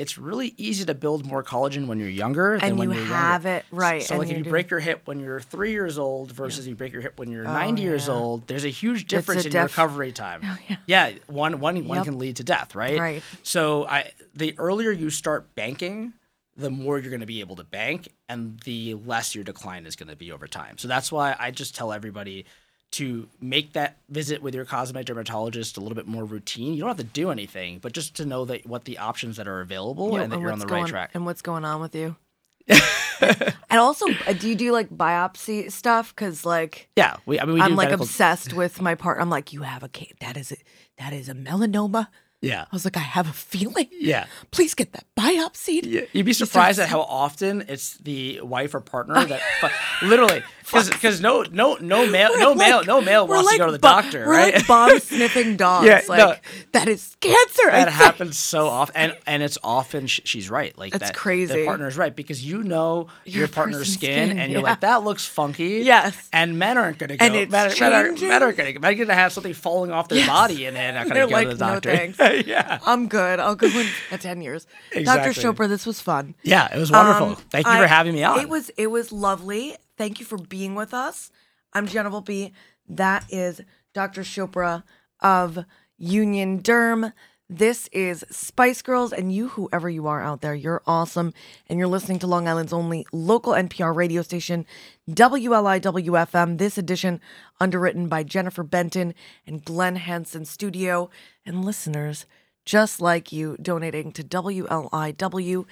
It's 0.00 0.16
really 0.16 0.54
easy 0.56 0.84
to 0.86 0.94
build 0.94 1.26
more 1.26 1.42
collagen 1.44 1.86
when 1.86 2.00
you're 2.00 2.08
younger 2.08 2.58
than 2.58 2.70
And 2.70 2.78
when 2.78 2.90
you 2.90 2.96
you're 2.96 3.04
have 3.06 3.44
younger. 3.44 3.58
it, 3.58 3.64
right, 3.70 4.02
So, 4.02 4.14
and 4.14 4.18
like, 4.20 4.28
if 4.28 4.32
you're 4.32 4.42
doing- 4.44 4.50
break 4.50 4.70
your 4.70 4.80
hip 4.80 5.02
when 5.04 5.20
you're 5.20 5.40
three 5.40 5.72
years 5.72 5.98
old 5.98 6.32
versus 6.32 6.66
you 6.66 6.74
break 6.74 6.92
your 6.92 7.02
hip 7.02 7.18
when 7.18 7.30
you're 7.30 7.44
90 7.44 7.82
years 7.82 8.08
old, 8.08 8.46
there's 8.46 8.64
a 8.64 8.70
huge 8.70 9.06
difference 9.06 9.44
a 9.44 9.48
in 9.48 9.52
def- 9.52 9.64
recovery 9.76 10.12
time. 10.12 10.40
Oh, 10.42 10.58
yeah. 10.68 10.76
yeah, 10.86 11.12
one 11.26 11.60
one 11.60 11.84
one 11.86 11.98
Yep. 11.98 12.04
can 12.06 12.18
lead 12.18 12.36
to 12.36 12.44
death, 12.44 12.74
right? 12.74 12.98
Right. 12.98 13.22
So 13.42 13.84
I 13.86 14.10
the 14.34 14.54
earlier 14.58 14.90
you 14.90 15.10
start 15.10 15.54
banking, 15.54 16.14
the 16.56 16.70
more 16.70 16.98
you're 16.98 17.10
going 17.10 17.20
to 17.20 17.26
be 17.26 17.40
able 17.40 17.56
to 17.56 17.64
bank 17.64 18.08
and 18.28 18.58
the 18.64 18.94
less 18.94 19.34
your 19.34 19.44
decline 19.44 19.84
is 19.86 19.96
going 19.96 20.08
to 20.08 20.16
be 20.16 20.32
over 20.32 20.46
time. 20.46 20.78
So 20.78 20.88
that's 20.88 21.12
why 21.12 21.36
I 21.38 21.50
just 21.50 21.74
tell 21.74 21.92
everybody 21.92 22.46
to 22.92 23.28
make 23.40 23.72
that 23.74 23.98
visit 24.08 24.42
with 24.42 24.54
your 24.54 24.64
cosmetic 24.64 25.06
dermatologist 25.06 25.76
a 25.76 25.80
little 25.80 25.94
bit 25.94 26.06
more 26.08 26.24
routine. 26.24 26.74
You 26.74 26.80
don't 26.80 26.88
have 26.88 26.96
to 26.96 27.04
do 27.04 27.30
anything, 27.30 27.78
but 27.78 27.92
just 27.92 28.16
to 28.16 28.24
know 28.26 28.44
that 28.46 28.66
what 28.66 28.84
the 28.84 28.98
options 28.98 29.36
that 29.36 29.46
are 29.46 29.60
available 29.60 30.12
Yeah, 30.14 30.22
and 30.22 30.32
that 30.32 30.40
you're 30.40 30.50
on 30.52 30.58
the 30.58 30.66
right 30.66 30.86
track. 30.86 31.10
And 31.14 31.24
what's 31.24 31.42
going 31.42 31.64
on 31.64 31.80
with 31.80 31.94
you? 31.94 32.16
and 32.70 33.80
also, 33.80 34.06
uh, 34.26 34.32
do 34.32 34.48
you 34.48 34.54
do 34.54 34.72
like 34.72 34.88
biopsy 34.90 35.70
stuff? 35.70 36.14
Because 36.14 36.44
like 36.44 36.88
Yeah, 36.96 37.16
we 37.26 37.38
I 37.40 37.44
mean 37.44 37.54
we 37.54 37.60
I'm 37.60 37.76
like 37.76 37.86
medical- 37.88 38.04
obsessed 38.06 38.52
with 38.52 38.80
my 38.80 38.94
part. 38.94 39.20
I'm 39.20 39.30
like, 39.30 39.52
you 39.52 39.62
have 39.62 39.82
a 39.82 39.90
that 40.20 40.36
is 40.36 40.52
a, 40.52 40.56
that 40.98 41.12
is 41.12 41.28
a 41.28 41.34
melanoma. 41.34 42.08
Yeah. 42.42 42.62
I 42.62 42.66
was 42.72 42.84
like, 42.86 42.96
I 42.96 43.00
have 43.00 43.28
a 43.28 43.32
feeling. 43.32 43.88
Yeah. 43.92 44.26
Please 44.50 44.74
get 44.74 44.92
that 44.92 45.04
biopsied. 45.18 45.84
Yeah, 45.84 46.02
you'd 46.12 46.24
be 46.26 46.32
surprised 46.32 46.78
at 46.80 46.88
how 46.88 47.00
often 47.02 47.64
it's 47.68 47.98
the 47.98 48.40
wife 48.40 48.74
or 48.74 48.80
partner 48.80 49.22
that 49.26 49.40
fu- 49.60 50.06
literally 50.06 50.42
because 50.72 51.20
no 51.20 51.42
no 51.50 51.74
no 51.80 52.06
male 52.06 52.30
no 52.38 52.50
We're 52.52 52.54
male 52.56 52.76
like- 52.78 52.86
no 52.86 53.00
male 53.00 53.26
wants 53.26 53.46
like 53.46 53.54
to 53.54 53.58
go 53.58 53.66
to 53.66 53.72
the 53.72 53.78
bo- 53.80 53.88
doctor 53.88 54.24
we're 54.26 54.32
right 54.36 54.54
like 54.60 54.66
bomb 54.66 54.98
sniffing 55.00 55.56
dogs. 55.56 55.86
Yeah, 55.86 56.00
like 56.08 56.18
no. 56.18 56.34
that 56.72 56.88
is 56.88 57.16
cancer. 57.20 57.62
I 57.66 57.70
that 57.70 57.84
think. 57.86 57.96
happens 57.96 58.38
so 58.38 58.68
often 58.68 58.96
and 58.96 59.16
and 59.26 59.42
it's 59.42 59.58
often 59.64 60.06
sh- 60.06 60.20
she's 60.24 60.48
right 60.48 60.76
like 60.78 60.92
That's 60.92 61.06
that, 61.10 61.14
crazy. 61.16 61.52
the 61.60 61.66
partner's 61.66 61.96
right 61.98 62.14
because 62.14 62.42
you 62.44 62.62
know 62.62 63.08
your, 63.26 63.40
Your 63.40 63.48
partner's 63.48 63.92
skin, 63.92 64.28
skin, 64.28 64.38
and 64.38 64.50
you're 64.52 64.62
yeah. 64.62 64.68
like 64.70 64.80
that 64.80 65.02
looks 65.04 65.26
funky 65.26 65.80
Yes. 65.84 66.16
and 66.32 66.58
men 66.58 66.78
aren't 66.78 66.98
gonna 66.98 67.16
go 67.16 67.24
And 67.26 67.34
it's 67.34 67.50
men, 67.52 67.68
men, 67.68 67.92
are, 67.92 68.12
men 68.12 68.42
aren't 68.42 68.56
gonna 68.56 68.72
men 68.80 68.92
are 68.92 68.94
gonna 68.94 69.14
have 69.14 69.32
something 69.32 69.52
falling 69.54 69.90
off 69.90 70.08
their 70.08 70.18
Yes. 70.18 70.28
body 70.28 70.66
and 70.66 70.76
they're 70.76 70.92
not 70.92 71.02
gonna 71.08 71.14
They're 71.14 71.26
go 71.26 71.32
like, 71.32 71.48
to 71.50 71.56
the 71.56 71.66
"No, 71.66 71.80
yeah 72.46 72.78
I'm 72.86 73.08
good. 73.08 73.40
I'll 73.40 73.56
go 73.56 73.66
in 73.66 73.86
uh, 74.12 74.16
ten 74.16 74.40
years. 74.42 74.66
Exactly. 74.92 75.32
Dr. 75.42 75.52
Chopra, 75.64 75.68
this 75.68 75.86
was 75.86 76.00
fun. 76.00 76.34
yeah 76.42 76.74
it 76.74 76.78
was 76.78 76.90
wonderful 76.90 77.26
Um, 77.28 77.36
thank 77.50 77.66
you 77.66 77.72
I- 77.72 77.80
for 77.80 77.86
having 77.86 78.14
me 78.14 78.22
on 78.24 78.40
It 78.40 78.48
was 78.48 78.70
it 78.76 78.88
was 78.88 79.12
lovely. 79.12 79.76
Thank 79.96 80.18
you 80.20 80.26
for 80.26 80.38
being 80.38 80.74
with 80.74 80.94
us. 80.94 81.30
I'm 81.72 81.86
Jenna 81.86 82.20
B. 82.22 82.52
That 82.88 83.24
is 83.30 83.60
Dr. 83.94 84.22
Chopra 84.22 84.82
of 85.20 85.64
Union 85.98 86.60
Derm. 86.62 87.12
This 87.52 87.88
is 87.90 88.24
Spice 88.30 88.80
Girls, 88.80 89.12
and 89.12 89.32
you, 89.32 89.48
whoever 89.48 89.90
you 89.90 90.06
are 90.06 90.22
out 90.22 90.40
there, 90.40 90.54
you're 90.54 90.82
awesome. 90.86 91.34
And 91.68 91.80
you're 91.80 91.88
listening 91.88 92.20
to 92.20 92.28
Long 92.28 92.46
Island's 92.46 92.72
only 92.72 93.04
local 93.10 93.54
NPR 93.54 93.92
radio 93.92 94.22
station, 94.22 94.64
WLIW-FM, 95.10 96.58
this 96.58 96.78
edition 96.78 97.20
underwritten 97.58 98.06
by 98.06 98.22
Jennifer 98.22 98.62
Benton 98.62 99.16
and 99.48 99.64
Glen 99.64 99.96
Hansen 99.96 100.44
Studio, 100.44 101.10
and 101.44 101.64
listeners 101.64 102.24
just 102.64 103.00
like 103.00 103.32
you 103.32 103.56
donating 103.60 104.12
to 104.12 104.22
WLIWFM.org 104.22 105.68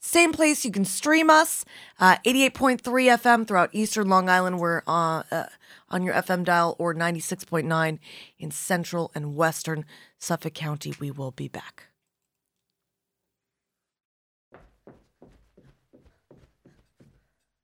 same 0.00 0.32
place 0.32 0.64
you 0.64 0.72
can 0.72 0.86
stream 0.86 1.28
us, 1.28 1.64
uh, 2.00 2.16
88.3 2.24 2.80
FM 2.80 3.46
throughout 3.46 3.68
Eastern 3.72 4.08
Long 4.08 4.30
Island. 4.30 4.58
We're 4.58 4.80
on, 4.86 5.24
uh, 5.30 5.46
on 5.90 6.02
your 6.02 6.14
FM 6.14 6.42
dial 6.42 6.74
or 6.78 6.94
96.9 6.94 7.98
in 8.38 8.50
Central 8.50 9.10
and 9.14 9.36
Western 9.36 9.84
Suffolk 10.18 10.54
County. 10.54 10.94
We 10.98 11.10
will 11.10 11.32
be 11.32 11.48
back. 11.48 11.88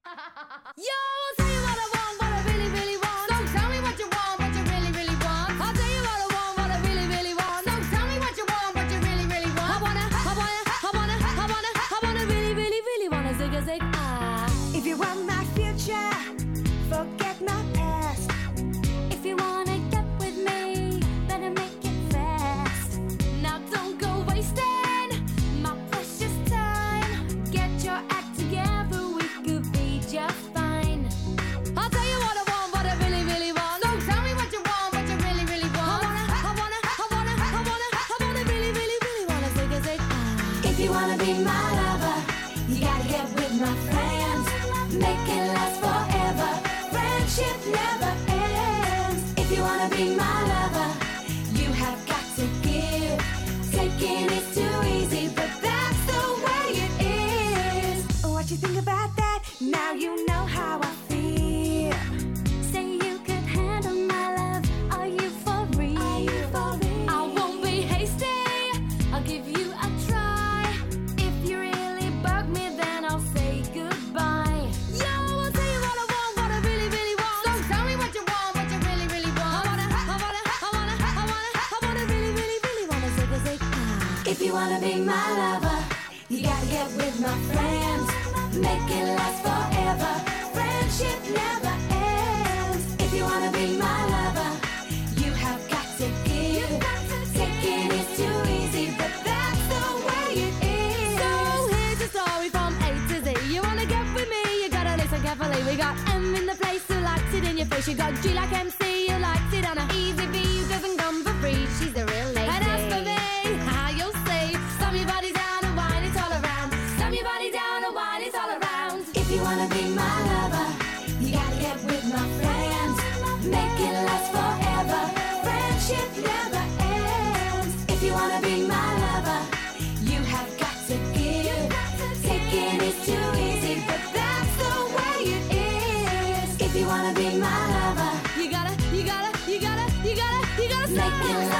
Yo, 0.76 1.75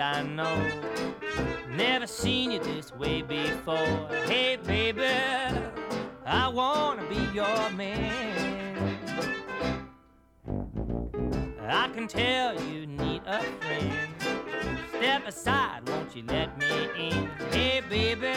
I 0.00 0.22
know. 0.22 0.56
Never 1.76 2.06
seen 2.06 2.52
you 2.52 2.58
this 2.60 2.90
way 2.94 3.20
before. 3.20 4.08
Hey, 4.24 4.56
baby, 4.56 5.06
I 6.24 6.48
wanna 6.48 7.06
be 7.06 7.22
your 7.34 7.70
man. 7.70 8.98
I 11.60 11.88
can 11.88 12.08
tell 12.08 12.58
you 12.62 12.86
need 12.86 13.20
a 13.26 13.42
friend. 13.42 14.08
Step 14.96 15.26
aside, 15.26 15.86
won't 15.88 16.16
you 16.16 16.24
let 16.26 16.58
me 16.58 16.88
in? 16.96 17.28
Hey, 17.50 17.82
baby, 17.88 18.32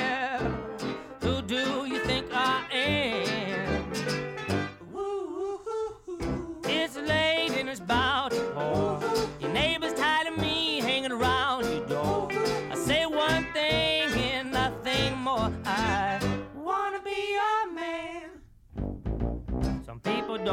who 1.21 1.41
do 1.41 1.85
you 1.85 1.99
think 1.99 2.27
I 2.33 2.65
am? 2.73 3.62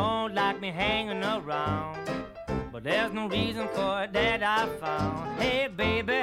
don't 0.00 0.34
like 0.34 0.58
me 0.60 0.70
hanging 0.70 1.22
around. 1.22 1.98
But 2.72 2.84
there's 2.84 3.12
no 3.12 3.28
reason 3.28 3.68
for 3.74 4.04
it 4.04 4.12
that 4.14 4.42
I 4.42 4.60
found. 4.82 5.38
Hey, 5.42 5.68
baby, 5.68 6.22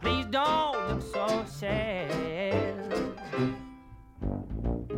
please 0.00 0.26
don't 0.26 0.76
look 0.88 1.02
so 1.16 1.26
sad. 1.46 2.74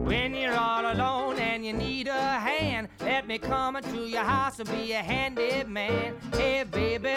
When 0.08 0.34
you're 0.34 0.58
all 0.68 0.84
alone 0.94 1.38
and 1.38 1.64
you 1.64 1.72
need 1.72 2.08
a 2.08 2.26
hand, 2.48 2.88
let 3.00 3.26
me 3.26 3.38
come 3.38 3.76
into 3.76 4.00
your 4.14 4.26
house 4.34 4.58
and 4.60 4.68
be 4.70 4.92
a 4.92 5.02
handy 5.12 5.64
man. 5.64 6.14
Hey, 6.34 6.64
baby, 6.64 7.16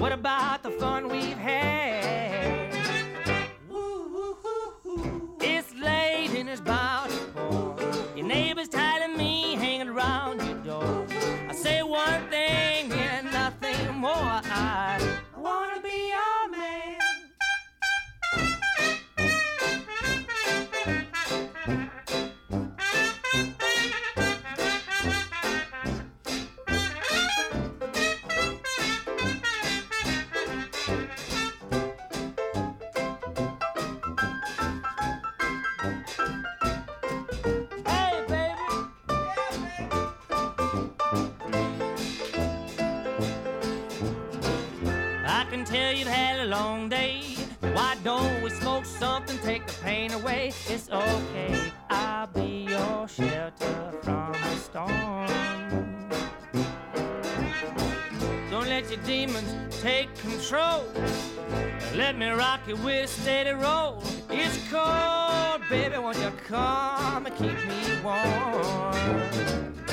what 0.00 0.12
about 0.12 0.62
the 0.64 0.72
fun 0.82 1.08
we've 1.08 1.42
had? 1.50 2.74
Ooh, 3.70 3.76
ooh, 3.76 4.36
ooh, 4.88 5.36
it's 5.40 5.72
late 5.74 6.30
and 6.38 6.48
it's 6.48 6.60
bound 6.60 7.03
around. 10.04 10.43
control. 60.44 60.84
Let 61.94 62.18
me 62.18 62.28
rock 62.28 62.60
you 62.68 62.76
with 62.76 63.04
a 63.04 63.08
steady 63.08 63.50
roll. 63.50 64.02
It's 64.28 64.58
cold, 64.70 65.62
baby, 65.70 65.96
won't 65.96 66.18
you 66.18 66.32
come 66.46 67.26
and 67.26 67.34
keep 67.36 67.56
me 67.66 68.02
warm? 68.04 69.83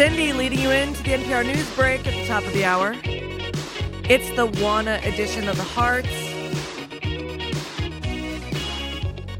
Cyndi 0.00 0.34
leading 0.34 0.60
you 0.60 0.70
into 0.70 1.02
the 1.02 1.10
NPR 1.10 1.44
news 1.44 1.70
break 1.74 2.06
at 2.06 2.14
the 2.14 2.24
top 2.26 2.42
of 2.46 2.54
the 2.54 2.64
hour. 2.64 2.96
It's 4.08 4.30
the 4.34 4.46
Wanna 4.46 4.98
edition 5.04 5.46
of 5.46 5.58
the 5.58 5.62
Hearts. 5.62 6.08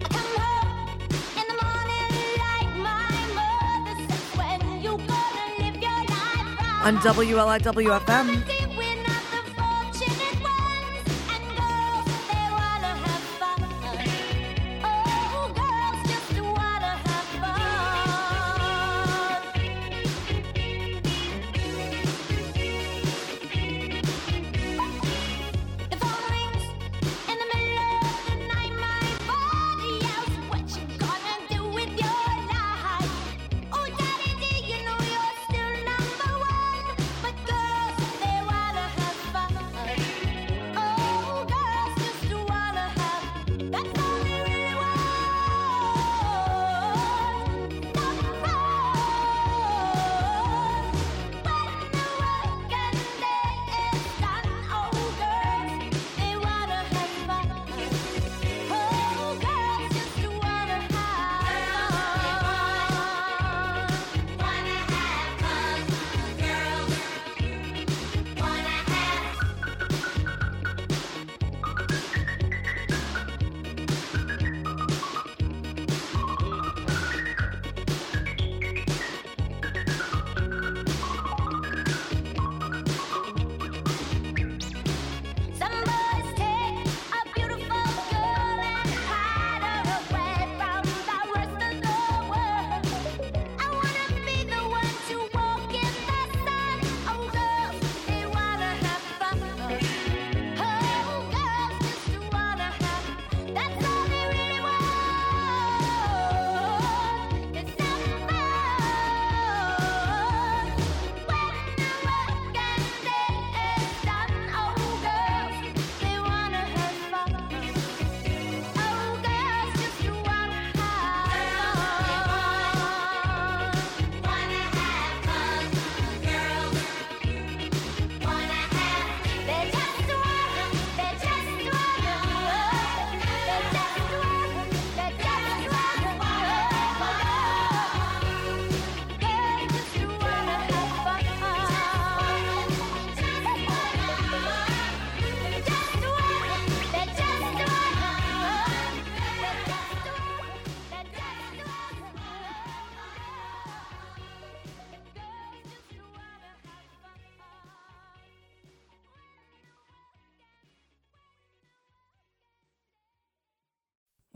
Come 0.02 0.32
home 0.36 0.98
in 1.38 1.46
the 1.48 1.56
morning 1.64 2.12
like 2.44 2.68
says 4.11 4.36
when 4.36 4.82
you 4.82 4.98
gonna 4.98 5.46
live 5.61 5.76
your 5.80 6.00
life 6.04 6.61
right. 6.61 6.84
On 6.84 6.98
WLIW-FM. 6.98 8.59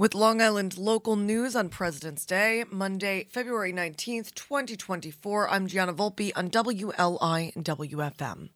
With 0.04 0.14
Long 0.14 0.42
Island 0.42 0.76
local 0.76 1.16
news 1.16 1.56
on 1.56 1.70
President's 1.70 2.26
Day, 2.26 2.64
Monday, 2.70 3.26
February 3.30 3.72
19th, 3.72 4.34
2024, 4.34 5.48
I'm 5.48 5.66
Gianna 5.66 5.94
Volpe 5.94 6.30
on 6.36 6.50
WLI 6.50 7.56
and 7.56 7.64
WFM. 7.64 8.50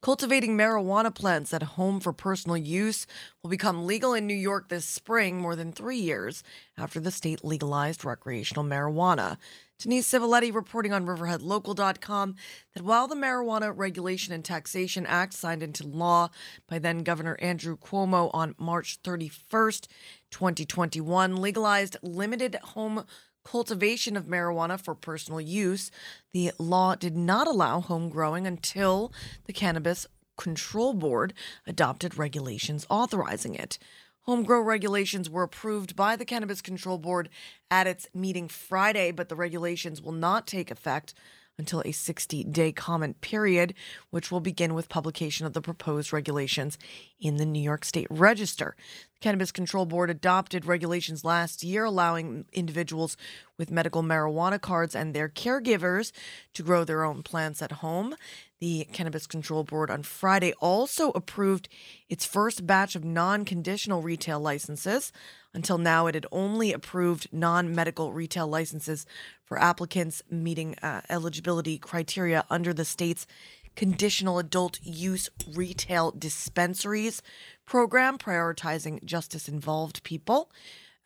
Cultivating 0.00 0.56
marijuana 0.56 1.14
plants 1.14 1.52
at 1.52 1.62
home 1.62 2.00
for 2.00 2.14
personal 2.14 2.56
use 2.56 3.06
will 3.42 3.50
become 3.50 3.84
legal 3.84 4.14
in 4.14 4.26
New 4.26 4.32
York 4.32 4.70
this 4.70 4.86
spring, 4.86 5.38
more 5.38 5.54
than 5.54 5.72
three 5.72 5.98
years 5.98 6.42
after 6.78 7.00
the 7.00 7.10
state 7.10 7.44
legalized 7.44 8.02
recreational 8.02 8.64
marijuana. 8.64 9.36
Denise 9.80 10.10
Civiletti 10.10 10.52
reporting 10.52 10.92
on 10.92 11.06
RiverheadLocal.com 11.06 12.34
that 12.74 12.82
while 12.82 13.06
the 13.06 13.14
Marijuana 13.14 13.72
Regulation 13.72 14.32
and 14.32 14.44
Taxation 14.44 15.06
Act 15.06 15.32
signed 15.32 15.62
into 15.62 15.86
law 15.86 16.30
by 16.68 16.80
then 16.80 17.04
Governor 17.04 17.36
Andrew 17.40 17.76
Cuomo 17.76 18.30
on 18.34 18.56
March 18.58 19.00
31st, 19.02 19.86
2021, 20.30 21.36
legalized 21.36 21.96
limited 22.02 22.56
home 22.56 23.04
cultivation 23.44 24.16
of 24.16 24.26
marijuana 24.26 24.78
for 24.78 24.94
personal 24.94 25.40
use, 25.40 25.90
the 26.32 26.52
law 26.58 26.94
did 26.94 27.16
not 27.16 27.46
allow 27.46 27.80
home 27.80 28.08
growing 28.08 28.46
until 28.46 29.12
the 29.46 29.52
Cannabis 29.52 30.06
Control 30.36 30.92
Board 30.94 31.34
adopted 31.66 32.18
regulations 32.18 32.86
authorizing 32.90 33.54
it. 33.54 33.78
Home 34.22 34.42
grow 34.42 34.60
regulations 34.60 35.30
were 35.30 35.42
approved 35.42 35.96
by 35.96 36.14
the 36.14 36.26
Cannabis 36.26 36.60
Control 36.60 36.98
Board 36.98 37.30
at 37.70 37.86
its 37.86 38.06
meeting 38.12 38.46
Friday, 38.46 39.10
but 39.10 39.30
the 39.30 39.36
regulations 39.36 40.02
will 40.02 40.12
not 40.12 40.46
take 40.46 40.70
effect 40.70 41.14
until 41.58 41.82
a 41.84 41.92
60 41.92 42.44
day 42.44 42.72
comment 42.72 43.20
period, 43.20 43.74
which 44.10 44.30
will 44.30 44.40
begin 44.40 44.74
with 44.74 44.88
publication 44.88 45.44
of 45.44 45.52
the 45.52 45.60
proposed 45.60 46.12
regulations 46.12 46.78
in 47.20 47.36
the 47.36 47.46
New 47.46 47.60
York 47.62 47.84
State 47.84 48.06
Register. 48.08 48.76
The 49.12 49.18
Cannabis 49.20 49.50
Control 49.50 49.84
Board 49.84 50.10
adopted 50.10 50.64
regulations 50.64 51.24
last 51.24 51.64
year 51.64 51.84
allowing 51.84 52.44
individuals 52.52 53.16
with 53.58 53.70
medical 53.70 54.02
marijuana 54.02 54.60
cards 54.60 54.94
and 54.94 55.12
their 55.12 55.28
caregivers 55.28 56.12
to 56.54 56.62
grow 56.62 56.84
their 56.84 57.04
own 57.04 57.22
plants 57.22 57.60
at 57.60 57.72
home. 57.72 58.14
The 58.60 58.88
Cannabis 58.92 59.26
Control 59.26 59.62
Board 59.62 59.90
on 59.90 60.02
Friday 60.02 60.52
also 60.60 61.10
approved 61.10 61.68
its 62.08 62.24
first 62.24 62.66
batch 62.66 62.96
of 62.96 63.04
non 63.04 63.44
conditional 63.44 64.02
retail 64.02 64.40
licenses. 64.40 65.12
Until 65.54 65.78
now, 65.78 66.06
it 66.06 66.14
had 66.14 66.26
only 66.30 66.72
approved 66.72 67.28
non 67.32 67.74
medical 67.74 68.12
retail 68.12 68.46
licenses 68.48 69.06
for 69.48 69.58
applicants 69.58 70.22
meeting 70.30 70.76
uh, 70.82 71.00
eligibility 71.08 71.78
criteria 71.78 72.44
under 72.50 72.74
the 72.74 72.84
state's 72.84 73.26
conditional 73.74 74.38
adult 74.38 74.78
use 74.82 75.30
retail 75.54 76.10
dispensaries 76.10 77.22
program, 77.64 78.18
prioritizing 78.18 79.02
justice 79.04 79.48
involved 79.48 80.02
people. 80.02 80.50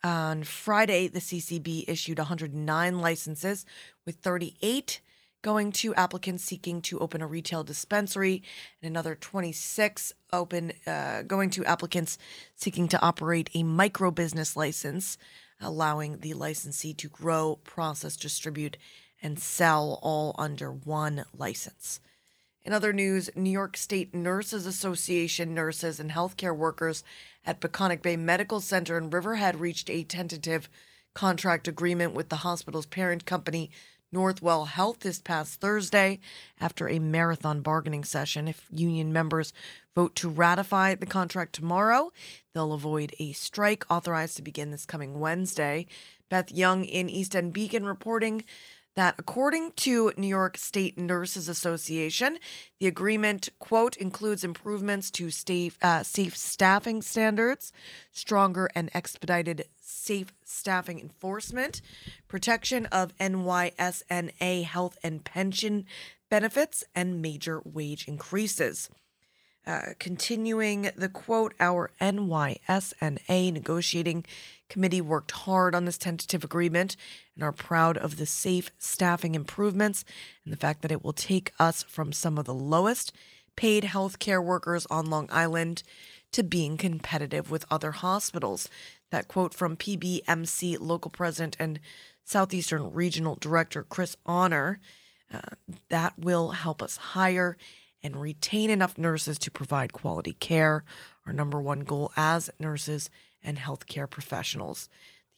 On 0.03 0.43
Friday, 0.43 1.07
the 1.07 1.19
CCB 1.19 1.85
issued 1.87 2.17
109 2.17 2.99
licenses, 2.99 3.65
with 4.05 4.17
38 4.17 4.99
going 5.41 5.71
to 5.71 5.93
applicants 5.95 6.43
seeking 6.43 6.81
to 6.81 6.99
open 6.99 7.21
a 7.21 7.27
retail 7.27 7.63
dispensary, 7.63 8.41
and 8.81 8.89
another 8.89 9.15
26 9.15 10.13
open 10.31 10.73
uh, 10.87 11.21
going 11.21 11.49
to 11.51 11.63
applicants 11.65 12.17
seeking 12.55 12.87
to 12.87 13.01
operate 13.01 13.49
a 13.53 13.63
micro 13.63 14.09
business 14.09 14.57
license, 14.57 15.17
allowing 15.63 16.19
the 16.19 16.33
licensee 16.33 16.93
to 16.93 17.07
grow, 17.07 17.59
process, 17.63 18.15
distribute, 18.15 18.77
and 19.21 19.39
sell 19.39 19.99
all 20.01 20.35
under 20.37 20.71
one 20.71 21.25
license. 21.37 21.99
In 22.65 22.71
other 22.71 22.93
news, 22.93 23.29
New 23.35 23.49
York 23.49 23.75
State 23.75 24.13
Nurses 24.13 24.65
Association 24.65 25.53
nurses 25.53 25.99
and 25.99 26.11
healthcare 26.11 26.55
workers 26.55 27.03
at 27.45 27.59
Peconic 27.59 28.01
Bay 28.01 28.15
Medical 28.15 28.61
Center 28.61 28.97
in 28.97 29.09
Riverhead 29.09 29.59
reached 29.59 29.89
a 29.89 30.03
tentative 30.03 30.69
contract 31.13 31.67
agreement 31.67 32.13
with 32.13 32.29
the 32.29 32.37
hospital's 32.37 32.85
parent 32.85 33.25
company, 33.25 33.69
Northwell 34.13 34.67
Health 34.67 34.99
this 34.99 35.19
past 35.19 35.59
Thursday 35.59 36.19
after 36.61 36.87
a 36.87 36.99
marathon 36.99 37.61
bargaining 37.61 38.03
session. 38.03 38.47
If 38.47 38.67
union 38.71 39.11
members 39.11 39.51
vote 39.95 40.15
to 40.17 40.29
ratify 40.29 40.95
the 40.95 41.05
contract 41.05 41.53
tomorrow, 41.53 42.11
they'll 42.53 42.73
avoid 42.73 43.15
a 43.19 43.31
strike 43.33 43.85
authorized 43.89 44.35
to 44.37 44.43
begin 44.43 44.71
this 44.71 44.85
coming 44.85 45.19
Wednesday. 45.19 45.87
Beth 46.29 46.51
Young 46.51 46.85
in 46.85 47.09
East 47.09 47.35
End 47.35 47.53
Beacon 47.53 47.85
reporting 47.85 48.43
that 48.95 49.15
according 49.17 49.71
to 49.71 50.11
New 50.17 50.27
York 50.27 50.57
State 50.57 50.97
Nurses 50.97 51.49
Association, 51.49 52.37
the 52.79 52.87
agreement, 52.87 53.49
quote, 53.59 53.97
includes 53.97 54.43
improvements 54.43 55.09
to 55.11 55.31
safe, 55.31 55.77
uh, 55.81 56.03
safe 56.03 56.37
staffing 56.37 57.01
standards, 57.01 57.71
stronger 58.11 58.69
and 58.75 58.89
expedited 58.93 59.65
safe 59.79 60.33
staffing 60.43 60.99
enforcement, 60.99 61.81
protection 62.27 62.85
of 62.87 63.17
NYSNA 63.17 64.63
health 64.65 64.97
and 65.03 65.23
pension 65.23 65.85
benefits, 66.29 66.83
and 66.95 67.21
major 67.21 67.61
wage 67.63 68.07
increases. 68.07 68.89
Uh, 69.65 69.93
continuing 69.97 70.89
the 70.97 71.07
quote, 71.07 71.53
our 71.59 71.89
NYSNA 72.01 73.53
negotiating 73.53 74.25
committee 74.67 74.99
worked 74.99 75.31
hard 75.31 75.73
on 75.73 75.85
this 75.85 75.97
tentative 75.97 76.43
agreement 76.43 76.97
and 77.35 77.43
are 77.43 77.51
proud 77.51 77.97
of 77.97 78.17
the 78.17 78.25
safe 78.25 78.71
staffing 78.77 79.35
improvements 79.35 80.05
and 80.43 80.53
the 80.53 80.57
fact 80.57 80.81
that 80.81 80.91
it 80.91 81.03
will 81.03 81.13
take 81.13 81.51
us 81.59 81.83
from 81.83 82.11
some 82.11 82.37
of 82.37 82.45
the 82.45 82.53
lowest 82.53 83.11
paid 83.55 83.83
healthcare 83.83 84.43
workers 84.43 84.87
on 84.89 85.09
Long 85.09 85.29
Island 85.31 85.83
to 86.31 86.43
being 86.43 86.77
competitive 86.77 87.51
with 87.51 87.65
other 87.69 87.91
hospitals. 87.91 88.67
That 89.11 89.27
quote 89.27 89.53
from 89.53 89.77
PBMC 89.77 90.77
local 90.79 91.11
president 91.11 91.55
and 91.59 91.79
Southeastern 92.23 92.93
Regional 92.93 93.35
Director 93.35 93.83
Chris 93.83 94.15
Honor. 94.25 94.79
Uh, 95.31 95.39
that 95.89 96.13
will 96.17 96.51
help 96.51 96.81
us 96.81 96.97
hire 96.97 97.57
and 98.03 98.21
retain 98.21 98.69
enough 98.69 98.97
nurses 98.97 99.39
to 99.39 99.49
provide 99.49 99.93
quality 99.93 100.33
care, 100.33 100.83
our 101.25 101.33
number 101.33 101.61
one 101.61 101.81
goal 101.81 102.11
as 102.15 102.49
nurses 102.59 103.09
and 103.41 103.57
healthcare 103.57 104.09
professionals. 104.09 104.89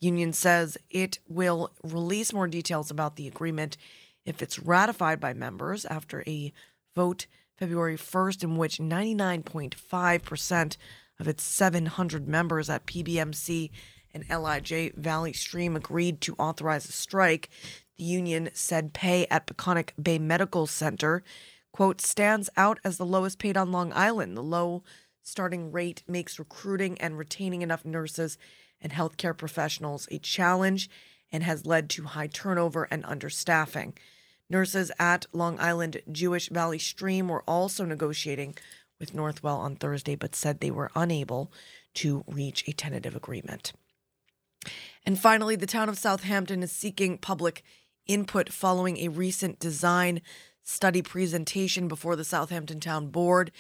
The 0.02 0.08
union 0.08 0.34
says 0.34 0.78
it 0.90 1.20
will 1.28 1.72
release 1.84 2.34
more 2.34 2.48
details 2.48 2.92
about 2.92 3.16
the 3.16 3.28
agreement 3.28 3.78
if 4.26 4.42
it's 4.42 4.60
ratified 4.60 5.20
by 5.20 5.34
members 5.34 5.86
after 5.86 6.24
a 6.28 6.52
vote 6.96 7.28
February 7.58 7.98
1st, 7.98 8.44
in 8.44 8.58
which 8.58 8.80
99.5% 8.80 10.78
of 11.20 11.28
its 11.28 11.44
700 11.44 12.28
members 12.28 12.70
at 12.70 12.86
PBMC 12.86 13.72
and 14.14 14.26
LIJ 14.30 14.94
Valley 14.96 15.34
Stream 15.34 15.76
agreed 15.76 16.22
to 16.22 16.36
authorize 16.36 16.88
a 16.88 16.92
strike. 16.92 17.50
The 17.98 18.04
union 18.04 18.50
said 18.54 18.94
pay 18.94 19.26
at 19.28 19.48
Peconic 19.48 19.92
Bay 20.02 20.20
Medical 20.20 20.68
Center, 20.68 21.24
quote, 21.72 22.02
stands 22.02 22.50
out 22.58 22.80
as 22.84 22.98
the 22.98 23.06
lowest 23.06 23.40
paid 23.40 23.56
on 23.56 23.72
Long 23.72 23.94
Island. 23.94 24.36
The 24.36 24.44
low 24.44 24.84
starting 25.22 25.72
rate 25.72 26.04
makes 26.08 26.40
recruiting 26.40 27.00
and 27.00 27.18
retaining 27.18 27.62
enough 27.62 27.86
nurses 27.86 28.38
and 28.86 28.94
healthcare 28.94 29.36
professionals 29.36 30.08
a 30.12 30.20
challenge 30.20 30.92
and 31.32 31.42
has 31.42 31.66
led 31.66 31.90
to 31.90 32.04
high 32.04 32.28
turnover 32.28 32.88
and 32.92 33.04
understaffing. 33.04 33.94
Nurses 34.48 34.92
at 35.00 35.26
Long 35.34 35.60
Island 35.60 36.04
Jewish 36.12 36.50
Valley 36.50 36.78
Stream 36.78 37.28
were 37.28 37.42
also 37.48 37.84
negotiating 37.84 38.56
with 39.00 39.16
Northwell 39.16 39.58
on 39.58 39.76
Thursday, 39.76 40.14
but 40.14 40.36
said 40.36 40.60
they 40.60 40.70
were 40.70 40.92
unable 40.96 41.52
to 41.96 42.24
reach 42.28 42.64
a 42.68 42.74
tentative 42.74 43.16
agreement. 43.16 43.74
And 45.04 45.20
finally, 45.20 45.56
the 45.56 45.66
town 45.66 45.90
of 45.90 45.98
Southampton 45.98 46.62
is 46.62 46.72
seeking 46.72 47.18
public 47.18 47.64
input 48.06 48.54
following 48.54 48.98
a 48.98 49.08
recent 49.08 49.58
design 49.58 50.22
study 50.62 51.02
presentation 51.02 51.88
before 51.88 52.16
the 52.16 52.24
Southampton 52.24 52.80
Town 52.80 53.08
Board 53.08 53.52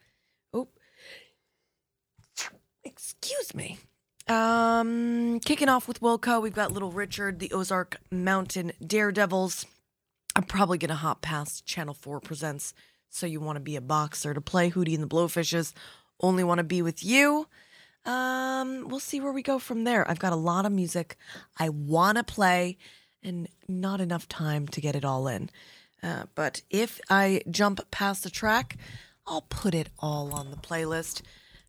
Excuse 2.88 3.54
me. 3.54 3.78
Um, 4.28 5.42
kicking 5.42 5.68
off 5.68 5.90
with 5.90 6.00
Wilco, 6.00 6.42
we've 6.42 6.56
got 6.56 6.72
Little 6.72 6.92
Richard, 6.92 7.40
the 7.40 7.52
Ozark 7.52 7.98
Mountain 8.10 8.72
Daredevils. 8.86 9.66
I'm 10.36 10.44
probably 10.44 10.78
going 10.78 10.90
to 10.90 10.96
hop 10.96 11.22
past 11.22 11.66
Channel 11.66 11.94
4 11.94 12.22
Presents 12.22 12.74
So 13.10 13.26
You 13.26 13.42
Want 13.42 13.58
to 13.58 13.62
Be 13.62 13.76
a 13.76 13.82
Boxer 13.82 14.34
to 14.34 14.40
play 14.40 14.72
Hootie 14.72 14.94
and 14.94 15.04
the 15.04 15.08
Blowfishes. 15.08 15.74
Only 16.22 16.46
Want 16.46 16.60
to 16.60 16.64
Be 16.64 16.82
With 16.82 17.04
You. 17.04 17.48
Um, 18.06 18.88
we'll 18.88 19.00
see 19.02 19.20
where 19.20 19.34
we 19.34 19.42
go 19.42 19.60
from 19.60 19.84
there. 19.84 20.10
I've 20.10 20.20
got 20.20 20.32
a 20.32 20.38
lot 20.38 20.66
of 20.66 20.72
music 20.72 21.18
I 21.58 21.68
want 21.68 22.18
to 22.18 22.24
play 22.24 22.78
and 23.22 23.50
not 23.68 24.00
enough 24.00 24.30
time 24.30 24.66
to 24.70 24.80
get 24.80 24.96
it 24.96 25.04
all 25.04 25.28
in. 25.28 25.50
Uh, 26.02 26.24
but 26.36 26.62
if 26.70 27.02
I 27.10 27.42
jump 27.52 27.82
past 27.92 28.24
the 28.24 28.30
track, 28.30 28.78
I'll 29.26 29.42
put 29.42 29.76
it 29.76 29.90
all 30.00 30.32
on 30.32 30.52
the 30.52 30.58
playlist 30.58 31.22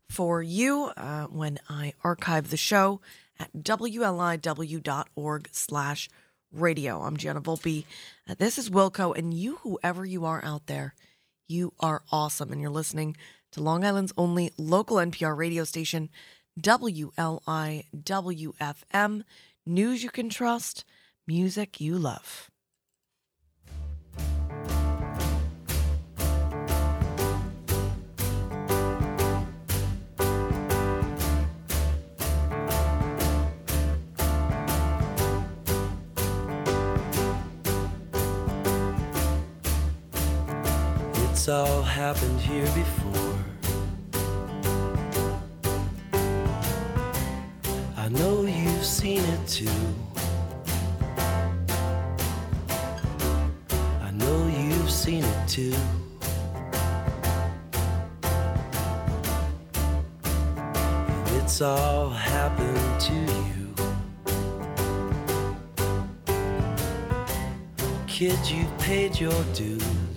for 0.09 0.41
you 0.41 0.91
uh, 0.97 1.25
when 1.25 1.59
I 1.69 1.93
archive 2.03 2.49
the 2.49 2.57
show 2.57 2.99
at 3.39 3.53
wliw.org 3.53 5.49
slash 5.51 6.09
radio. 6.51 7.01
I'm 7.01 7.15
Gianna 7.15 7.41
Volpe. 7.41 7.85
Uh, 8.27 8.35
this 8.37 8.57
is 8.57 8.69
Wilco, 8.69 9.17
and 9.17 9.33
you, 9.33 9.57
whoever 9.57 10.03
you 10.03 10.25
are 10.25 10.43
out 10.43 10.65
there, 10.65 10.95
you 11.47 11.73
are 11.79 12.01
awesome. 12.11 12.51
And 12.51 12.59
you're 12.61 12.69
listening 12.71 13.15
to 13.51 13.63
Long 13.63 13.85
Island's 13.85 14.13
only 14.17 14.51
local 14.57 14.97
NPR 14.97 15.37
radio 15.37 15.63
station, 15.63 16.09
WLIW-FM. 16.59 17.23
News 19.65 20.03
you 20.03 20.09
can 20.09 20.29
trust, 20.29 20.83
music 21.27 21.79
you 21.79 21.97
love. 21.97 22.48
It's 41.49 41.57
all 41.67 41.81
happened 41.81 42.39
here 42.41 42.69
before. 42.75 43.35
I 47.97 48.07
know 48.09 48.43
you've 48.43 48.85
seen 48.85 49.23
it 49.23 49.47
too. 49.47 49.67
I 53.99 54.11
know 54.11 54.47
you've 54.59 54.91
seen 54.91 55.23
it 55.23 55.47
too. 55.47 55.73
And 61.07 61.41
it's 61.41 61.61
all 61.61 62.11
happened 62.11 63.01
to 63.07 63.13
you. 63.49 63.73
Kid, 68.05 68.37
you've 68.51 68.77
paid 68.77 69.19
your 69.19 69.43
dues. 69.55 70.08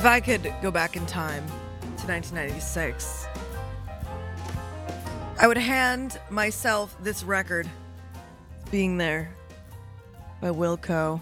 If 0.00 0.06
I 0.06 0.18
could 0.18 0.50
go 0.62 0.70
back 0.70 0.96
in 0.96 1.04
time 1.04 1.46
to 1.46 2.06
1996, 2.06 3.26
I 5.38 5.46
would 5.46 5.58
hand 5.58 6.18
myself 6.30 6.96
this 7.02 7.22
record, 7.22 7.68
Being 8.70 8.96
There 8.96 9.30
by 10.40 10.48
Wilco. 10.48 11.20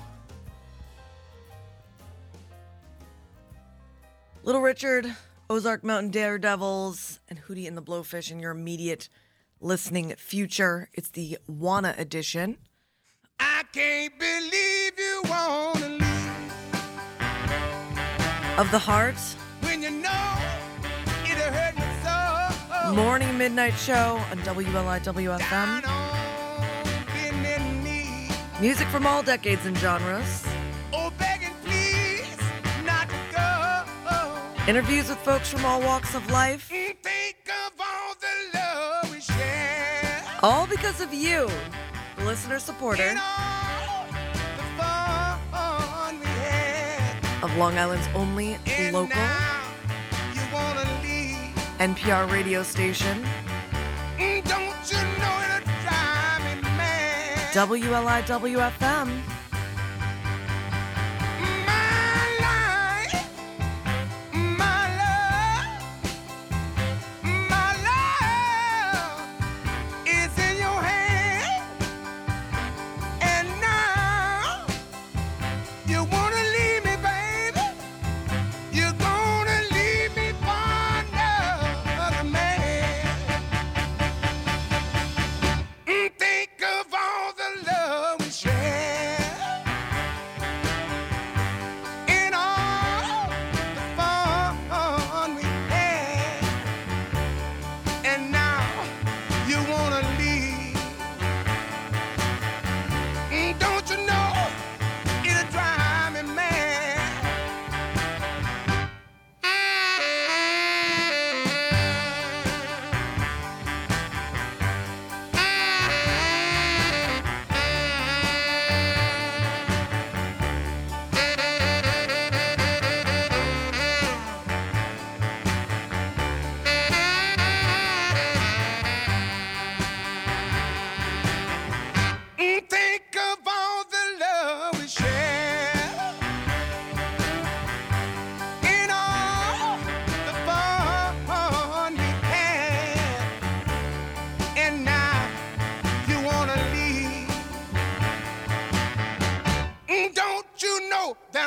Little 4.44 4.62
Richard, 4.62 5.12
Ozark 5.50 5.82
Mountain 5.82 6.12
Daredevils, 6.12 7.18
and 7.28 7.40
Hootie 7.40 7.66
and 7.66 7.76
the 7.76 7.82
Blowfish 7.82 8.30
in 8.30 8.38
your 8.38 8.52
immediate 8.52 9.08
listening 9.60 10.14
future. 10.16 10.88
It's 10.94 11.10
the 11.10 11.38
Wanna 11.48 11.96
edition. 11.98 12.58
I 13.40 13.64
can't 13.72 14.16
believe 14.20 14.96
you 14.96 15.22
wanna 15.24 16.17
Of 18.58 18.70
the 18.72 18.78
Heart, 18.78 19.14
when 19.60 19.82
you 19.84 19.90
know 19.90 20.34
it 21.22 21.38
hurt 21.38 21.76
me 21.76 21.84
so. 22.02 22.92
morning 22.92 23.38
midnight 23.38 23.74
show 23.74 24.20
on 24.32 24.38
WLIW-FM. 24.38 25.86
On. 25.86 26.08
Music 28.60 28.88
from 28.88 29.06
all 29.06 29.22
decades 29.22 29.64
and 29.64 29.78
genres. 29.78 30.44
Oh, 30.92 31.12
begging 31.18 31.54
please 31.64 32.36
not 32.84 33.08
go. 33.30 33.84
Interviews 34.66 35.08
with 35.08 35.18
folks 35.18 35.48
from 35.48 35.64
all 35.64 35.80
walks 35.80 36.16
of 36.16 36.28
life. 36.32 36.64
Think 36.64 37.48
of 37.64 37.72
all 37.78 38.16
the 38.20 38.58
love 38.58 39.08
we 39.12 39.20
share. 39.20 40.24
All 40.42 40.66
because 40.66 41.00
of 41.00 41.14
you, 41.14 41.48
the 42.16 42.24
listener 42.24 42.58
supporter 42.58 43.14
of 47.42 47.56
Long 47.56 47.78
Island's 47.78 48.08
only 48.14 48.56
And 48.66 48.92
local 48.94 49.16
you 50.34 50.40
wanna 50.52 50.84
leave. 51.02 51.54
NPR 51.78 52.30
radio 52.30 52.62
station, 52.62 53.24
Mm, 54.18 54.42
Don't 54.44 54.90
you 54.90 54.98
know 55.20 55.34
it'll 55.44 55.66
drive 55.84 56.42
me 56.44 56.60
mad? 56.76 57.38
WLIW-FM. 57.54 59.08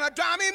gonna 0.01 0.15
drive 0.15 0.39
me 0.39 0.50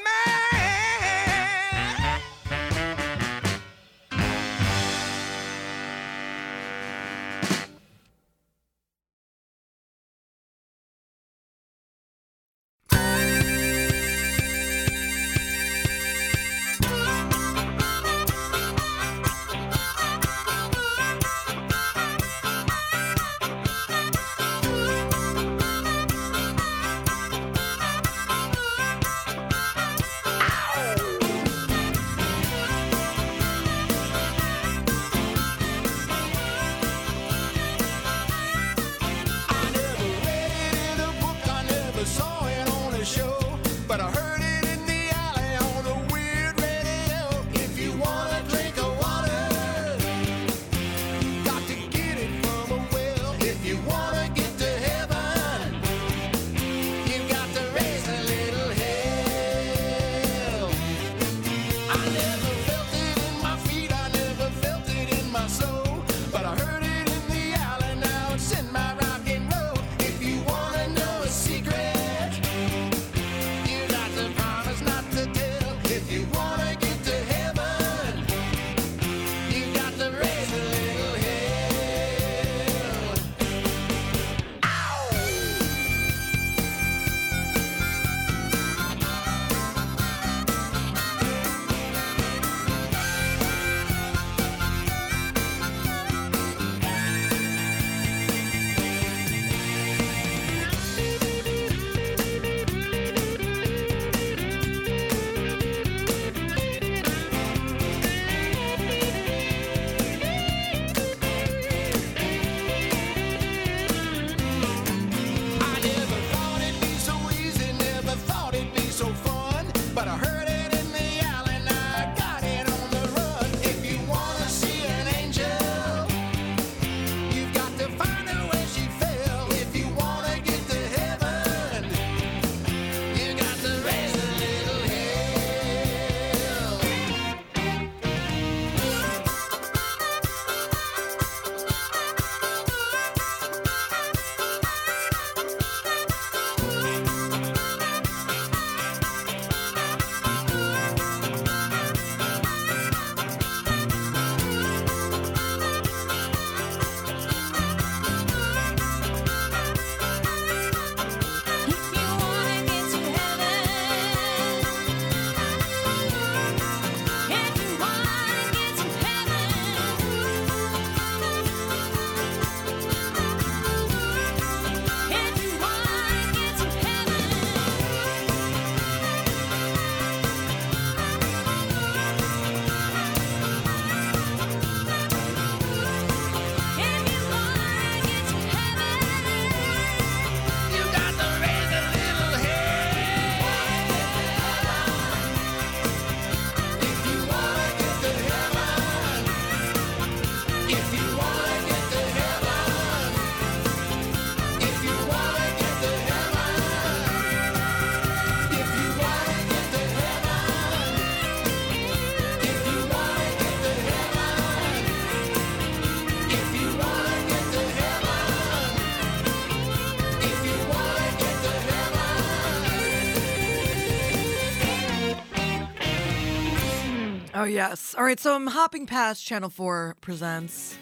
yes. 227.47 227.94
All 227.97 228.05
right, 228.05 228.18
so 228.18 228.35
I'm 228.35 228.47
hopping 228.47 228.86
past 228.86 229.24
Channel 229.24 229.51
4 229.51 229.97
Presents. 230.01 230.77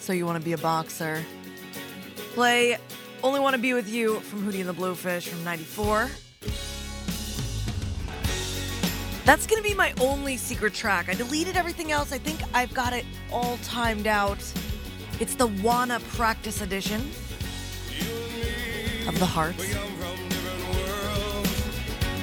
So 0.00 0.12
you 0.12 0.26
want 0.26 0.38
to 0.38 0.44
be 0.44 0.52
a 0.52 0.58
boxer. 0.58 1.22
Play 2.34 2.78
Only 3.22 3.40
Want 3.40 3.54
to 3.54 3.60
Be 3.60 3.74
With 3.74 3.88
You 3.88 4.20
from 4.20 4.42
Hootie 4.42 4.60
and 4.60 4.68
the 4.68 4.74
Blowfish 4.74 5.28
from 5.28 5.42
94. 5.44 6.10
That's 9.24 9.46
going 9.46 9.60
to 9.60 9.68
be 9.68 9.74
my 9.74 9.92
only 10.00 10.36
secret 10.36 10.74
track. 10.74 11.08
I 11.08 11.14
deleted 11.14 11.56
everything 11.56 11.90
else. 11.90 12.12
I 12.12 12.18
think 12.18 12.40
I've 12.54 12.72
got 12.72 12.92
it 12.92 13.04
all 13.32 13.58
timed 13.64 14.06
out. 14.06 14.38
It's 15.18 15.34
the 15.34 15.48
Wanna 15.48 15.98
Practice 16.10 16.60
Edition 16.60 17.00
of 19.08 19.18
The 19.18 19.26
Hearts. 19.26 19.66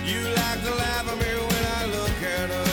You 0.05 0.21
like 0.21 0.63
to 0.63 0.75
laugh 0.75 1.09
at 1.09 1.17
me 1.17 1.25
when 1.25 1.65
I 1.65 1.85
look 1.87 2.23
at 2.23 2.49
her. 2.49 2.72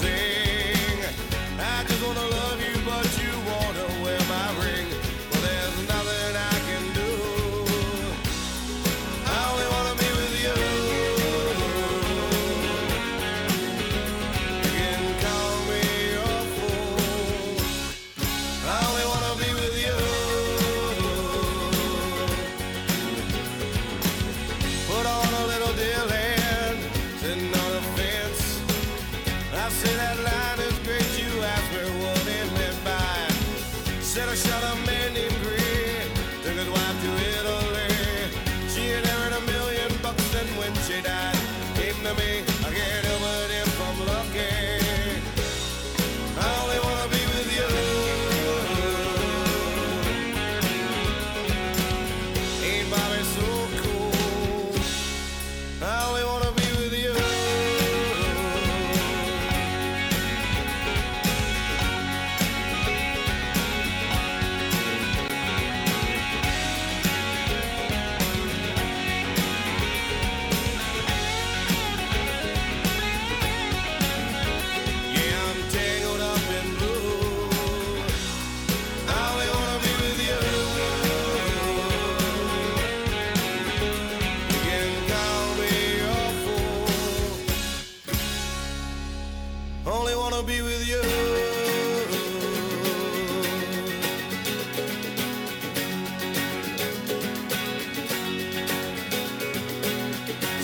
sing. 0.00 1.04
I 1.58 1.84
just 1.88 2.02
wanna 2.06 2.26
love 2.28 2.60
you. 2.62 2.77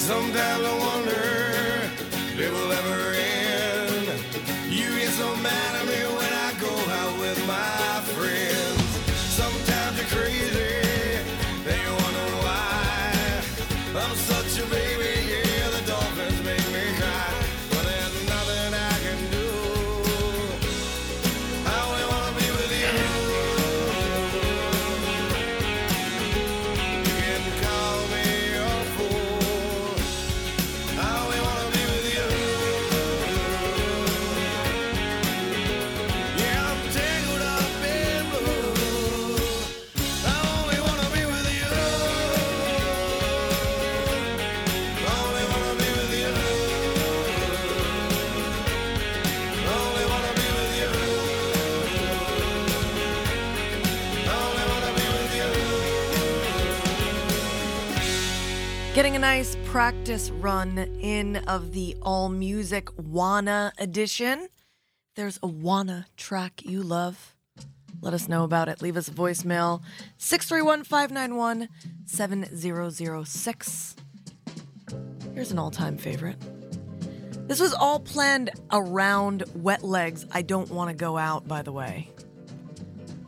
Sometimes 0.05 0.66
I 0.66 0.78
wonder 0.81 0.93
nice 59.24 59.56
practice 59.64 60.30
run 60.30 60.76
in 61.01 61.36
of 61.48 61.72
the 61.72 61.96
all 62.02 62.28
music 62.28 62.90
Wanna 62.98 63.72
edition. 63.78 64.48
There's 65.16 65.38
a 65.42 65.46
Wanna 65.46 66.05
track 66.18 66.60
you 66.62 66.82
love, 66.82 67.34
let 68.02 68.12
us 68.12 68.28
know 68.28 68.44
about 68.44 68.68
it. 68.68 68.82
Leave 68.82 68.98
us 68.98 69.09
a 69.09 69.12
voicemail 69.12 69.80
631 70.18 70.84
591 70.84 71.70
7006. 72.05 73.96
Here's 75.32 75.51
an 75.51 75.59
all 75.59 75.70
time 75.70 75.96
favorite. 75.96 76.36
This 77.48 77.60
was 77.60 77.72
all 77.72 78.01
planned 78.01 78.51
around 78.72 79.44
Wet 79.55 79.82
Legs. 79.82 80.26
I 80.32 80.42
Don't 80.42 80.70
Want 80.70 80.90
to 80.90 80.94
Go 80.94 81.16
Out, 81.16 81.48
by 81.48 81.62
the 81.62 81.72
way, 81.72 82.10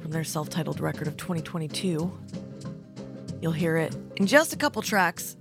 from 0.03 0.11
their 0.11 0.25
self 0.25 0.51
titled 0.51 0.79
record 0.79 1.09
of 1.09 1.17
2022. 1.17 2.13
You'll 3.41 3.53
hear 3.53 3.79
it 3.79 3.97
in 4.17 4.27
just 4.27 4.53
a 4.53 4.57
couple 4.57 4.83
tracks 4.83 5.39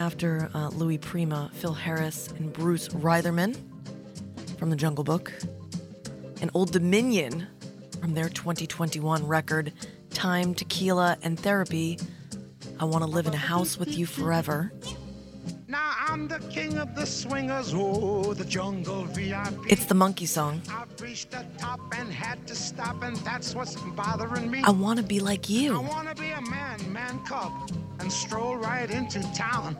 after 0.00 0.50
uh, 0.54 0.68
Louis 0.68 0.98
Prima, 0.98 1.50
Phil 1.54 1.72
Harris, 1.72 2.28
and 2.28 2.52
Bruce 2.52 2.88
Reitherman 2.88 3.56
from 4.58 4.70
the 4.70 4.76
Jungle 4.76 5.04
Book, 5.04 5.32
and 6.40 6.50
Old 6.54 6.72
Dominion 6.72 7.46
from 8.00 8.14
their 8.14 8.28
2021 8.28 9.26
record, 9.26 9.72
Time, 10.10 10.54
Tequila, 10.54 11.18
and 11.22 11.38
Therapy. 11.38 11.98
I 12.80 12.84
Want 12.84 13.02
to 13.02 13.10
Live 13.10 13.26
in 13.26 13.34
a 13.34 13.38
House 13.38 13.76
with 13.78 13.96
You 13.96 14.06
Forever. 14.06 14.72
Now 15.70 15.92
I'm 16.08 16.28
the 16.28 16.38
king 16.48 16.78
of 16.78 16.94
the 16.94 17.04
swingers, 17.04 17.74
oh, 17.74 18.32
the 18.32 18.46
jungle 18.46 19.04
VIP. 19.04 19.52
It's 19.68 19.84
the 19.84 19.94
monkey 19.94 20.24
song. 20.24 20.62
I've 20.70 20.98
reached 20.98 21.30
the 21.32 21.44
top 21.58 21.78
and 21.94 22.10
had 22.10 22.46
to 22.46 22.54
stop, 22.54 23.02
and 23.02 23.14
that's 23.18 23.54
what's 23.54 23.76
bothering 23.76 24.50
me. 24.50 24.62
I 24.64 24.70
want 24.70 24.96
to 24.98 25.02
be 25.02 25.20
like 25.20 25.50
you. 25.50 25.76
I 25.76 25.80
wanna 25.80 26.14
be 26.14 26.30
a 26.30 26.40
man, 26.40 26.90
man 26.90 27.20
cub, 27.26 27.52
and 28.00 28.10
stroll 28.10 28.56
right 28.56 28.90
into 28.90 29.20
town 29.34 29.76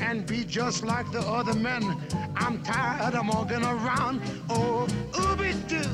and 0.00 0.24
be 0.24 0.42
just 0.42 0.84
like 0.84 1.12
the 1.12 1.20
other 1.20 1.52
men. 1.54 1.82
I'm 2.34 2.62
tired 2.62 3.14
of 3.14 3.28
walking 3.28 3.62
around. 3.62 4.22
Oh, 4.48 4.86
ooby 5.12 5.52
doo. 5.68 5.84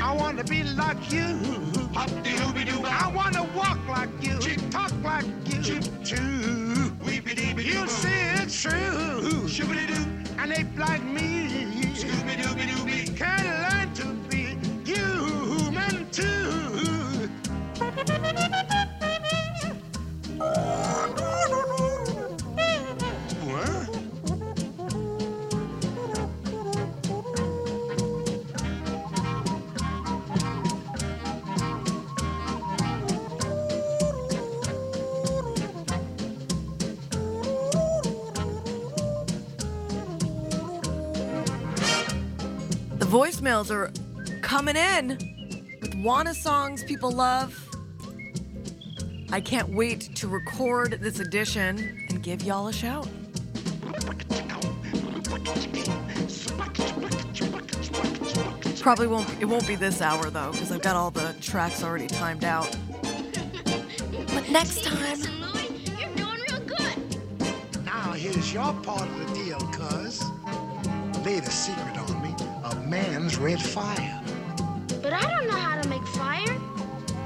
I 0.00 0.14
wanna 0.14 0.44
be 0.44 0.62
like 0.62 1.12
you. 1.12 1.36
I 1.96 3.12
wanna 3.12 3.42
walk 3.56 3.78
like 3.88 4.10
you, 4.20 4.38
talk 4.70 4.92
like 5.02 5.26
you 5.46 5.80
too. 6.04 6.71
You 7.12 7.86
see 7.88 8.08
it's 8.40 8.62
true. 8.62 9.46
And 10.38 10.52
ape 10.52 10.78
like 10.78 11.04
me 11.04 11.92
can 13.16 13.44
learn 13.62 13.92
to 13.94 14.06
be 14.30 14.56
human 14.84 16.08
too. 16.10 17.28
voicemails 43.12 43.70
are 43.70 43.92
coming 44.40 44.74
in 44.74 45.08
with 45.82 45.94
Wanna 45.96 46.32
songs 46.32 46.82
people 46.82 47.10
love. 47.10 47.68
I 49.30 49.38
can't 49.38 49.68
wait 49.68 50.16
to 50.16 50.28
record 50.28 50.98
this 50.98 51.20
edition 51.20 52.06
and 52.08 52.22
give 52.22 52.42
y'all 52.42 52.68
a 52.68 52.72
shout. 52.72 53.06
Probably 58.80 59.06
won't. 59.06 59.28
It 59.42 59.44
won't 59.44 59.68
be 59.68 59.74
this 59.74 60.00
hour 60.00 60.30
though, 60.30 60.52
because 60.52 60.72
I've 60.72 60.80
got 60.80 60.96
all 60.96 61.10
the 61.10 61.36
tracks 61.42 61.84
already 61.84 62.06
timed 62.06 62.44
out. 62.44 62.74
But 64.32 64.48
next 64.48 64.84
time, 64.84 65.18
You're 65.98 66.14
doing 66.16 66.40
real 66.48 66.60
good. 66.60 67.84
Now 67.84 68.12
here's 68.12 68.54
your 68.54 68.72
part 68.72 69.02
of 69.02 69.18
the 69.18 69.34
deal, 69.34 69.58
cuz. 69.58 70.22
Lay 71.26 71.40
the 71.40 71.50
secret 71.50 71.98
on 71.98 72.01
me 72.01 72.01
of 72.01 72.01
man's 72.92 73.38
red 73.38 73.58
fire. 73.58 74.22
But 75.02 75.14
I 75.14 75.22
don't 75.30 75.46
know 75.46 75.56
how 75.56 75.80
to 75.80 75.88
make 75.88 76.06
fire. 76.08 76.60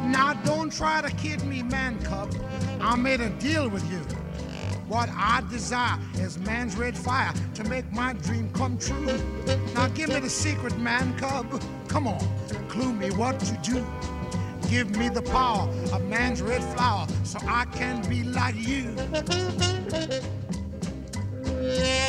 Now 0.04 0.34
don't 0.44 0.72
try 0.72 1.02
to 1.02 1.10
kid 1.16 1.42
me, 1.44 1.64
man 1.64 2.00
cub. 2.04 2.32
I 2.80 2.94
made 2.94 3.20
a 3.20 3.30
deal 3.30 3.68
with 3.68 3.84
you. 3.90 3.98
What 4.86 5.08
I 5.12 5.42
desire 5.50 5.98
is 6.20 6.38
man's 6.38 6.76
red 6.76 6.96
fire 6.96 7.32
to 7.54 7.64
make 7.64 7.90
my 7.92 8.12
dream 8.12 8.48
come 8.52 8.78
true. 8.78 9.06
Now 9.74 9.88
give 9.88 10.08
me 10.10 10.20
the 10.20 10.30
secret, 10.30 10.78
man 10.78 11.18
cub. 11.18 11.60
Come 11.88 12.06
on, 12.06 12.24
clue 12.68 12.92
me 12.92 13.10
what 13.10 13.40
to 13.40 13.54
do. 13.68 13.84
Give 14.70 14.96
me 14.96 15.08
the 15.08 15.22
power 15.22 15.68
of 15.92 16.04
man's 16.04 16.42
red 16.42 16.62
flower 16.76 17.08
so 17.24 17.40
I 17.42 17.64
can 17.72 18.08
be 18.08 18.22
like 18.22 18.54
you. 18.54 18.94
Hey, 21.60 22.05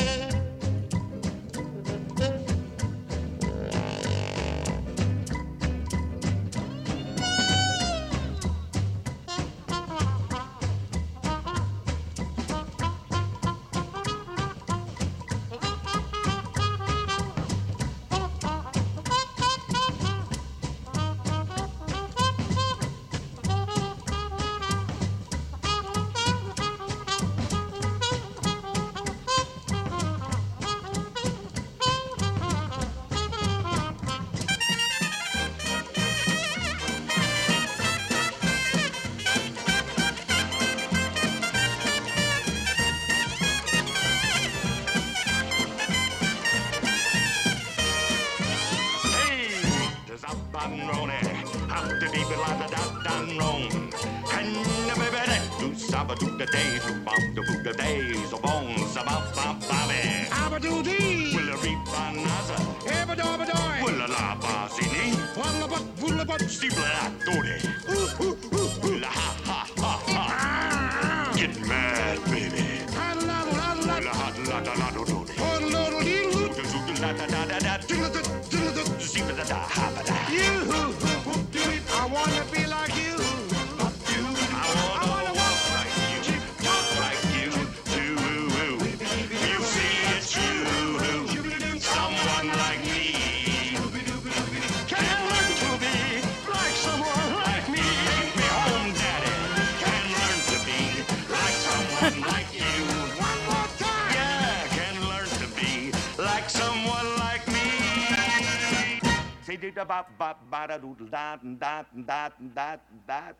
da 111.18 111.36
doodle 111.36 111.56
da 111.58 111.82
da 112.06 112.28
da 112.54 112.76
da 112.76 112.76
da. 113.06 113.32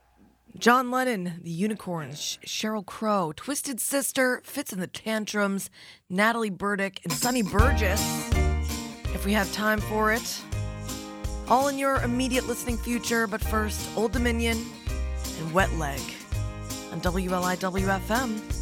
John 0.59 0.91
Lennon, 0.91 1.41
The 1.43 1.51
Unicorns, 1.51 2.39
Sheryl 2.45 2.85
Crow, 2.85 3.33
Twisted 3.37 3.81
Sister, 3.81 4.41
Fitz 4.45 4.73
and 4.73 4.83
the 4.83 4.87
Tantrums, 4.87 5.71
Natalie 6.09 6.51
Burdick, 6.51 7.01
and 7.05 7.13
Sonny 7.13 7.43
Burgess. 7.43 8.01
If 9.15 9.25
we 9.25 9.33
have 9.35 9.53
time 9.53 9.81
for 9.81 10.13
it. 10.13 10.43
All 11.49 11.69
in 11.69 11.79
your 11.79 11.97
immediate 12.03 12.47
listening 12.47 12.77
future, 12.77 13.27
but 13.27 13.43
first, 13.43 13.89
Old 13.97 14.13
Dominion 14.13 14.59
and 15.39 15.53
Wet 15.53 15.73
Leg 15.75 16.01
on 16.93 17.01
WLIW-FM. 17.01 18.58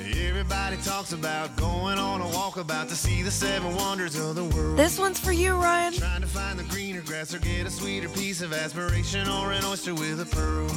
Everybody 0.00 0.76
talks 0.76 1.12
about 1.12 1.56
going 1.56 1.98
on 1.98 2.20
a 2.20 2.24
walkabout 2.24 2.88
to 2.88 2.94
see 2.94 3.22
the 3.22 3.32
seven 3.32 3.74
wonders 3.74 4.14
of 4.14 4.36
the 4.36 4.44
world. 4.44 4.78
This 4.78 4.96
one's 4.96 5.18
for 5.18 5.32
you, 5.32 5.54
Ryan. 5.54 5.92
Trying 5.92 6.20
to 6.20 6.28
find 6.28 6.56
the 6.56 6.62
greener 6.64 7.00
grass 7.00 7.34
or 7.34 7.40
get 7.40 7.66
a 7.66 7.70
sweeter 7.70 8.08
piece 8.08 8.40
of 8.40 8.52
aspiration 8.52 9.28
or 9.28 9.50
an 9.50 9.64
oyster 9.64 9.94
with 9.94 10.20
a 10.20 10.26
pearl. 10.26 10.68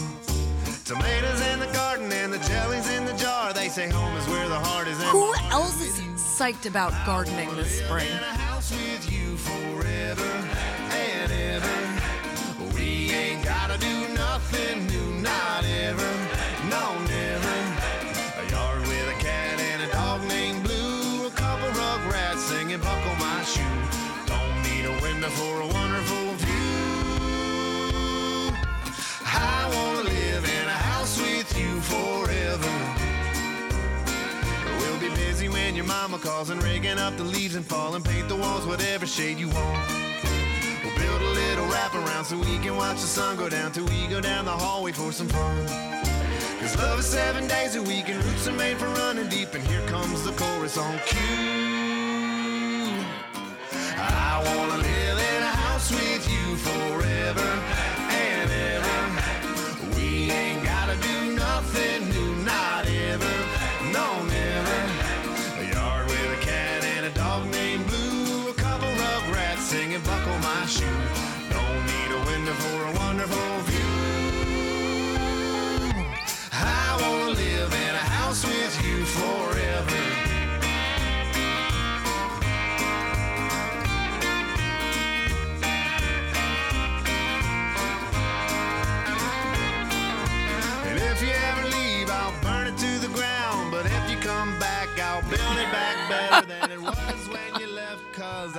Tomatoes 0.86 1.42
in 1.48 1.60
the 1.60 1.72
garden 1.72 2.12
and 2.12 2.34
the 2.34 2.40
jellies 2.40 2.90
in 2.90 3.06
the 3.06 3.14
jar. 3.14 3.54
They 3.54 3.70
say 3.70 3.90
home 3.90 4.18
is 4.18 4.28
where 4.28 4.50
the 4.50 4.60
heart 4.60 4.88
is. 4.88 4.98
Who 5.04 5.32
else 5.52 5.80
is 5.82 5.82
is 5.82 5.98
with 5.98 6.06
you. 6.06 6.12
psyched 6.14 6.66
about 6.66 6.92
gardening 7.06 7.56
this 7.56 7.80
spring? 7.80 8.08
Calls 36.42 36.50
and 36.50 36.64
raking 36.64 36.98
up 36.98 37.16
the 37.18 37.24
leaves 37.24 37.54
and 37.54 37.64
fall 37.64 37.94
and 37.94 38.04
paint 38.04 38.28
the 38.28 38.36
walls 38.36 38.66
whatever 38.66 39.06
shade 39.06 39.38
you 39.38 39.48
want. 39.50 39.88
We'll 40.84 40.98
build 40.98 41.22
a 41.22 41.30
little 41.30 41.66
wraparound 41.68 42.26
so 42.26 42.36
we 42.36 42.58
can 42.58 42.76
watch 42.76 43.00
the 43.00 43.06
sun 43.06 43.38
go 43.38 43.48
down 43.48 43.72
till 43.72 43.86
we 43.86 44.08
go 44.08 44.20
down 44.20 44.46
the 44.46 44.52
hallway 44.52 44.92
for 44.92 45.12
some 45.12 45.28
fun. 45.28 45.68
Cause 46.60 46.76
love 46.78 47.00
is 47.00 47.06
seven 47.06 47.48
days 47.48 47.76
a 47.76 47.84
week 47.84 48.10
and 48.10 48.24
roots 48.24 48.48
are 48.48 48.54
made 48.54 48.78
for 48.78 48.88
running 48.88 49.30
deep 49.30 49.54
and 49.54 49.64
here 49.68 49.86
comes 49.86 50.24
the 50.24 50.32
chorus 50.32 50.80
on 50.80 50.98
cue. 51.06 51.61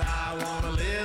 I 0.05 0.35
wanna 0.43 0.71
live 0.71 1.02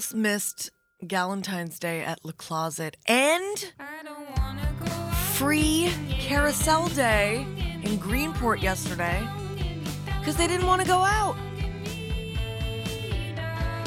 else 0.00 0.14
missed 0.14 0.70
Galentine's 1.04 1.78
Day 1.78 2.00
at 2.00 2.24
Le 2.24 2.32
Closet 2.32 2.96
and 3.04 3.74
free 5.34 5.92
Carousel 6.08 6.88
Day 6.88 7.42
in 7.82 7.98
Greenport 7.98 8.62
yesterday 8.62 9.22
because 10.18 10.36
they 10.36 10.46
didn't 10.46 10.66
want 10.66 10.80
to 10.80 10.88
go 10.88 11.00
out? 11.00 11.36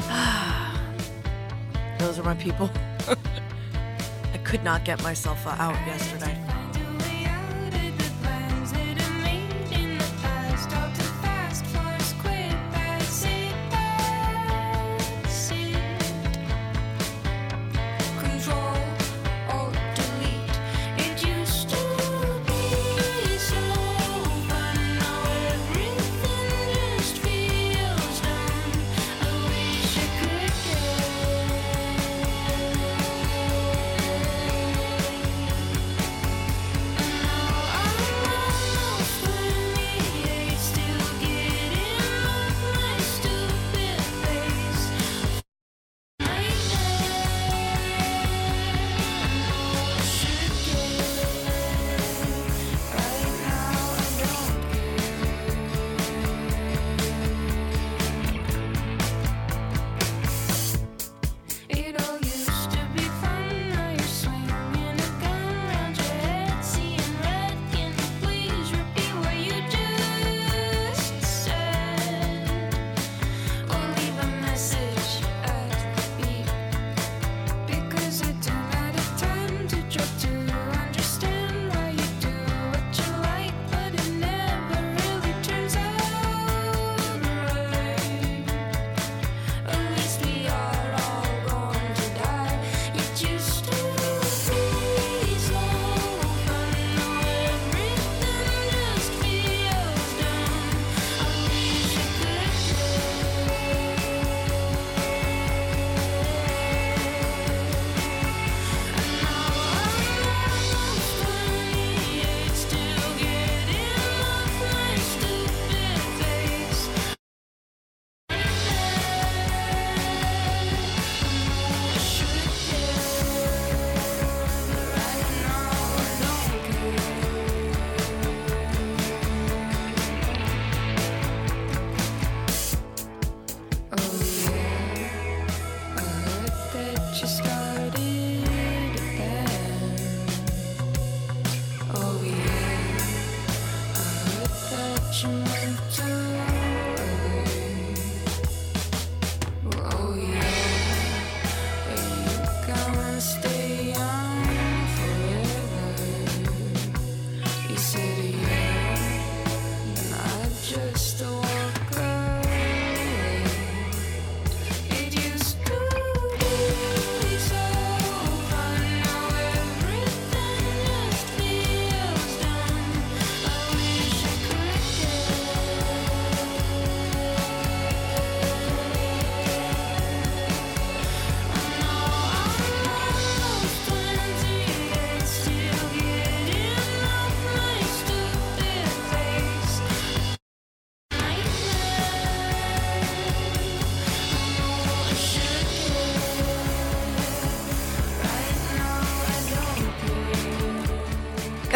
Those 1.98 2.20
are 2.20 2.22
my 2.22 2.34
people. 2.34 2.70
I 4.32 4.38
could 4.44 4.62
not 4.62 4.84
get 4.84 5.02
myself 5.02 5.44
out 5.48 5.74
yesterday. 5.84 6.43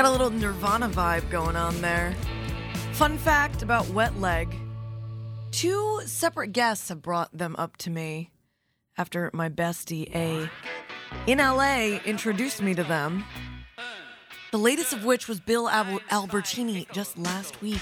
A 0.09 0.11
little 0.11 0.31
Nirvana 0.31 0.89
vibe 0.89 1.29
going 1.31 1.55
on 1.55 1.79
there. 1.83 2.15
Fun 2.93 3.19
fact 3.19 3.63
about 3.63 3.87
Wet 3.91 4.19
Leg 4.19 4.55
two 5.51 6.01
separate 6.07 6.53
guests 6.53 6.89
have 6.89 7.03
brought 7.03 7.37
them 7.37 7.55
up 7.59 7.77
to 7.79 7.91
me 7.91 8.31
after 8.97 9.31
my 9.33 9.49
bestie 9.49 10.09
A 10.15 10.49
in 11.27 11.39
LA 11.39 11.99
introduced 12.05 12.63
me 12.63 12.75
to 12.75 12.85
them. 12.85 13.25
The 14.51 14.59
latest 14.59 14.93
of 14.93 15.05
which 15.05 15.29
was 15.29 15.41
Bill 15.41 15.69
Al- 15.69 16.01
Albertini 16.11 16.91
just 16.93 17.19
last 17.19 17.61
week. 17.61 17.81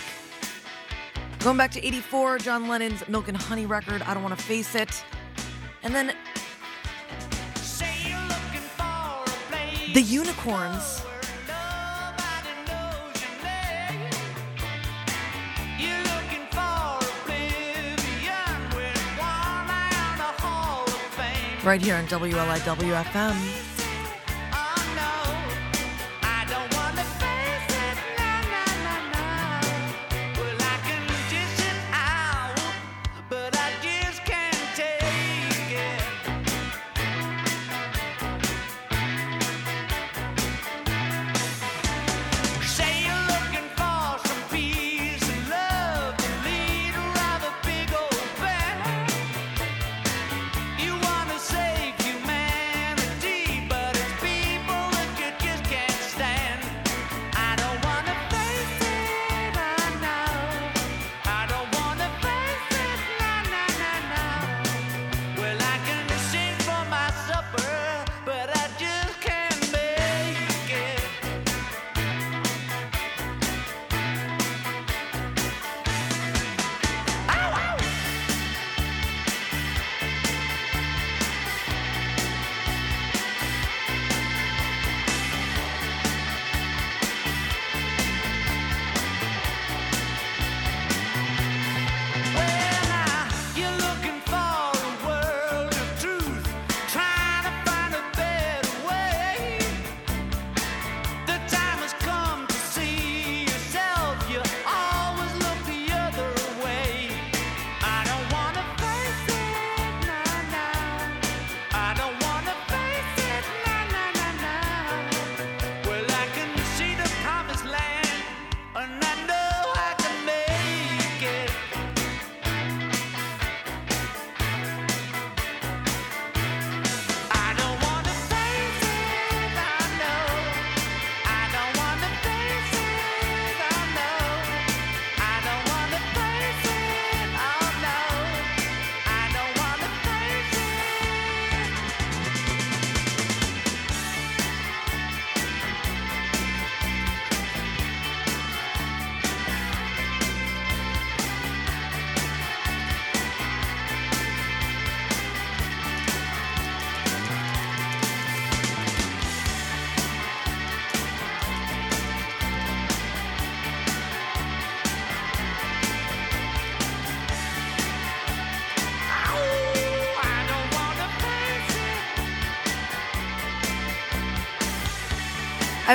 Going 1.41 1.57
back 1.57 1.71
to 1.73 1.87
84, 1.87 2.39
John 2.39 2.67
Lennon's 2.67 3.07
Milk 3.09 3.29
and 3.29 3.37
Honey 3.37 3.67
record, 3.67 4.03
I 4.03 4.15
Don't 4.15 4.23
Want 4.23 4.37
to 4.37 4.45
Face 4.45 4.75
It. 4.75 5.05
And 5.85 5.95
then 5.95 6.13
The 9.95 10.03
Unicorns. 10.03 11.06
Right 21.67 21.83
here 21.83 21.97
on 21.97 22.07
WLIW 22.07 23.66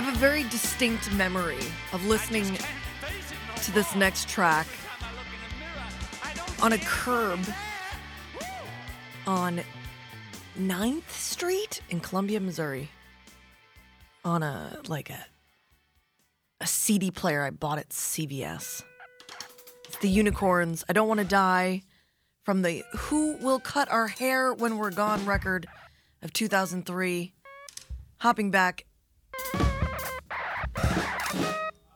have 0.01 0.15
a 0.15 0.19
very 0.19 0.43
distinct 0.45 1.11
memory 1.13 1.59
of 1.93 2.03
listening 2.07 2.57
to 3.57 3.71
this 3.71 3.95
next 3.95 4.27
track 4.27 4.65
on 6.61 6.73
a 6.73 6.77
curb 6.79 7.39
on 9.27 9.61
9th 10.59 11.09
Street 11.09 11.81
in 11.89 11.99
Columbia, 11.99 12.39
Missouri. 12.39 12.89
On 14.25 14.41
a 14.41 14.79
like 14.87 15.09
a 15.09 15.25
a 16.59 16.67
CD 16.67 17.11
player 17.11 17.43
I 17.43 17.51
bought 17.51 17.77
at 17.77 17.89
CVS. 17.89 18.83
The 19.99 20.09
Unicorns. 20.09 20.83
I 20.89 20.93
don't 20.93 21.07
want 21.07 21.19
to 21.19 21.25
die 21.25 21.83
from 22.43 22.63
the 22.63 22.83
Who 22.97 23.37
Will 23.37 23.59
Cut 23.59 23.91
Our 23.91 24.07
Hair 24.07 24.53
When 24.53 24.77
We're 24.77 24.91
Gone 24.91 25.25
record 25.25 25.67
of 26.23 26.33
2003. 26.33 27.33
Hopping 28.17 28.51
back 28.51 28.85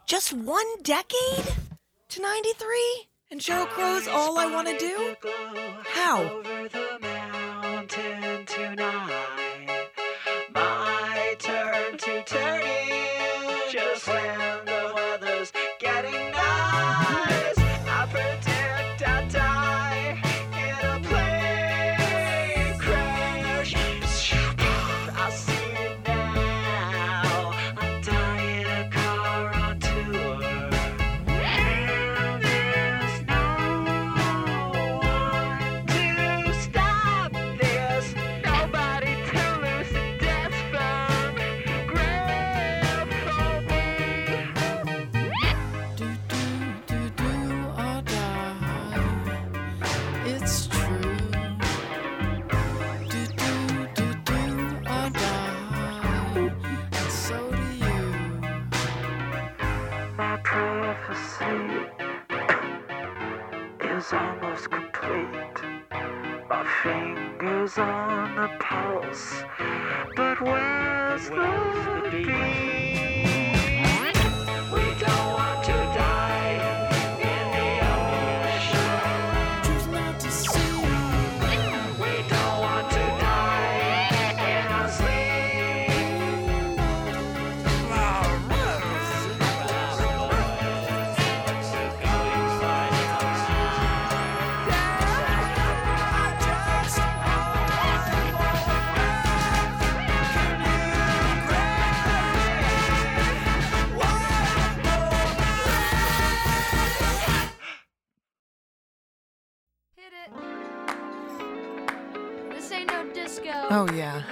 just 0.06 0.34
one 0.34 0.66
decade 0.84 1.56
to 2.10 2.22
93? 2.22 3.08
And 3.32 3.42
Sheryl 3.42 3.68
Crow's 3.68 4.08
All 4.08 4.38
I 4.38 4.46
Want 4.46 4.68
to 4.68 4.78
Do? 4.78 5.16
How? 5.84 6.42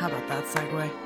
How 0.04 0.10
about 0.10 0.28
that 0.28 0.44
segue? 0.44 1.03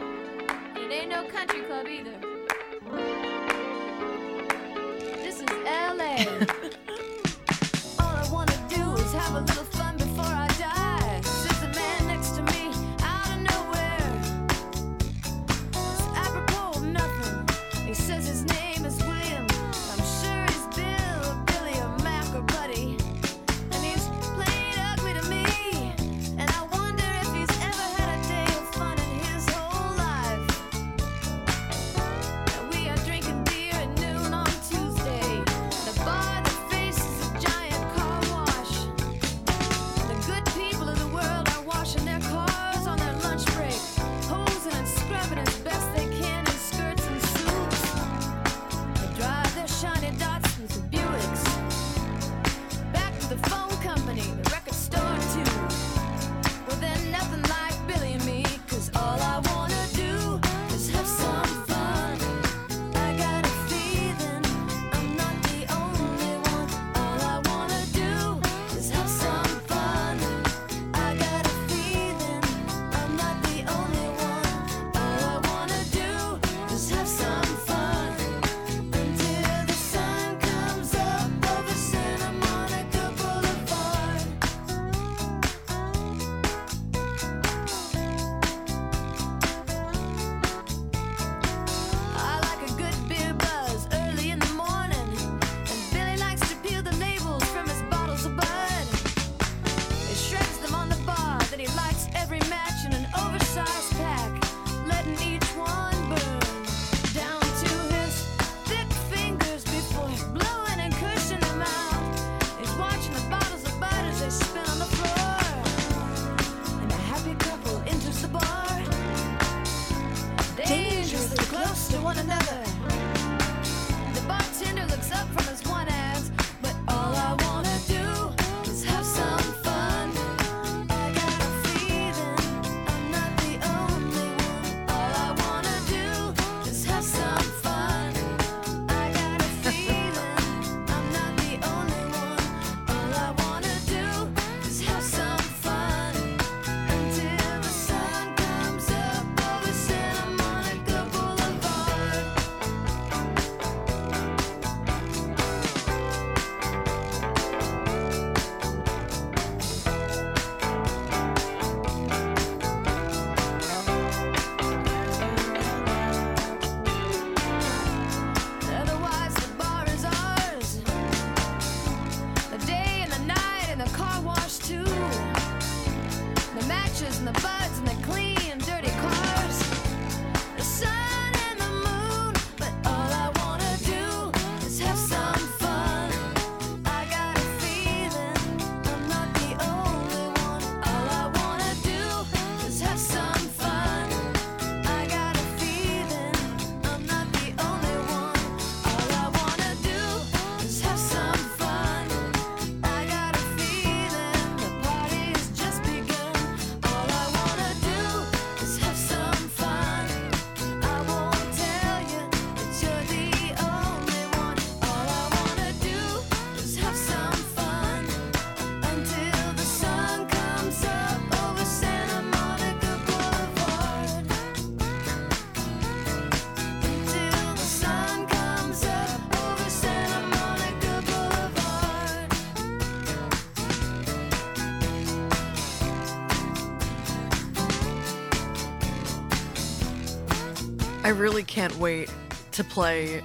I 241.07 241.11
really 241.11 241.43
can't 241.43 241.73
wait 241.77 242.13
to 242.51 242.65
play 242.65 243.23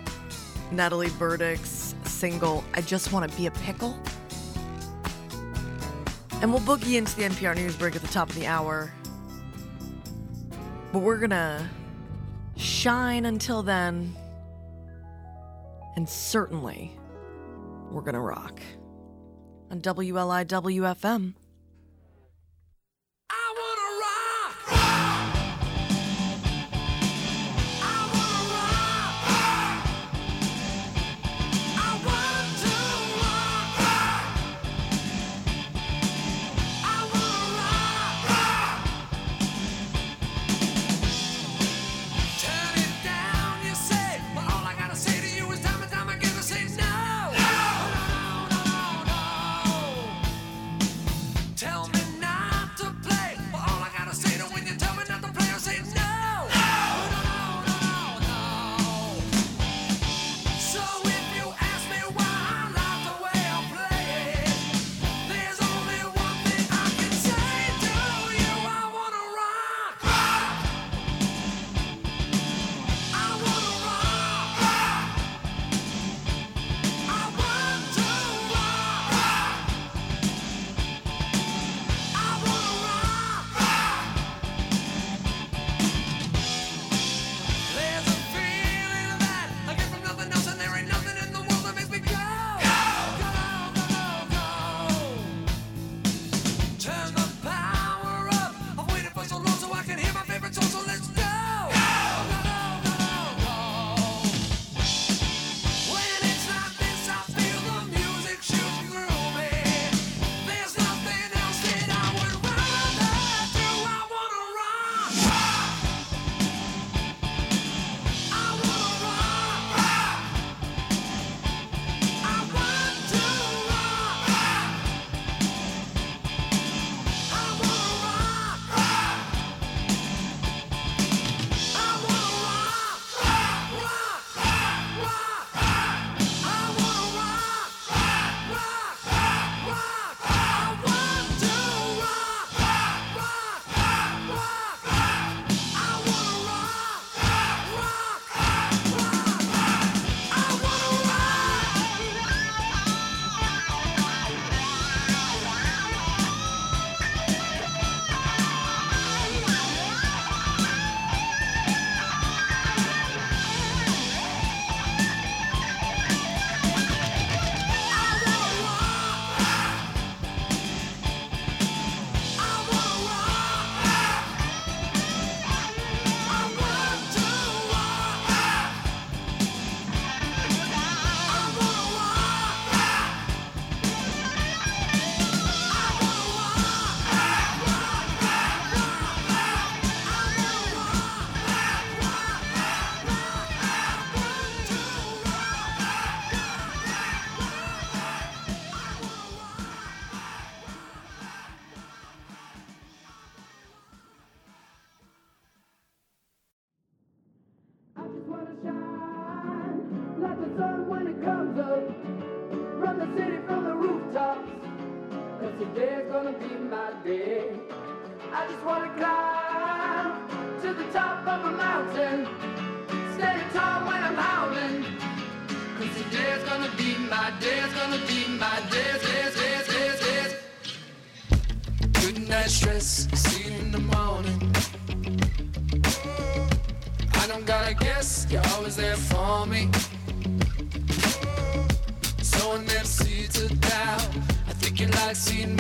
Natalie 0.71 1.11
Burdick's 1.19 1.97
single, 2.05 2.63
I 2.75 2.81
Just 2.81 3.13
Want 3.13 3.29
to 3.29 3.37
Be 3.37 3.47
a 3.47 3.51
Pickle. 3.51 3.99
And 6.41 6.53
we'll 6.53 6.61
boogie 6.61 6.97
into 6.97 7.17
the 7.17 7.25
NPR 7.25 7.57
news 7.57 7.75
break 7.75 7.97
at 7.97 8.03
the 8.03 8.07
top 8.07 8.29
of 8.29 8.37
the 8.37 8.47
hour. 8.47 8.93
But 10.93 11.01
we're 11.01 11.17
going 11.17 11.31
to 11.31 11.69
shine 12.57 13.25
until 13.27 13.65
then. 13.65 14.15
And 15.97 16.09
certainly, 16.09 16.97
we're 17.91 18.03
going 18.03 18.15
to 18.15 18.21
rock 18.21 18.61
on 19.73 19.81
WLIW-FM. 19.81 21.35
Tell 51.63 51.87
me. 51.87 51.92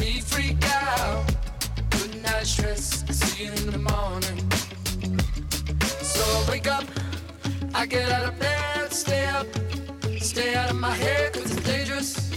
me 0.01 0.20
freak 0.20 0.64
out. 0.64 1.24
Good 1.90 2.23
night 2.23 2.47
stress, 2.47 3.05
see 3.10 3.44
you 3.44 3.52
in 3.52 3.70
the 3.70 3.78
morning. 3.78 4.51
So 6.02 6.23
I 6.23 6.51
wake 6.51 6.69
up, 6.69 6.85
I 7.74 7.86
get 7.86 8.10
out 8.10 8.28
of 8.28 8.39
bed, 8.39 8.93
stay 8.93 9.27
up, 9.27 9.47
stay 10.20 10.55
out 10.55 10.70
of 10.70 10.77
my 10.77 10.94
head, 10.94 11.32
cause 11.35 11.56
it's 11.56 11.64
dangerous. 11.64 12.31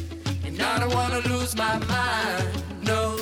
And 0.45 0.61
I 0.61 0.79
don't 0.79 0.93
wanna 0.93 1.19
lose 1.27 1.55
my 1.55 1.77
mind, 1.85 2.47
no. 2.83 3.17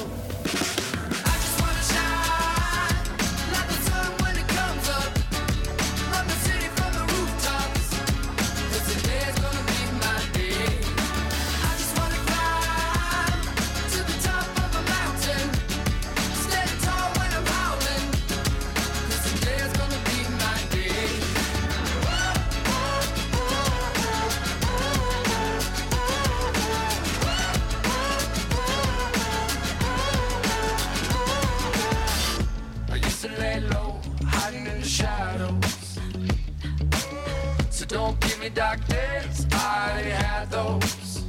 me 38.43 38.49
doctors, 38.49 39.47
I 39.53 39.91
already 39.91 40.09
had 40.09 40.51
those. 40.51 41.23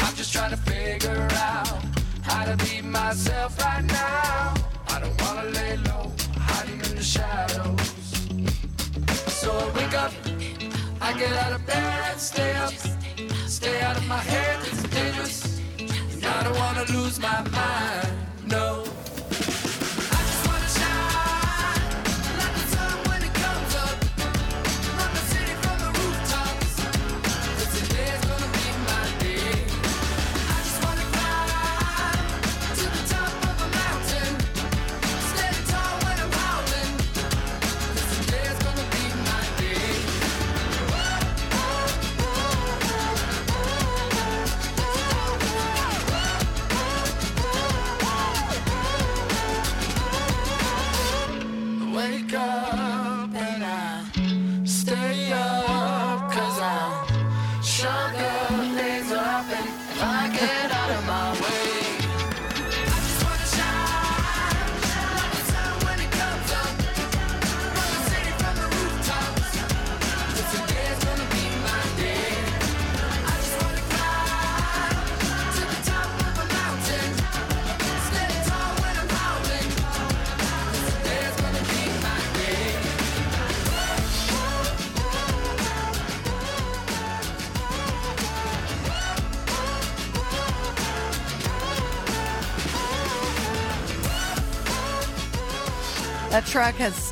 I'm 0.00 0.14
just 0.14 0.32
trying 0.32 0.50
to 0.50 0.56
figure 0.56 1.28
out 1.32 1.82
how 2.22 2.44
to 2.44 2.56
be 2.64 2.82
myself 2.82 3.58
right 3.60 3.84
now. 3.84 4.54
I 4.88 5.00
don't 5.00 5.20
wanna 5.22 5.48
lay 5.50 5.76
low, 5.88 6.12
hiding 6.36 6.80
in 6.86 6.94
the 6.94 7.02
shadows. 7.02 7.88
So 9.40 9.50
I 9.50 9.66
wake 9.76 9.94
up, 9.94 10.12
I 11.00 11.12
get 11.18 11.32
out 11.44 11.52
of 11.52 11.66
bed, 11.66 12.20
stay 12.20 12.52
up, 12.54 12.72
stay 13.46 13.80
out 13.80 13.96
of 13.96 14.06
my 14.06 14.22
head, 14.32 14.60
it's 14.68 14.82
dangerous. 14.84 15.60
And 16.12 16.24
I 16.24 16.44
don't 16.44 16.56
wanna 16.56 16.84
lose 16.92 17.18
my 17.18 17.40
mind, 17.50 18.12
no. 18.46 18.84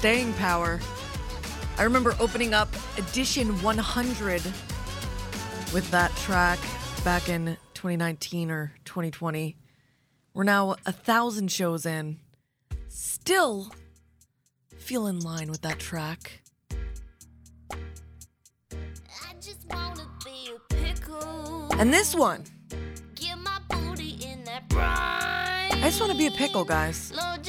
Staying 0.01 0.33
power. 0.33 0.81
I 1.77 1.83
remember 1.83 2.17
opening 2.19 2.55
up 2.55 2.71
edition 2.97 3.49
100 3.61 4.43
with 5.75 5.91
that 5.91 6.11
track 6.17 6.59
back 7.05 7.29
in 7.29 7.59
2019 7.75 8.51
or 8.51 8.73
2020. 8.87 9.59
We're 10.33 10.45
now 10.45 10.77
a 10.87 10.93
thousand 10.93 11.53
shows 11.53 11.85
in. 11.85 12.19
Still 12.89 13.75
feel 14.75 15.07
in 15.07 15.19
line 15.19 15.51
with 15.51 15.61
that 15.61 15.79
track. 15.79 16.41
I 17.71 19.35
just 19.39 19.67
wanna 19.69 20.09
be 20.25 20.51
a 20.57 20.75
pickle. 20.75 21.69
And 21.79 21.93
this 21.93 22.15
one, 22.15 22.45
Get 23.17 23.37
my 23.37 23.59
booty 23.69 24.17
in 24.25 24.45
that. 24.45 24.63
I 24.73 25.85
just 25.85 26.01
want 26.01 26.13
to 26.13 26.19
be 26.19 26.27
a 26.27 26.31
pickle, 26.31 26.65
guys. 26.65 27.13
Lord, 27.15 27.43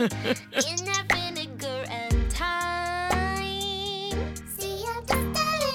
in 0.00 0.08
that 0.86 1.04
vinegar 1.10 1.84
and 1.90 2.32
thyme. 2.32 4.34
See, 4.58 4.82
I'm 4.88 5.04
just 5.06 5.12
a 5.12 5.14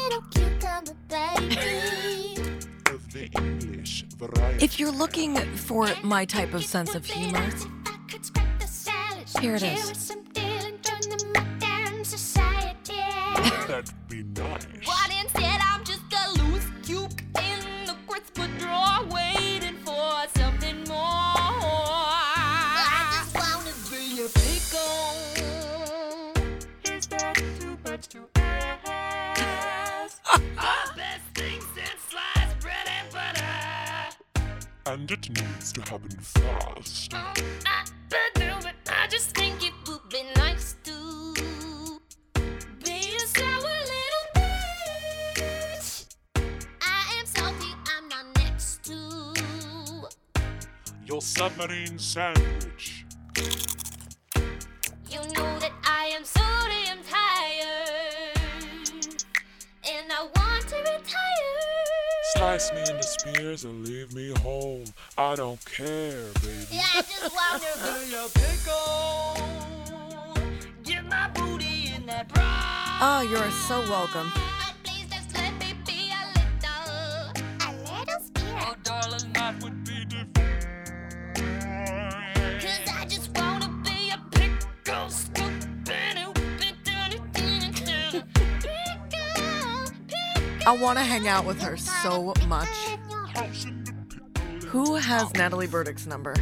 little 0.01 0.23
cucumber, 0.31 0.95
baby. 1.07 2.35
Of 2.91 3.01
the 3.13 3.29
English 3.37 4.05
variety. 4.17 4.65
If 4.65 4.79
you're 4.79 4.91
looking 4.91 5.35
for 5.55 5.87
my 6.03 6.25
type 6.25 6.53
of 6.53 6.65
sense 6.65 6.95
of 6.95 7.05
humor, 7.05 7.49
Here 9.41 9.55
it 9.55 9.63
is. 9.63 10.15
Submarine 51.65 51.97
sandwich. 51.97 53.05
You 55.09 55.19
know 55.19 55.59
that 55.59 55.71
I 55.83 56.11
am 56.15 56.23
so 56.23 56.41
damn 56.67 56.99
tired, 57.03 58.37
and 59.83 60.11
I 60.11 60.27
want 60.35 60.67
to 60.67 60.75
retire. 60.77 61.01
Slice 62.33 62.71
me 62.73 62.81
into 62.81 63.03
spears 63.03 63.65
and 63.65 63.87
leave 63.87 64.13
me 64.13 64.33
home. 64.41 64.85
I 65.17 65.35
don't 65.35 65.63
care, 65.65 66.25
baby. 66.41 66.67
I 66.73 67.01
just 67.01 67.33
want 67.33 67.63
to 67.63 67.77
be 67.83 68.13
a 68.13 68.27
pickle. 68.33 69.37
Get 70.83 71.05
my 71.09 71.29
booty 71.29 71.93
in 71.95 72.05
that 72.05 72.27
brine. 72.29 72.45
oh, 72.45 73.27
you're 73.29 73.51
so 73.51 73.79
welcome. 73.89 74.31
Want 90.81 90.99
to 90.99 91.03
hang 91.03 91.27
out 91.27 91.45
with 91.45 91.59
her 91.61 91.77
so 91.77 92.33
much. 92.47 92.67
Who 94.67 94.95
has 94.95 95.33
Natalie 95.33 95.67
Burdick's 95.67 96.05
number? 96.05 96.35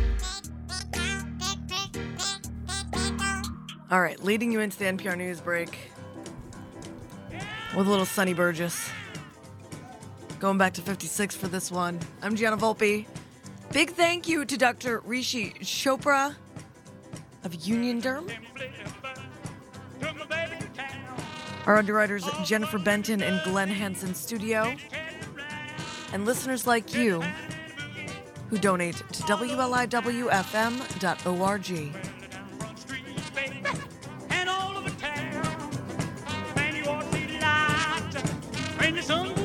All 3.89 4.01
right, 4.01 4.21
leading 4.21 4.51
you 4.51 4.59
into 4.59 4.77
the 4.77 4.85
NPR 4.85 5.17
news 5.17 5.39
break 5.39 5.77
with 7.77 7.87
a 7.87 7.89
little 7.89 8.05
Sonny 8.05 8.33
Burgess. 8.33 8.89
Going 10.39 10.57
back 10.57 10.73
to 10.73 10.81
56 10.81 11.35
for 11.35 11.47
this 11.47 11.71
one. 11.71 11.99
I'm 12.21 12.35
Gianna 12.35 12.57
Volpe. 12.57 13.05
Big 13.71 13.91
thank 13.91 14.27
you 14.27 14.43
to 14.43 14.57
Dr. 14.57 14.99
Rishi 15.05 15.51
Chopra 15.61 16.35
of 17.45 17.55
Union 17.65 18.01
Derm. 18.01 18.29
Our 21.65 21.77
underwriters 21.77 22.27
Jennifer 22.43 22.77
Benton 22.77 23.23
and 23.23 23.41
Glen 23.43 23.69
Hansen 23.69 24.13
Studio. 24.13 24.75
And 26.11 26.25
listeners 26.25 26.67
like 26.67 26.93
you 26.93 27.23
who 28.49 28.57
donate 28.57 28.97
to 28.97 29.23
WLIWFM.org. 29.23 29.93
and 34.29 34.49
all 34.49 34.77
town. 34.91 35.69
Man, 36.55 36.75
you 36.75 36.83
the 38.95 39.01
sun 39.01 39.42